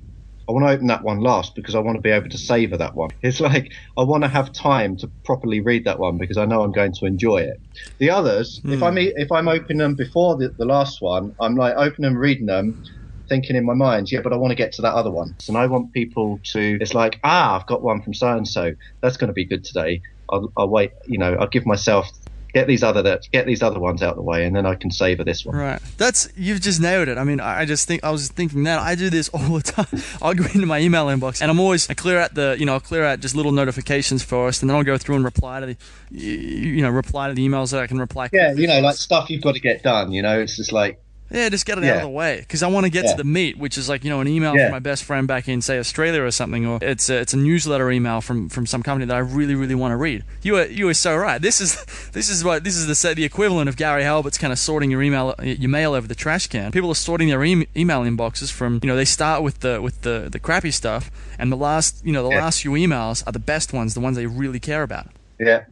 I 0.48 0.52
want 0.52 0.64
to 0.66 0.72
open 0.72 0.87
that 0.87 1.04
one 1.04 1.20
last 1.20 1.54
because 1.54 1.74
I 1.74 1.78
want 1.78 1.96
to 1.96 2.02
be 2.02 2.11
able 2.11 2.31
to 2.31 2.38
savor 2.38 2.76
that 2.78 2.94
one. 2.94 3.11
It's 3.22 3.38
like 3.38 3.70
I 3.96 4.02
want 4.02 4.24
to 4.24 4.28
have 4.28 4.52
time 4.52 4.96
to 4.96 5.07
properly 5.24 5.61
read 5.61 5.85
that 5.85 6.00
one 6.00 6.18
because 6.18 6.38
I 6.38 6.44
know 6.44 6.62
I'm 6.62 6.72
going 6.72 6.94
to 6.94 7.07
enjoy 7.07 7.42
it. 7.42 7.61
The 7.98 8.11
others, 8.11 8.61
if 8.64 8.83
I'm 8.83 8.94
hmm. 8.94 9.11
if 9.14 9.31
I'm 9.31 9.46
opening 9.46 9.78
them 9.78 9.94
before 9.94 10.37
the, 10.37 10.48
the 10.48 10.64
last 10.64 11.00
one, 11.00 11.37
I'm 11.40 11.54
like 11.54 11.76
opening 11.76 12.11
them, 12.11 12.18
reading 12.18 12.46
them, 12.46 12.83
thinking 13.29 13.57
in 13.57 13.64
my 13.64 13.75
mind, 13.75 14.11
yeah, 14.11 14.21
but 14.21 14.33
I 14.33 14.37
want 14.37 14.51
to 14.53 14.57
get 14.57 14.73
to 14.73 14.83
that 14.83 14.95
other 14.95 15.11
one. 15.11 15.37
And 15.49 15.57
I 15.57 15.67
want 15.67 15.93
people 15.93 16.41
to, 16.45 16.79
it's 16.81 16.95
like, 16.95 17.21
ah, 17.25 17.59
I've 17.59 17.67
got 17.67 17.83
one 17.83 18.03
from 18.03 18.14
so 18.14 18.29
and 18.29 18.47
so. 18.47 18.75
That's 19.01 19.17
going 19.17 19.29
to 19.29 19.35
be 19.35 19.45
good 19.45 19.64
today. 19.64 20.03
I'll, 20.31 20.53
I'll, 20.57 20.69
wait, 20.69 20.93
you 21.07 21.19
know, 21.19 21.35
I'll 21.35 21.49
give 21.49 21.67
myself. 21.67 22.09
Get 22.55 22.67
these 22.67 22.83
other 22.83 23.03
that 23.03 23.29
get 23.31 23.45
these 23.45 23.62
other 23.62 23.79
ones 23.79 24.03
out 24.03 24.12
of 24.12 24.17
the 24.17 24.23
way, 24.23 24.47
and 24.47 24.57
then 24.57 24.64
I 24.64 24.75
can 24.75 24.91
savor 24.91 25.23
this 25.23 25.45
one. 25.45 25.55
Right, 25.55 25.83
that's 25.99 26.31
you've 26.35 26.62
just 26.62 26.81
nailed 26.81 27.09
it. 27.09 27.19
I 27.19 27.23
mean, 27.23 27.41
I 27.41 27.67
just 27.67 27.87
think 27.87 28.03
I 28.03 28.11
was 28.11 28.29
thinking 28.29 28.62
that 28.62 28.81
I 28.81 28.95
do 28.95 29.11
this 29.11 29.29
all 29.35 29.41
the 29.41 29.62
time. 29.62 30.03
I'll 30.23 30.33
go 30.33 30.45
into 30.45 30.64
my 30.64 30.81
email 30.81 31.09
inbox, 31.09 31.43
and 31.43 31.51
I'm 31.51 31.61
always 31.61 31.91
I 31.91 31.95
clear 31.95 32.19
out 32.19 32.33
the 32.33 32.57
you 32.59 32.64
know 32.64 32.73
I'll 32.73 32.81
clear 32.81 33.05
out 33.05 33.21
just 33.21 33.37
little 33.37 33.53
notifications 33.53 34.23
first, 34.23 34.62
and 34.62 34.71
then 34.71 34.79
I'll 34.79 34.83
go 34.83 34.97
through 34.97 35.17
and 35.17 35.27
reply 35.27 35.61
to 35.61 35.67
the 35.67 35.77
you 36.11 36.81
know 36.81 36.88
reply 36.88 37.29
to 37.29 37.35
the 37.35 37.47
emails 37.47 37.71
that 37.73 37.83
I 37.83 37.87
can 37.87 37.99
reply. 37.99 38.31
Yeah, 38.33 38.55
you 38.55 38.67
know, 38.67 38.81
like 38.81 38.97
stuff 38.97 39.29
you've 39.29 39.43
got 39.43 39.53
to 39.53 39.61
get 39.61 39.83
done. 39.83 40.12
You 40.12 40.23
know, 40.23 40.41
it's 40.41 40.57
just 40.57 40.73
like 40.73 41.03
yeah, 41.31 41.49
just 41.49 41.67
get 41.67 41.79
it 41.79 41.85
yeah. 41.85 41.91
out 41.91 41.97
of 41.97 42.03
the 42.03 42.09
way 42.09 42.41
because 42.41 42.62
I 42.62 42.69
want 42.69 42.85
to 42.85 42.91
get 42.91 43.05
yeah. 43.05 43.12
to 43.12 43.17
the 43.19 43.25
meat, 43.25 43.59
which 43.59 43.77
is 43.77 43.88
like 43.88 44.05
you 44.05 44.11
know 44.11 44.21
an 44.21 44.29
email 44.29 44.57
yeah. 44.57 44.67
from 44.67 44.73
my 44.73 44.79
best 44.79 45.05
friend 45.05 45.29
back 45.29 45.49
in 45.49 45.61
say 45.61 45.79
Australia 45.79 46.23
or 46.23 46.31
something, 46.31 46.67
or 46.67 46.79
it's 46.81 47.11
a, 47.11 47.19
it's 47.19 47.35
a 47.35 47.37
newsletter 47.37 47.91
email 47.91 48.21
from, 48.21 48.49
from 48.49 48.67
some 48.67 48.83
company 48.83 49.07
that 49.07 49.14
I 49.14 49.21
really 49.21 49.55
really 49.55 49.75
want 49.75 49.93
to 49.93 49.97
read. 49.97 50.25
You 50.43 50.57
are 50.57 50.67
you 50.67 50.88
are 50.88 50.95
so 50.95 51.17
right. 51.17 51.41
This 51.41 51.61
is 51.61 51.85
this 52.12 52.31
is 52.31 52.45
what 52.45 52.64
this 52.64 52.77
is 52.77 52.87
the 52.87 53.14
the 53.14 53.25
equivalent 53.25 53.69
of 53.69 53.77
Gary 53.77 54.03
Halbert's 54.03 54.38
kind 54.38 54.53
of 54.53 54.59
sorting 54.59 54.91
your 54.91 55.03
email 55.03 55.35
your 55.43 55.71
mail 55.71 55.95
over 55.95 56.07
the 56.07 56.14
trash 56.14 56.47
can. 56.47 56.73
People 56.73 56.91
are 56.91 56.95
sorting 56.95 57.29
their 57.29 57.45
e- 57.45 57.69
email 57.77 58.03
inboxes 58.03 58.51
from 58.51 58.81
you 58.83 58.88
know 58.88 58.97
they 58.97 59.05
start 59.05 59.43
with 59.43 59.61
the 59.61 59.83
with 59.83 60.03
the 60.03 60.29
the 60.31 60.38
crappy 60.38 60.71
stuff, 60.71 61.11
and 61.38 61.53
the 61.53 61.57
last 61.57 62.05
you 62.05 62.12
know 62.12 62.23
the 62.23 62.37
last 62.37 62.62
few 62.62 62.73
emails 62.73 63.27
are 63.27 63.33
the 63.33 63.38
best 63.38 63.73
ones, 63.73 63.95
the 63.95 64.01
ones 64.01 64.17
they 64.17 64.27
really 64.27 64.61
care 64.61 64.83
about. 64.83 65.09
Yeah, 65.38 65.64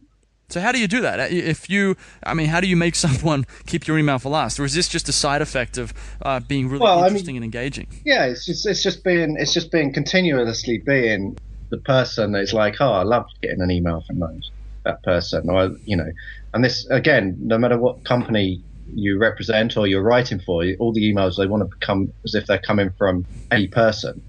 so 0.49 0.61
how 0.61 0.71
do 0.71 0.79
you 0.79 0.87
do 0.87 1.01
that? 1.01 1.31
If 1.31 1.69
you, 1.69 1.97
I 2.23 2.33
mean, 2.33 2.47
how 2.47 2.61
do 2.61 2.67
you 2.67 2.77
make 2.77 2.95
someone 3.05 3.45
keep 3.65 3.87
your 3.87 3.97
email 3.97 4.19
for 4.19 4.29
last, 4.29 4.59
or 4.59 4.65
is 4.65 4.73
this 4.73 4.87
just 4.87 5.09
a 5.09 5.11
side 5.11 5.41
effect 5.41 5.77
of 5.77 5.93
uh, 6.21 6.39
being 6.39 6.69
really 6.69 6.83
well, 6.83 7.03
interesting 7.03 7.35
I 7.35 7.39
mean, 7.39 7.43
and 7.43 7.55
engaging? 7.55 7.87
Yeah, 8.05 8.25
it's 8.25 8.45
just 8.45 8.65
it's 8.65 8.81
just 8.81 9.03
being 9.03 9.35
it's 9.37 9.53
just 9.53 9.71
being 9.71 9.91
continuously 9.91 10.77
being 10.79 11.37
the 11.69 11.77
person 11.77 12.31
that's 12.31 12.53
like, 12.53 12.75
oh, 12.79 12.91
I 12.91 13.03
love 13.03 13.25
getting 13.41 13.61
an 13.61 13.71
email 13.71 14.01
from 14.07 14.19
those 14.19 14.51
that 14.85 15.03
person, 15.03 15.49
or 15.49 15.71
you 15.85 15.97
know, 15.97 16.11
and 16.53 16.63
this 16.63 16.87
again, 16.89 17.37
no 17.41 17.57
matter 17.57 17.77
what 17.77 18.05
company 18.05 18.61
you 18.93 19.17
represent 19.17 19.75
or 19.75 19.85
you're 19.85 20.01
writing 20.01 20.39
for, 20.39 20.63
all 20.79 20.93
the 20.93 21.13
emails 21.13 21.35
they 21.35 21.45
want 21.45 21.61
to 21.61 21.77
become 21.77 22.13
as 22.23 22.35
if 22.35 22.45
they're 22.45 22.57
coming 22.57 22.89
from 22.97 23.25
a 23.51 23.67
person 23.67 24.21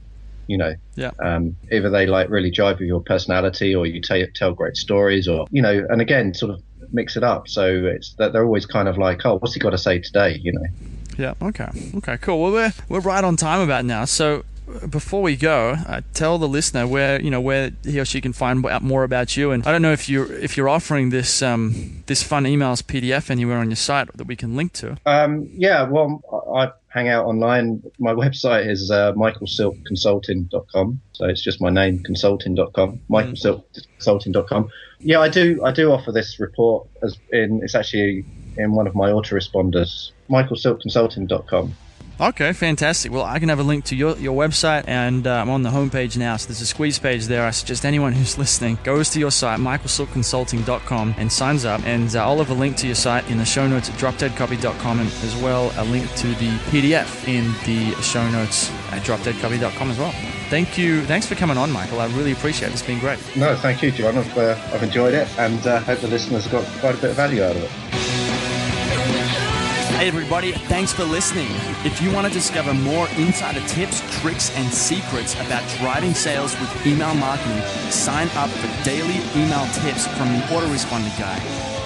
you 0.48 0.58
know 0.58 0.74
yeah. 0.96 1.12
um, 1.20 1.54
either 1.70 1.88
they 1.90 2.06
like 2.06 2.28
really 2.28 2.50
jive 2.50 2.80
with 2.80 2.88
your 2.88 3.00
personality 3.00 3.74
or 3.74 3.86
you 3.86 4.00
t- 4.00 4.26
tell 4.34 4.52
great 4.52 4.76
stories 4.76 5.28
or 5.28 5.46
you 5.50 5.62
know 5.62 5.86
and 5.88 6.00
again 6.00 6.34
sort 6.34 6.50
of 6.50 6.62
mix 6.90 7.16
it 7.16 7.22
up. 7.22 7.48
So 7.48 7.84
it's 7.84 8.14
that 8.14 8.32
they're 8.32 8.44
always 8.44 8.66
kind 8.66 8.88
of 8.88 8.98
like 8.98 9.24
oh 9.24 9.38
what's 9.38 9.54
he 9.54 9.60
got 9.60 9.70
to 9.70 9.78
say 9.78 10.00
today? 10.00 10.40
You 10.42 10.52
know? 10.52 10.66
Yeah 11.16 11.34
okay. 11.42 11.68
Okay 11.96 12.18
cool. 12.18 12.42
Well 12.42 12.52
we're 12.52 12.72
we're 12.88 13.00
right 13.00 13.22
on 13.22 13.36
time 13.36 13.60
about 13.60 13.84
now. 13.84 14.04
So 14.04 14.44
before 14.88 15.22
we 15.22 15.36
go, 15.36 15.70
uh, 15.86 16.02
tell 16.14 16.38
the 16.38 16.48
listener 16.48 16.86
where 16.86 17.20
you 17.20 17.30
know 17.30 17.40
where 17.40 17.72
he 17.84 17.98
or 17.98 18.04
she 18.04 18.20
can 18.20 18.32
find 18.32 18.64
out 18.66 18.82
more 18.82 19.04
about 19.04 19.36
you. 19.36 19.50
And 19.50 19.66
I 19.66 19.72
don't 19.72 19.82
know 19.82 19.92
if 19.92 20.08
you're 20.08 20.32
if 20.32 20.56
you're 20.56 20.68
offering 20.68 21.10
this 21.10 21.42
um, 21.42 22.02
this 22.06 22.22
fun 22.22 22.44
emails 22.44 22.82
PDF 22.82 23.30
anywhere 23.30 23.58
on 23.58 23.70
your 23.70 23.76
site 23.76 24.12
that 24.16 24.26
we 24.26 24.36
can 24.36 24.56
link 24.56 24.72
to. 24.74 24.96
Um, 25.06 25.48
yeah, 25.54 25.82
well, 25.84 26.22
I 26.54 26.70
hang 26.98 27.08
out 27.08 27.26
online. 27.26 27.82
My 27.98 28.12
website 28.12 28.68
is 28.68 28.90
uh, 28.90 29.12
michaelsilkconsulting.com. 29.12 31.00
So 31.12 31.24
it's 31.26 31.42
just 31.42 31.60
my 31.60 31.70
name, 31.70 32.02
consulting.com, 32.02 33.00
michaelsilkconsulting.com. 33.08 34.70
Yeah, 35.00 35.20
I 35.20 35.28
do. 35.28 35.64
I 35.64 35.72
do 35.72 35.92
offer 35.92 36.10
this 36.10 36.40
report 36.40 36.88
as 37.02 37.16
in. 37.32 37.60
It's 37.62 37.74
actually 37.74 38.24
in 38.56 38.72
one 38.72 38.88
of 38.88 38.94
my 38.96 39.10
autoresponders, 39.10 40.10
michaelsilkconsulting.com. 40.28 41.74
Okay, 42.20 42.52
fantastic. 42.52 43.12
Well, 43.12 43.22
I 43.22 43.38
can 43.38 43.48
have 43.48 43.60
a 43.60 43.62
link 43.62 43.84
to 43.86 43.96
your, 43.96 44.16
your 44.18 44.36
website, 44.36 44.82
and 44.88 45.24
uh, 45.24 45.34
I'm 45.34 45.48
on 45.48 45.62
the 45.62 45.70
homepage 45.70 46.16
now. 46.16 46.36
So 46.36 46.48
there's 46.48 46.60
a 46.60 46.66
squeeze 46.66 46.98
page 46.98 47.26
there. 47.26 47.46
I 47.46 47.50
suggest 47.50 47.84
anyone 47.84 48.12
who's 48.12 48.36
listening 48.38 48.76
goes 48.82 49.10
to 49.10 49.20
your 49.20 49.30
site, 49.30 49.60
michaelsilkconsulting.com, 49.60 51.14
and 51.16 51.32
signs 51.32 51.64
up. 51.64 51.80
And 51.84 52.14
uh, 52.16 52.24
I'll 52.24 52.38
have 52.38 52.50
a 52.50 52.54
link 52.54 52.76
to 52.78 52.86
your 52.86 52.96
site 52.96 53.30
in 53.30 53.38
the 53.38 53.44
show 53.44 53.68
notes 53.68 53.88
at 53.88 53.94
dropdeadcopy.com, 53.96 54.98
and 54.98 55.08
as 55.08 55.36
well 55.36 55.72
a 55.76 55.84
link 55.84 56.12
to 56.16 56.26
the 56.26 56.50
PDF 56.70 57.28
in 57.28 57.52
the 57.64 57.94
show 58.02 58.28
notes 58.30 58.68
at 58.90 59.02
dropdeadcopy.com 59.04 59.90
as 59.90 59.98
well. 59.98 60.12
Thank 60.50 60.76
you. 60.76 61.04
Thanks 61.04 61.26
for 61.26 61.36
coming 61.36 61.56
on, 61.56 61.70
Michael. 61.70 62.00
I 62.00 62.06
really 62.16 62.32
appreciate 62.32 62.70
it. 62.70 62.72
It's 62.72 62.82
been 62.82 62.98
great. 62.98 63.20
No, 63.36 63.54
thank 63.54 63.80
you, 63.80 63.92
John. 63.92 64.18
I've, 64.18 64.38
uh, 64.38 64.58
I've 64.72 64.82
enjoyed 64.82 65.14
it, 65.14 65.28
and 65.38 65.64
uh, 65.68 65.78
hope 65.80 66.00
the 66.00 66.08
listeners 66.08 66.48
got 66.48 66.64
quite 66.80 66.96
a 66.96 66.98
bit 66.98 67.10
of 67.10 67.16
value 67.16 67.44
out 67.44 67.54
of 67.54 67.62
it. 67.62 67.70
Hey, 69.98 70.06
everybody, 70.06 70.52
thanks 70.52 70.92
for 70.92 71.02
listening. 71.02 71.48
If 71.84 72.00
you 72.00 72.12
want 72.12 72.24
to 72.28 72.32
discover 72.32 72.72
more 72.72 73.08
insider 73.16 73.58
tips, 73.66 74.00
tricks, 74.20 74.54
and 74.54 74.72
secrets 74.72 75.34
about 75.34 75.68
driving 75.78 76.14
sales 76.14 76.54
with 76.60 76.86
email 76.86 77.14
marketing, 77.14 77.60
sign 77.90 78.28
up 78.36 78.48
for 78.48 78.84
daily 78.84 79.16
email 79.34 79.66
tips 79.82 80.06
from 80.16 80.32
the 80.32 80.38
Autoresponder 80.54 81.10
Guy. 81.18 81.36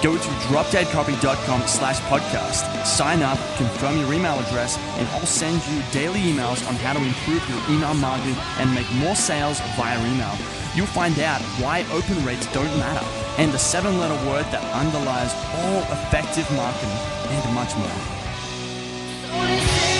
Go 0.03 0.15
to 0.15 0.29
dropdeadcopy.com 0.45 1.61
slash 1.63 1.99
podcast, 2.01 2.85
sign 2.85 3.23
up, 3.23 3.39
confirm 3.57 3.97
your 3.97 4.13
email 4.13 4.37
address, 4.37 4.77
and 4.99 5.07
I'll 5.07 5.25
send 5.25 5.65
you 5.65 5.81
daily 5.91 6.19
emails 6.19 6.67
on 6.67 6.75
how 6.75 6.93
to 6.93 7.03
improve 7.03 7.41
your 7.49 7.75
email 7.75 7.95
marketing 7.95 8.35
and 8.59 8.75
make 8.75 8.91
more 8.93 9.15
sales 9.15 9.59
via 9.75 9.97
email. 10.13 10.62
You'll 10.75 10.87
find 10.87 11.19
out 11.19 11.39
why 11.61 11.85
open 11.91 12.25
rates 12.25 12.51
don't 12.51 12.75
matter 12.79 13.05
and 13.37 13.51
the 13.51 13.59
seven 13.59 13.99
letter 13.99 14.15
word 14.27 14.45
that 14.45 14.63
underlies 14.73 15.31
all 15.57 15.83
effective 15.93 16.49
marketing 16.55 16.97
and 17.29 17.53
much 17.53 17.75
more. 17.77 19.92